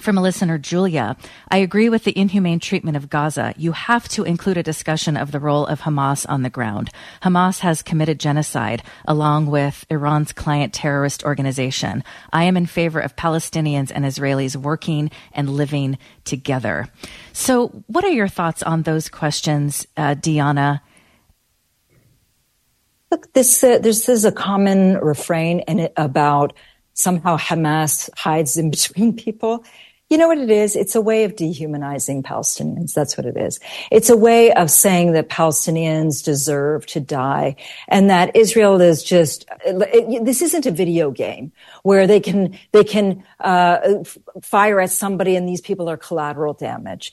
from 0.00 0.18
a 0.18 0.22
listener, 0.22 0.58
Julia, 0.58 1.16
I 1.48 1.58
agree 1.58 1.88
with 1.88 2.04
the 2.04 2.16
inhumane 2.18 2.60
treatment 2.60 2.96
of 2.96 3.10
Gaza. 3.10 3.54
You 3.56 3.72
have 3.72 4.08
to 4.10 4.24
include 4.24 4.56
a 4.56 4.62
discussion 4.62 5.16
of 5.16 5.32
the 5.32 5.40
role 5.40 5.66
of 5.66 5.80
Hamas 5.80 6.26
on 6.28 6.42
the 6.42 6.50
ground. 6.50 6.90
Hamas 7.22 7.60
has 7.60 7.82
committed 7.82 8.20
genocide 8.20 8.82
along 9.06 9.46
with 9.46 9.84
Iran's 9.90 10.32
client 10.32 10.72
terrorist 10.72 11.24
organization. 11.24 12.04
I 12.32 12.44
am 12.44 12.56
in 12.56 12.66
favor 12.66 13.00
of 13.00 13.16
Palestinians 13.16 13.92
and 13.94 14.04
Israelis 14.04 14.56
working 14.56 15.10
and 15.32 15.50
living 15.50 15.98
together. 16.24 16.88
So, 17.32 17.68
what 17.86 18.04
are 18.04 18.12
your 18.12 18.28
thoughts 18.28 18.62
on 18.62 18.82
those 18.82 19.08
questions, 19.08 19.86
uh, 19.96 20.14
Diana? 20.14 20.82
Look, 23.10 23.32
this, 23.32 23.64
uh, 23.64 23.78
this 23.78 24.08
is 24.08 24.24
a 24.24 24.32
common 24.32 24.98
refrain 24.98 25.60
in 25.60 25.78
it 25.78 25.92
about 25.96 26.52
somehow 26.98 27.36
Hamas 27.36 28.10
hides 28.16 28.56
in 28.56 28.70
between 28.76 29.16
people. 29.16 29.64
You 30.10 30.16
know 30.16 30.28
what 30.28 30.38
it 30.38 30.50
is? 30.50 30.74
It's 30.74 30.94
a 30.94 31.02
way 31.02 31.24
of 31.24 31.36
dehumanizing 31.36 32.22
Palestinians. 32.22 32.94
That's 32.94 33.18
what 33.18 33.26
it 33.26 33.36
is. 33.36 33.60
It's 33.90 34.08
a 34.08 34.16
way 34.16 34.50
of 34.54 34.70
saying 34.70 35.12
that 35.12 35.28
Palestinians 35.28 36.24
deserve 36.24 36.86
to 36.86 37.00
die 37.00 37.56
and 37.88 38.08
that 38.08 38.34
Israel 38.34 38.80
is 38.80 39.02
just, 39.02 39.44
it, 39.66 40.24
this 40.24 40.40
isn't 40.40 40.64
a 40.64 40.70
video 40.70 41.10
game 41.10 41.52
where 41.82 42.06
they 42.06 42.20
can, 42.20 42.58
they 42.72 42.84
can, 42.84 43.22
uh, 43.40 44.02
fire 44.40 44.80
at 44.80 44.90
somebody 44.90 45.36
and 45.36 45.46
these 45.46 45.60
people 45.60 45.90
are 45.90 45.98
collateral 45.98 46.54
damage. 46.54 47.12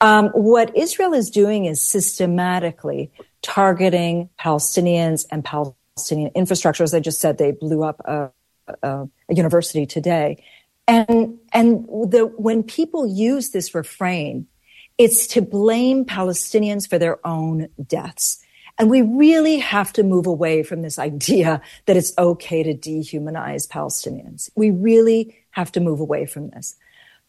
Um, 0.00 0.30
what 0.30 0.76
Israel 0.76 1.14
is 1.14 1.30
doing 1.30 1.66
is 1.66 1.80
systematically 1.80 3.12
targeting 3.42 4.30
Palestinians 4.40 5.26
and 5.30 5.44
Palestinian 5.44 6.32
infrastructure. 6.34 6.82
As 6.82 6.92
I 6.92 6.98
just 6.98 7.20
said, 7.20 7.38
they 7.38 7.52
blew 7.52 7.84
up 7.84 8.00
a, 8.04 8.30
a, 8.82 9.08
a 9.28 9.34
university 9.34 9.86
today 9.86 10.42
and, 10.88 11.38
and 11.52 11.84
the, 11.86 12.32
when 12.36 12.62
people 12.62 13.06
use 13.06 13.50
this 13.50 13.74
refrain, 13.74 14.46
it's 14.98 15.26
to 15.28 15.42
blame 15.42 16.04
Palestinians 16.04 16.88
for 16.88 16.98
their 16.98 17.24
own 17.26 17.68
deaths. 17.86 18.38
And 18.78 18.90
we 18.90 19.02
really 19.02 19.58
have 19.58 19.92
to 19.94 20.02
move 20.02 20.26
away 20.26 20.62
from 20.62 20.82
this 20.82 20.98
idea 20.98 21.60
that 21.86 21.96
it's 21.96 22.12
okay 22.18 22.62
to 22.62 22.74
dehumanize 22.74 23.68
Palestinians. 23.68 24.50
We 24.54 24.70
really 24.70 25.36
have 25.50 25.72
to 25.72 25.80
move 25.80 26.00
away 26.00 26.26
from 26.26 26.50
this. 26.50 26.76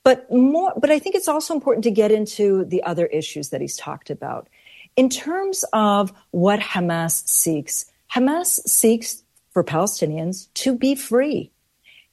But 0.03 0.31
more, 0.31 0.73
but 0.77 0.91
I 0.91 0.99
think 0.99 1.15
it's 1.15 1.27
also 1.27 1.53
important 1.53 1.83
to 1.85 1.91
get 1.91 2.11
into 2.11 2.65
the 2.65 2.83
other 2.83 3.05
issues 3.05 3.49
that 3.49 3.61
he's 3.61 3.77
talked 3.77 4.09
about. 4.09 4.49
In 4.95 5.09
terms 5.09 5.63
of 5.73 6.13
what 6.31 6.59
Hamas 6.59 7.25
seeks, 7.27 7.85
Hamas 8.11 8.59
seeks 8.67 9.23
for 9.51 9.63
Palestinians 9.63 10.51
to 10.55 10.75
be 10.75 10.95
free. 10.95 11.51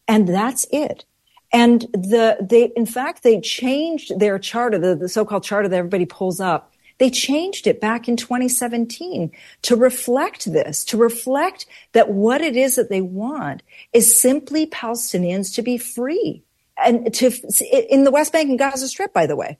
And 0.06 0.28
that's 0.28 0.66
it. 0.72 1.04
And 1.52 1.82
the, 1.92 2.36
they, 2.40 2.72
in 2.76 2.86
fact, 2.86 3.22
they 3.22 3.40
changed 3.40 4.18
their 4.18 4.38
charter, 4.38 4.78
the, 4.78 4.94
the 4.94 5.08
so-called 5.08 5.42
charter 5.42 5.68
that 5.68 5.76
everybody 5.76 6.06
pulls 6.06 6.40
up. 6.40 6.72
They 6.98 7.10
changed 7.10 7.66
it 7.66 7.80
back 7.80 8.08
in 8.08 8.16
2017 8.16 9.32
to 9.62 9.76
reflect 9.76 10.52
this, 10.52 10.84
to 10.84 10.98
reflect 10.98 11.66
that 11.92 12.10
what 12.10 12.42
it 12.42 12.56
is 12.56 12.76
that 12.76 12.90
they 12.90 13.00
want 13.00 13.62
is 13.92 14.20
simply 14.20 14.66
Palestinians 14.66 15.54
to 15.54 15.62
be 15.62 15.78
free 15.78 16.42
and 16.76 17.12
to, 17.14 17.30
in 17.90 18.04
the 18.04 18.10
West 18.10 18.32
Bank 18.32 18.50
and 18.50 18.58
Gaza 18.58 18.86
Strip, 18.86 19.12
by 19.12 19.26
the 19.26 19.36
way. 19.36 19.58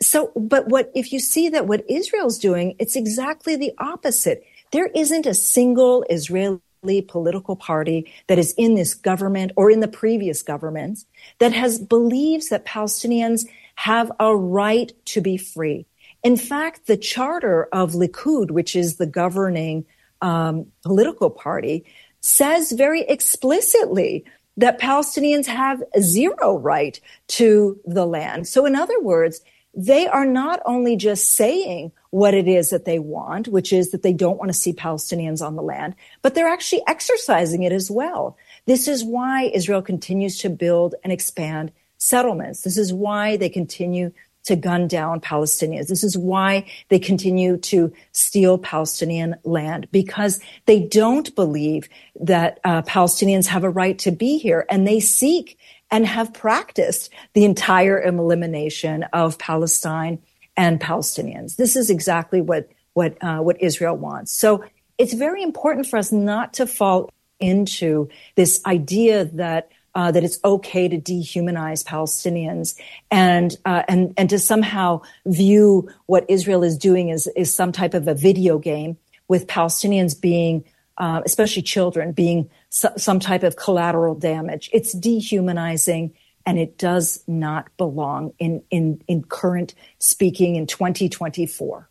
So, 0.00 0.32
but 0.34 0.68
what, 0.68 0.90
if 0.94 1.12
you 1.12 1.20
see 1.20 1.50
that 1.50 1.66
what 1.66 1.84
Israel's 1.88 2.38
doing, 2.38 2.74
it's 2.78 2.96
exactly 2.96 3.54
the 3.54 3.72
opposite. 3.78 4.44
There 4.72 4.86
isn't 4.86 5.26
a 5.26 5.34
single 5.34 6.04
Israeli 6.08 6.60
political 6.82 7.54
party 7.54 8.12
that 8.26 8.38
is 8.38 8.52
in 8.58 8.74
this 8.74 8.94
government 8.94 9.52
or 9.56 9.70
in 9.70 9.80
the 9.80 9.88
previous 9.88 10.42
governments 10.42 11.06
that 11.38 11.52
has 11.52 11.78
believes 11.78 12.48
that 12.48 12.66
Palestinians 12.66 13.46
have 13.76 14.10
a 14.18 14.34
right 14.34 14.92
to 15.04 15.20
be 15.20 15.36
free. 15.36 15.86
In 16.24 16.36
fact, 16.36 16.86
the 16.86 16.96
charter 16.96 17.68
of 17.72 17.92
Likud, 17.92 18.50
which 18.50 18.74
is 18.74 18.96
the 18.96 19.06
governing 19.06 19.84
um, 20.20 20.66
political 20.82 21.30
party, 21.30 21.84
says 22.20 22.72
very 22.72 23.02
explicitly 23.02 24.24
that 24.56 24.80
Palestinians 24.80 25.46
have 25.46 25.82
zero 26.00 26.58
right 26.58 27.00
to 27.28 27.80
the 27.86 28.06
land. 28.06 28.46
So 28.48 28.66
in 28.66 28.74
other 28.76 29.00
words, 29.00 29.40
they 29.74 30.06
are 30.06 30.26
not 30.26 30.60
only 30.66 30.96
just 30.96 31.34
saying 31.34 31.92
what 32.12 32.34
it 32.34 32.46
is 32.46 32.68
that 32.68 32.84
they 32.84 32.98
want, 32.98 33.48
which 33.48 33.72
is 33.72 33.90
that 33.90 34.02
they 34.02 34.12
don't 34.12 34.36
want 34.38 34.50
to 34.50 34.56
see 34.56 34.74
Palestinians 34.74 35.40
on 35.40 35.56
the 35.56 35.62
land, 35.62 35.94
but 36.20 36.34
they're 36.34 36.46
actually 36.46 36.82
exercising 36.86 37.62
it 37.62 37.72
as 37.72 37.90
well. 37.90 38.36
This 38.66 38.86
is 38.86 39.02
why 39.02 39.44
Israel 39.54 39.80
continues 39.80 40.36
to 40.40 40.50
build 40.50 40.94
and 41.02 41.10
expand 41.10 41.72
settlements. 41.96 42.60
This 42.60 42.76
is 42.76 42.92
why 42.92 43.38
they 43.38 43.48
continue 43.48 44.12
to 44.44 44.56
gun 44.56 44.88
down 44.88 45.22
Palestinians. 45.22 45.86
This 45.86 46.04
is 46.04 46.18
why 46.18 46.66
they 46.90 46.98
continue 46.98 47.56
to 47.58 47.90
steal 48.12 48.58
Palestinian 48.58 49.36
land 49.44 49.88
because 49.90 50.38
they 50.66 50.80
don't 50.80 51.34
believe 51.34 51.88
that 52.20 52.60
uh, 52.62 52.82
Palestinians 52.82 53.46
have 53.46 53.64
a 53.64 53.70
right 53.70 53.98
to 54.00 54.10
be 54.10 54.36
here 54.36 54.66
and 54.68 54.86
they 54.86 55.00
seek 55.00 55.58
and 55.90 56.06
have 56.06 56.34
practiced 56.34 57.08
the 57.32 57.46
entire 57.46 58.02
elimination 58.02 59.04
of 59.14 59.38
Palestine 59.38 60.18
and 60.56 60.80
Palestinians. 60.80 61.56
This 61.56 61.76
is 61.76 61.90
exactly 61.90 62.40
what 62.40 62.68
what 62.94 63.16
uh, 63.22 63.38
what 63.38 63.60
Israel 63.62 63.96
wants. 63.96 64.32
So 64.32 64.64
it's 64.98 65.14
very 65.14 65.42
important 65.42 65.86
for 65.86 65.98
us 65.98 66.12
not 66.12 66.54
to 66.54 66.66
fall 66.66 67.10
into 67.40 68.08
this 68.36 68.60
idea 68.66 69.24
that 69.24 69.70
uh, 69.94 70.10
that 70.10 70.24
it's 70.24 70.38
okay 70.44 70.88
to 70.88 70.98
dehumanize 70.98 71.84
Palestinians 71.84 72.78
and 73.10 73.56
uh, 73.64 73.82
and 73.88 74.14
and 74.16 74.30
to 74.30 74.38
somehow 74.38 75.02
view 75.26 75.90
what 76.06 76.24
Israel 76.28 76.62
is 76.62 76.78
doing 76.78 77.10
as 77.10 77.26
is 77.36 77.54
some 77.54 77.72
type 77.72 77.94
of 77.94 78.08
a 78.08 78.14
video 78.14 78.58
game 78.58 78.96
with 79.28 79.46
Palestinians 79.46 80.18
being, 80.18 80.64
uh, 80.98 81.22
especially 81.24 81.62
children, 81.62 82.12
being 82.12 82.50
so, 82.70 82.90
some 82.96 83.20
type 83.20 83.42
of 83.42 83.56
collateral 83.56 84.14
damage. 84.14 84.70
It's 84.72 84.92
dehumanizing. 84.92 86.14
And 86.44 86.58
it 86.58 86.78
does 86.78 87.22
not 87.26 87.68
belong 87.76 88.32
in, 88.38 88.62
in, 88.70 89.02
in 89.06 89.22
current 89.22 89.74
speaking 89.98 90.56
in 90.56 90.66
2024. 90.66 91.88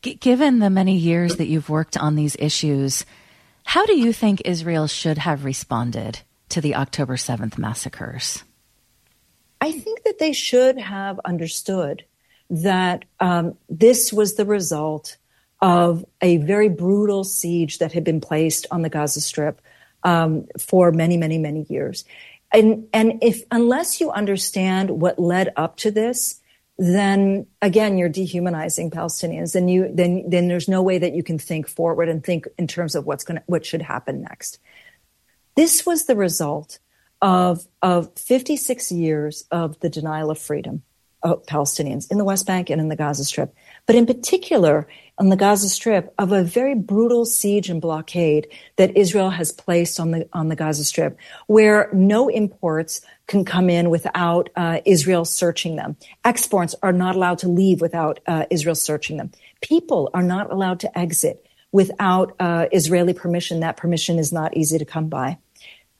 Given 0.00 0.58
the 0.58 0.70
many 0.70 0.96
years 0.96 1.36
that 1.36 1.46
you've 1.46 1.68
worked 1.68 1.96
on 1.96 2.16
these 2.16 2.36
issues, 2.38 3.06
how 3.64 3.86
do 3.86 3.96
you 3.96 4.12
think 4.12 4.42
Israel 4.44 4.86
should 4.86 5.18
have 5.18 5.44
responded? 5.44 6.20
to 6.52 6.60
the 6.60 6.74
October 6.74 7.16
7th 7.16 7.56
massacres? 7.56 8.44
I 9.60 9.72
think 9.72 10.04
that 10.04 10.18
they 10.18 10.34
should 10.34 10.78
have 10.78 11.18
understood 11.24 12.04
that 12.50 13.06
um, 13.20 13.56
this 13.70 14.12
was 14.12 14.34
the 14.34 14.44
result 14.44 15.16
of 15.62 16.04
a 16.20 16.36
very 16.38 16.68
brutal 16.68 17.24
siege 17.24 17.78
that 17.78 17.92
had 17.92 18.04
been 18.04 18.20
placed 18.20 18.66
on 18.70 18.82
the 18.82 18.90
Gaza 18.90 19.22
Strip 19.22 19.62
um, 20.02 20.46
for 20.58 20.92
many, 20.92 21.16
many, 21.16 21.38
many 21.38 21.64
years. 21.70 22.04
And, 22.52 22.86
and 22.92 23.22
if, 23.22 23.42
unless 23.50 24.00
you 24.00 24.10
understand 24.10 24.90
what 24.90 25.18
led 25.18 25.52
up 25.56 25.76
to 25.78 25.90
this, 25.90 26.40
then 26.78 27.46
again, 27.60 27.98
you're 27.98 28.08
dehumanizing 28.08 28.90
Palestinians. 28.90 29.52
Then 29.52 29.68
you, 29.68 29.90
then, 29.92 30.28
then 30.28 30.48
there's 30.48 30.68
no 30.68 30.82
way 30.82 30.98
that 30.98 31.14
you 31.14 31.22
can 31.22 31.38
think 31.38 31.68
forward 31.68 32.08
and 32.08 32.24
think 32.24 32.46
in 32.58 32.66
terms 32.66 32.94
of 32.94 33.06
what's 33.06 33.24
going 33.24 33.38
to, 33.38 33.44
what 33.46 33.64
should 33.64 33.82
happen 33.82 34.22
next. 34.22 34.58
This 35.54 35.86
was 35.86 36.06
the 36.06 36.16
result 36.16 36.78
of, 37.20 37.66
of 37.82 38.18
56 38.18 38.90
years 38.90 39.44
of 39.50 39.78
the 39.80 39.88
denial 39.88 40.30
of 40.30 40.38
freedom 40.38 40.82
Palestinians 41.22 42.10
in 42.10 42.18
the 42.18 42.24
West 42.24 42.46
Bank 42.46 42.70
and 42.70 42.80
in 42.80 42.88
the 42.88 42.96
Gaza 42.96 43.24
Strip, 43.24 43.54
but 43.86 43.96
in 43.96 44.06
particular 44.06 44.88
on 45.18 45.28
the 45.28 45.36
Gaza 45.36 45.68
Strip 45.68 46.12
of 46.18 46.32
a 46.32 46.42
very 46.42 46.74
brutal 46.74 47.24
siege 47.24 47.68
and 47.68 47.80
blockade 47.80 48.48
that 48.76 48.96
Israel 48.96 49.30
has 49.30 49.52
placed 49.52 50.00
on 50.00 50.10
the 50.10 50.28
on 50.32 50.48
the 50.48 50.56
Gaza 50.56 50.84
Strip, 50.84 51.16
where 51.46 51.88
no 51.92 52.28
imports 52.28 53.00
can 53.26 53.44
come 53.44 53.70
in 53.70 53.90
without 53.90 54.50
uh, 54.56 54.80
Israel 54.84 55.24
searching 55.24 55.76
them. 55.76 55.96
Exports 56.24 56.74
are 56.82 56.92
not 56.92 57.14
allowed 57.14 57.38
to 57.38 57.48
leave 57.48 57.80
without 57.80 58.20
uh, 58.26 58.46
Israel 58.50 58.74
searching 58.74 59.16
them. 59.16 59.30
People 59.60 60.10
are 60.14 60.22
not 60.22 60.50
allowed 60.50 60.80
to 60.80 60.98
exit 60.98 61.46
without 61.70 62.34
uh, 62.40 62.66
Israeli 62.72 63.14
permission. 63.14 63.60
That 63.60 63.76
permission 63.76 64.18
is 64.18 64.32
not 64.32 64.56
easy 64.56 64.78
to 64.78 64.84
come 64.84 65.08
by. 65.08 65.38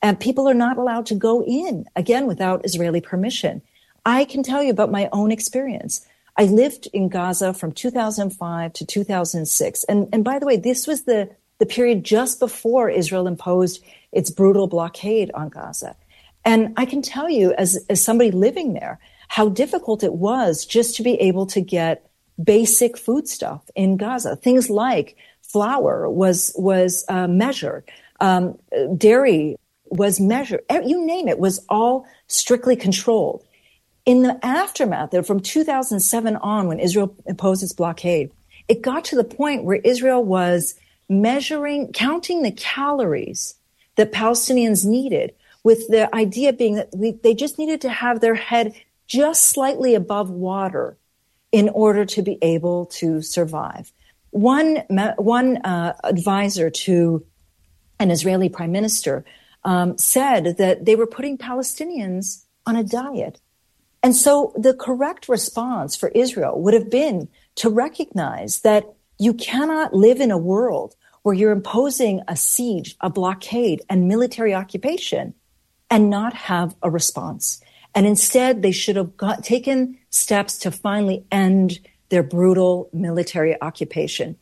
And 0.01 0.19
people 0.19 0.49
are 0.49 0.53
not 0.53 0.77
allowed 0.77 1.05
to 1.07 1.15
go 1.15 1.43
in, 1.43 1.85
again, 1.95 2.27
without 2.27 2.65
Israeli 2.65 2.99
permission. 2.99 3.61
I 4.05 4.25
can 4.25 4.43
tell 4.43 4.61
you 4.61 4.71
about 4.71 4.91
my 4.91 5.09
own 5.11 5.31
experience. 5.31 6.05
I 6.37 6.45
lived 6.45 6.87
in 6.93 7.09
Gaza 7.09 7.53
from 7.53 7.71
2005 7.71 8.73
to 8.73 8.85
2006. 8.85 9.83
And, 9.85 10.09
and 10.11 10.23
by 10.23 10.39
the 10.39 10.45
way, 10.45 10.57
this 10.57 10.87
was 10.87 11.03
the, 11.03 11.29
the 11.59 11.65
period 11.65 12.03
just 12.03 12.39
before 12.39 12.89
Israel 12.89 13.27
imposed 13.27 13.83
its 14.11 14.29
brutal 14.29 14.67
blockade 14.67 15.31
on 15.33 15.49
Gaza. 15.49 15.95
And 16.45 16.73
I 16.75 16.85
can 16.85 17.01
tell 17.01 17.29
you, 17.29 17.53
as, 17.53 17.85
as 17.89 18.03
somebody 18.03 18.31
living 18.31 18.73
there, 18.73 18.99
how 19.29 19.49
difficult 19.49 20.03
it 20.03 20.13
was 20.13 20.65
just 20.65 20.95
to 20.97 21.03
be 21.03 21.19
able 21.21 21.45
to 21.47 21.61
get 21.61 22.09
basic 22.41 22.97
food 22.97 23.27
stuff 23.27 23.61
in 23.75 23.97
Gaza. 23.97 24.35
Things 24.35 24.69
like 24.69 25.15
flour 25.41 26.09
was 26.09 26.53
was 26.55 27.05
uh, 27.07 27.27
measured, 27.27 27.89
um, 28.19 28.57
dairy 28.97 29.57
was 29.85 30.19
measured. 30.19 30.61
You 30.69 31.05
name 31.05 31.27
it 31.27 31.39
was 31.39 31.63
all 31.69 32.05
strictly 32.27 32.75
controlled. 32.75 33.43
In 34.05 34.23
the 34.23 34.37
aftermath, 34.45 35.25
from 35.25 35.39
2007 35.39 36.35
on, 36.37 36.67
when 36.67 36.79
Israel 36.79 37.15
imposed 37.25 37.63
its 37.63 37.73
blockade, 37.73 38.31
it 38.67 38.81
got 38.81 39.05
to 39.05 39.15
the 39.15 39.23
point 39.23 39.63
where 39.63 39.77
Israel 39.77 40.23
was 40.23 40.75
measuring, 41.09 41.93
counting 41.93 42.41
the 42.41 42.51
calories 42.51 43.55
that 43.95 44.11
Palestinians 44.11 44.85
needed, 44.85 45.33
with 45.63 45.87
the 45.87 46.13
idea 46.13 46.51
being 46.51 46.75
that 46.75 46.89
we, 46.93 47.11
they 47.11 47.33
just 47.33 47.57
needed 47.57 47.79
to 47.81 47.89
have 47.89 48.19
their 48.19 48.35
head 48.35 48.73
just 49.07 49.43
slightly 49.43 49.95
above 49.95 50.29
water 50.29 50.97
in 51.51 51.69
order 51.69 52.03
to 52.03 52.21
be 52.21 52.37
able 52.41 52.87
to 52.87 53.21
survive. 53.21 53.91
One, 54.31 54.77
one 55.17 55.57
uh, 55.57 55.93
advisor 56.03 56.69
to 56.69 57.25
an 57.99 58.11
Israeli 58.11 58.49
prime 58.49 58.71
minister 58.71 59.23
um, 59.63 59.97
said 59.97 60.57
that 60.57 60.83
they 60.83 60.95
were 60.95 61.07
putting 61.07 61.37
Palestinians 61.37 62.43
on 62.65 62.75
a 62.75 62.83
diet. 62.83 63.39
And 64.03 64.15
so 64.15 64.53
the 64.57 64.73
correct 64.73 65.29
response 65.29 65.95
for 65.95 66.09
Israel 66.09 66.61
would 66.61 66.73
have 66.73 66.89
been 66.89 67.29
to 67.55 67.69
recognize 67.69 68.59
that 68.59 68.83
you 69.17 69.33
cannot 69.33 69.93
live 69.93 70.19
in 70.19 70.29
a 70.29 70.37
world 70.37 70.95
where 71.21 71.33
you're 71.33 71.51
imposing 71.53 72.21
a 72.27 72.35
siege, 72.35 72.97
a 72.99 73.09
blockade, 73.09 73.81
and 73.89 74.09
military 74.09 74.53
occupation 74.53 75.33
and 75.89 76.09
not 76.09 76.33
have 76.33 76.75
a 76.83 76.89
response. 76.89 77.61
And 77.95 78.05
instead, 78.05 78.61
they 78.61 78.71
should 78.71 78.97
have 78.97 79.15
got, 79.15 79.43
taken 79.43 79.97
steps 80.09 80.57
to 80.59 80.71
finally 80.71 81.25
end 81.31 81.79
their 82.09 82.23
brutal 82.23 82.89
military 82.91 83.59
occupation. 83.61 84.35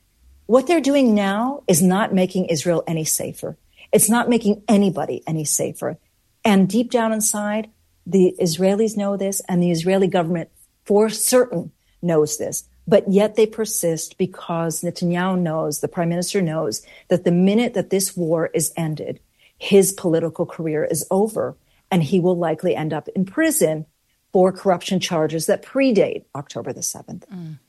What 0.48 0.68
they're 0.68 0.82
doing 0.82 1.14
now 1.14 1.64
is 1.68 1.84
not 1.84 2.14
making 2.14 2.46
Israel 2.46 2.84
any 2.88 3.06
safer. 3.06 3.58
It's 3.92 4.10
not 4.10 4.30
making 4.30 4.64
anybody 4.68 5.22
any 5.28 5.46
safer. 5.46 5.98
And 6.44 6.68
deep 6.68 6.90
down 6.90 7.14
inside, 7.14 7.70
the 8.06 8.36
Israelis 8.40 8.98
know 8.98 9.18
this 9.18 9.42
and 9.48 9.62
the 9.62 9.72
Israeli 9.72 10.08
government 10.08 10.50
for 10.86 11.10
certain 11.10 11.72
knows 12.02 12.38
this. 12.38 12.64
But 12.88 13.10
yet 13.10 13.36
they 13.36 13.46
persist 13.46 14.18
because 14.18 14.82
Netanyahu 14.82 15.40
knows, 15.40 15.80
the 15.80 15.88
prime 15.88 16.10
minister 16.10 16.42
knows 16.42 16.86
that 17.10 17.24
the 17.24 17.32
minute 17.32 17.74
that 17.76 17.90
this 17.90 18.18
war 18.18 18.50
is 18.54 18.74
ended, 18.76 19.20
his 19.58 19.92
political 19.92 20.46
career 20.46 20.84
is 20.84 21.06
over 21.12 21.56
and 21.92 22.02
he 22.02 22.20
will 22.20 22.38
likely 22.38 22.76
end 22.76 22.94
up 22.94 23.08
in 23.10 23.26
prison 23.26 23.86
for 24.34 24.52
corruption 24.52 25.00
charges 25.00 25.46
that 25.46 25.62
predate 25.62 26.24
October 26.36 26.74
the 26.74 26.82
7th. 26.82 27.28
Mm. 27.28 27.60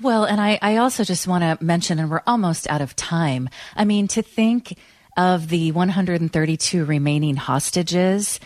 Well, 0.00 0.24
and 0.24 0.40
I, 0.40 0.58
I 0.62 0.76
also 0.78 1.04
just 1.04 1.28
want 1.28 1.42
to 1.42 1.62
mention, 1.64 1.98
and 1.98 2.10
we're 2.10 2.22
almost 2.26 2.68
out 2.70 2.80
of 2.80 2.96
time. 2.96 3.50
I 3.76 3.84
mean, 3.84 4.08
to 4.08 4.22
think 4.22 4.78
of 5.16 5.48
the 5.48 5.72
132 5.72 6.84
remaining 6.84 7.36
hostages 7.36 8.40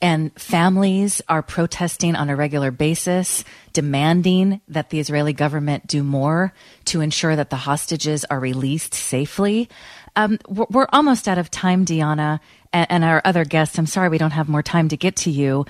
and 0.00 0.32
families 0.40 1.20
are 1.28 1.42
protesting 1.42 2.14
on 2.14 2.30
a 2.30 2.36
regular 2.36 2.70
basis, 2.70 3.44
demanding 3.72 4.60
that 4.68 4.90
the 4.90 5.00
Israeli 5.00 5.32
government 5.32 5.86
do 5.86 6.02
more 6.02 6.52
to 6.86 7.00
ensure 7.00 7.34
that 7.36 7.50
the 7.50 7.56
hostages 7.56 8.24
are 8.26 8.40
released 8.40 8.94
safely. 8.94 9.68
Um, 10.16 10.38
we're, 10.48 10.86
almost 10.92 11.28
out 11.28 11.38
of 11.38 11.50
time, 11.50 11.84
Diana, 11.84 12.40
and, 12.72 13.04
our 13.04 13.22
other 13.24 13.44
guests. 13.44 13.78
I'm 13.78 13.86
sorry 13.86 14.08
we 14.08 14.18
don't 14.18 14.32
have 14.32 14.48
more 14.48 14.62
time 14.62 14.88
to 14.88 14.96
get 14.96 15.16
to 15.16 15.30
you. 15.30 15.64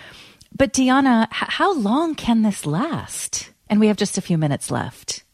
But 0.57 0.72
Diana, 0.72 1.29
how 1.31 1.74
long 1.74 2.14
can 2.14 2.43
this 2.43 2.64
last? 2.64 3.51
And 3.68 3.81
we 3.81 3.89
have 3.89 3.97
just 3.97 4.16
a 4.16 4.22
few 4.22 4.39
minutes 4.39 4.70
left. 4.70 5.24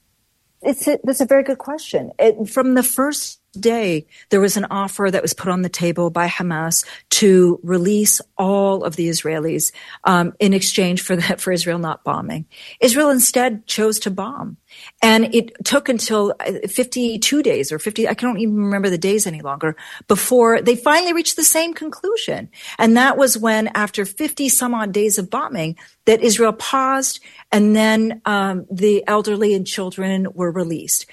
It's 0.63 0.89
a, 0.89 0.99
that's 1.05 1.21
a 1.21 1.27
very 1.27 1.45
good 1.45 1.59
question. 1.59 2.11
It, 2.19 2.49
from 2.49 2.75
the 2.75 2.83
first 2.83 3.41
day, 3.55 4.07
there 4.31 4.41
was 4.41 4.57
an 4.57 4.67
offer 4.71 5.09
that 5.11 5.23
was 5.23 5.35
put 5.35 5.51
on 5.51 5.63
the 5.63 5.69
table 5.69 6.11
by 6.11 6.29
Hamas 6.29 6.85
to 7.11 7.59
release 7.63 8.21
all 8.37 8.85
of 8.85 8.97
the 8.97 9.09
Israelis 9.09 9.73
um, 10.05 10.35
in 10.39 10.53
exchange 10.53 11.01
for 11.03 11.17
that 11.17 11.41
for 11.45 11.53
Israel 11.53 11.79
not 11.79 12.05
bombing. 12.05 12.47
Israel 12.81 13.11
instead 13.11 13.67
chose 13.67 13.99
to 14.01 14.11
bomb, 14.11 14.57
and 15.03 15.35
it 15.35 15.53
took 15.65 15.89
until 15.89 16.35
uh, 16.41 16.69
52 16.69 17.43
days 17.43 17.73
or 17.73 17.79
50. 17.79 18.09
I 18.09 18.15
don't 18.15 18.39
even 18.39 18.57
remember 18.57 18.91
the 18.91 18.99
days 18.99 19.27
any 19.27 19.41
longer 19.41 19.77
before 20.09 20.61
they 20.61 20.77
finally 20.77 21.13
reached 21.13 21.37
the 21.37 21.45
same 21.45 21.75
conclusion, 21.75 22.49
and 22.79 22.97
that 22.97 23.17
was 23.17 23.39
when, 23.39 23.69
after 23.69 24.05
50 24.05 24.49
some 24.49 24.75
odd 24.75 24.93
days 24.93 25.19
of 25.19 25.31
bombing, 25.31 25.77
that 26.05 26.23
Israel 26.23 26.53
paused, 26.53 27.21
and 27.51 27.75
then 27.75 28.21
um, 28.25 28.67
the 28.71 29.05
elderly 29.07 29.55
and 29.55 29.67
children 29.67 30.27
were 30.35 30.51
released 30.51 31.07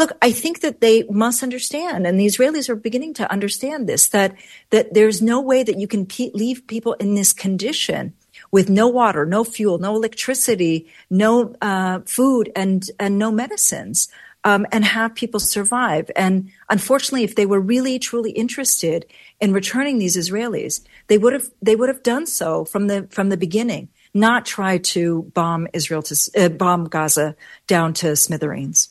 look, 0.00 0.12
I 0.22 0.32
think 0.32 0.60
that 0.62 0.80
they 0.80 1.02
must 1.04 1.42
understand, 1.42 2.06
and 2.06 2.18
the 2.18 2.24
Israelis 2.24 2.70
are 2.70 2.74
beginning 2.74 3.12
to 3.14 3.30
understand 3.30 3.86
this, 3.86 4.08
that, 4.08 4.34
that 4.70 4.94
there's 4.94 5.20
no 5.20 5.42
way 5.42 5.62
that 5.62 5.78
you 5.78 5.86
can 5.86 6.06
pe- 6.06 6.30
leave 6.32 6.66
people 6.66 6.94
in 6.94 7.14
this 7.14 7.34
condition 7.34 8.14
with 8.50 8.70
no 8.70 8.88
water, 8.88 9.26
no 9.26 9.44
fuel, 9.44 9.76
no 9.76 9.94
electricity, 9.94 10.88
no 11.10 11.54
uh, 11.60 12.00
food, 12.06 12.50
and, 12.56 12.88
and 12.98 13.18
no 13.18 13.30
medicines. 13.30 14.08
Um, 14.42 14.66
and 14.72 14.86
have 14.86 15.14
people 15.14 15.38
survive. 15.38 16.10
And 16.16 16.50
unfortunately, 16.70 17.24
if 17.24 17.34
they 17.34 17.44
were 17.44 17.60
really 17.60 17.98
truly 17.98 18.30
interested 18.30 19.04
in 19.38 19.52
returning 19.52 19.98
these 19.98 20.16
Israelis, 20.16 20.80
they 21.08 21.18
would 21.18 21.34
have 21.34 21.50
they 21.60 21.76
would 21.76 21.90
have 21.90 22.02
done 22.02 22.24
so 22.24 22.64
from 22.64 22.86
the 22.86 23.06
from 23.10 23.28
the 23.28 23.36
beginning, 23.36 23.90
not 24.14 24.46
try 24.46 24.78
to 24.94 25.30
bomb 25.34 25.68
Israel 25.74 26.00
to 26.04 26.14
uh, 26.38 26.48
bomb 26.48 26.84
Gaza 26.84 27.36
down 27.66 27.92
to 28.00 28.16
smithereens. 28.16 28.88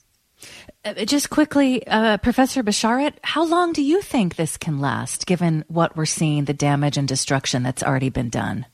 Uh, 0.90 1.06
just 1.06 1.30
quickly, 1.30 1.86
uh, 1.86 2.18
Professor 2.18 2.64
Bisharat, 2.64 3.14
how 3.22 3.46
long 3.46 3.74
do 3.74 3.84
you 3.84 4.02
think 4.02 4.36
this 4.36 4.58
can 4.58 4.80
last, 4.80 5.28
given 5.28 5.64
what 5.68 5.96
we're 5.96 6.06
seeing, 6.06 6.46
the 6.46 6.54
damage 6.54 6.98
and 6.98 7.08
destruction 7.08 7.62
that's 7.62 7.84
already 7.84 8.10
been 8.10 8.30
done? 8.30 8.66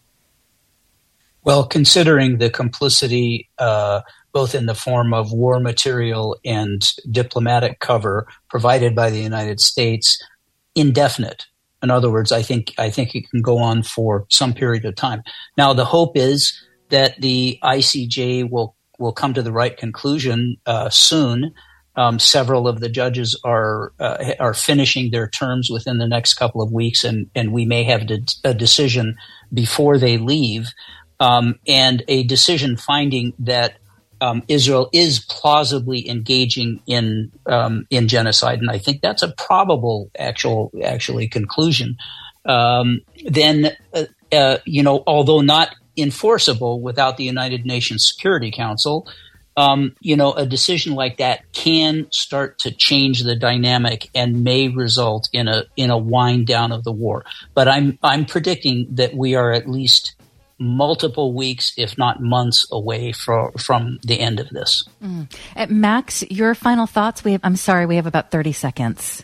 Well, 1.44 1.68
considering 1.68 2.38
the 2.38 2.50
complicity, 2.50 3.50
uh, 3.58 4.02
both 4.32 4.56
in 4.56 4.66
the 4.66 4.76
form 4.76 5.14
of 5.14 5.34
war 5.34 5.60
material 5.60 6.38
and 6.46 6.82
diplomatic 7.12 7.80
cover 7.80 8.28
provided 8.50 8.96
by 8.96 9.10
the 9.10 9.20
United 9.20 9.60
States, 9.60 10.22
indefinite. 10.74 11.46
In 11.84 11.92
other 11.92 12.10
words, 12.10 12.32
I 12.32 12.42
think 12.42 12.74
I 12.78 12.90
think 12.90 13.14
it 13.14 13.30
can 13.30 13.42
go 13.42 13.60
on 13.60 13.84
for 13.84 14.26
some 14.30 14.54
period 14.54 14.86
of 14.86 14.96
time. 14.96 15.22
Now, 15.58 15.74
the 15.74 15.86
hope 15.86 16.16
is 16.16 16.60
that 16.90 17.20
the 17.20 17.60
ICJ 17.62 18.50
will 18.50 18.76
will 18.98 19.14
come 19.14 19.34
to 19.34 19.44
the 19.44 19.52
right 19.52 19.76
conclusion 19.76 20.56
uh, 20.66 20.90
soon 20.90 21.54
um, 21.96 22.20
several 22.20 22.68
of 22.68 22.80
the 22.80 22.90
judges 22.90 23.40
are 23.44 23.94
uh, 24.00 24.34
are 24.40 24.54
finishing 24.54 25.12
their 25.12 25.28
terms 25.28 25.70
within 25.70 25.98
the 25.98 26.08
next 26.08 26.34
couple 26.34 26.62
of 26.62 26.72
weeks, 26.72 27.04
and 27.04 27.30
and 27.36 27.52
we 27.52 27.66
may 27.66 27.84
have 27.84 28.10
a 28.44 28.54
decision 28.54 29.16
before 29.54 29.98
they 29.98 30.18
leave, 30.18 30.68
um, 31.20 31.56
and 31.68 32.04
a 32.08 32.24
decision 32.24 32.76
finding 32.76 33.34
that 33.40 33.78
um, 34.22 34.44
Israel 34.48 34.90
is 34.92 35.20
plausibly 35.20 36.10
engaging 36.10 36.82
in 36.86 37.32
um, 37.46 37.88
in 37.90 38.08
genocide, 38.08 38.60
and 38.60 38.70
I 38.70 38.78
think 38.78 39.02
that's 39.02 39.24
a 39.24 39.32
probable 39.32 40.12
actual 40.18 40.72
actually 40.84 41.28
conclusion. 41.28 41.98
Um, 42.46 43.02
then, 43.26 43.76
uh, 43.94 44.04
uh, 44.32 44.58
you 44.66 44.84
know, 44.84 45.04
although 45.08 45.42
not 45.42 45.76
enforceable 45.98 46.82
without 46.82 47.18
the 47.18 47.24
United 47.24 47.66
Nations 47.66 48.08
Security 48.08 48.52
Council, 48.52 49.08
um, 49.58 49.96
you 50.02 50.16
know, 50.16 50.34
a 50.34 50.46
decision 50.46 50.96
like 50.96 51.18
that 51.18 51.52
can 51.54 52.08
start 52.12 52.60
to 52.60 52.72
change 52.72 53.24
the 53.24 53.36
dynamic 53.36 54.10
and 54.14 54.44
may 54.44 54.68
result 54.68 55.30
in 55.32 55.48
a 55.48 55.64
in 55.76 55.90
a 55.90 55.98
wind 55.98 56.48
down 56.48 56.72
of 56.72 56.84
the 56.84 56.92
war. 56.92 57.26
But 57.54 57.68
I'm 57.68 57.98
I'm 58.04 58.26
predicting 58.26 58.88
that 58.92 59.14
we 59.14 59.36
are 59.36 59.52
at 59.52 59.70
least 59.70 60.16
multiple 60.58 61.34
weeks, 61.34 61.74
if 61.78 61.98
not 61.98 62.22
months, 62.22 62.68
away 62.72 63.12
from 63.12 63.52
from 63.54 64.00
the 64.04 64.20
end 64.20 64.40
of 64.40 64.50
this. 64.50 64.84
Mm. 65.04 65.32
Uh, 65.56 65.68
Max, 65.70 66.24
your 66.30 66.56
final 66.56 66.88
thoughts? 66.88 67.24
We 67.24 67.34
have, 67.34 67.42
I'm 67.44 67.56
sorry, 67.56 67.86
we 67.86 67.96
have 67.96 68.08
about 68.08 68.32
thirty 68.32 68.54
seconds. 68.54 69.24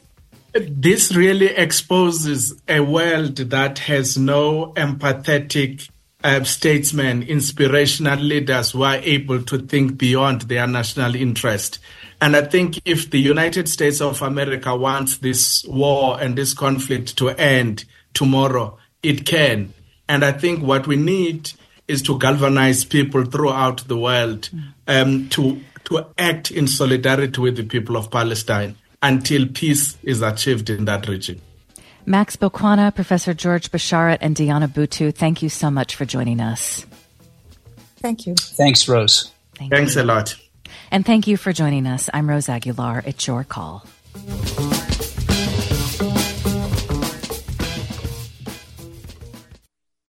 This 0.54 1.16
really 1.16 1.48
exposes 1.48 2.62
a 2.68 2.82
world 2.82 3.38
that 3.38 3.80
has 3.80 4.18
no 4.18 4.74
empathetic 4.74 5.90
uh, 6.24 6.44
statesmen, 6.44 7.24
inspirational 7.24 8.20
leaders 8.20 8.72
who 8.72 8.84
are 8.84 8.98
able 8.98 9.42
to 9.44 9.58
think 9.58 9.98
beyond 9.98 10.42
their 10.44 10.68
national 10.68 11.16
interest. 11.16 11.80
And 12.22 12.36
I 12.36 12.42
think 12.42 12.80
if 12.86 13.10
the 13.10 13.20
United 13.20 13.68
States 13.68 14.02
of 14.02 14.22
America 14.22 14.76
wants 14.76 15.18
this 15.18 15.64
war 15.66 16.22
and 16.22 16.38
this 16.38 16.54
conflict 16.54 17.18
to 17.18 17.30
end 17.30 17.86
tomorrow, 18.14 18.78
it 19.02 19.26
can. 19.26 19.74
And 20.08 20.24
I 20.24 20.32
think 20.32 20.62
what 20.64 20.88
we 20.88 20.96
need 20.98 21.52
is 21.88 22.02
to 22.04 22.20
galvanize 22.20 22.86
people 22.86 23.26
throughout 23.26 23.88
the 23.88 23.98
world 23.98 24.50
um, 24.88 25.30
to 25.30 25.62
to 25.86 26.06
act 26.18 26.52
in 26.52 26.68
solidarity 26.68 27.42
with 27.42 27.58
the 27.58 27.64
people 27.64 27.98
of 27.98 28.10
Palestine 28.12 28.78
until 29.02 29.48
peace 29.48 29.98
is 30.04 30.22
achieved 30.22 30.70
in 30.70 30.86
that 30.86 31.08
region. 31.08 31.42
Max 32.06 32.36
Boqwana, 32.36 32.94
Professor 32.94 33.34
George 33.34 33.72
Bisharat, 33.72 34.20
and 34.22 34.36
Diana 34.36 34.68
Buttu, 34.68 35.14
thank 35.14 35.42
you 35.42 35.50
so 35.50 35.70
much 35.70 35.96
for 35.96 36.06
joining 36.06 36.42
us. 36.42 36.86
Thank 37.98 38.26
you. 38.26 38.36
Thanks, 38.36 38.88
Rose. 38.88 39.32
Thank 39.56 39.72
Thanks 39.72 39.96
you. 39.96 40.02
a 40.02 40.04
lot. 40.04 40.36
And 40.90 41.06
thank 41.06 41.28
you 41.28 41.38
for 41.38 41.54
joining 41.54 41.86
us. 41.86 42.10
I'm 42.14 42.30
Rose 42.30 42.50
Aguilar. 42.50 43.04
It's 43.06 43.28
your 43.28 43.44
call. 43.44 43.86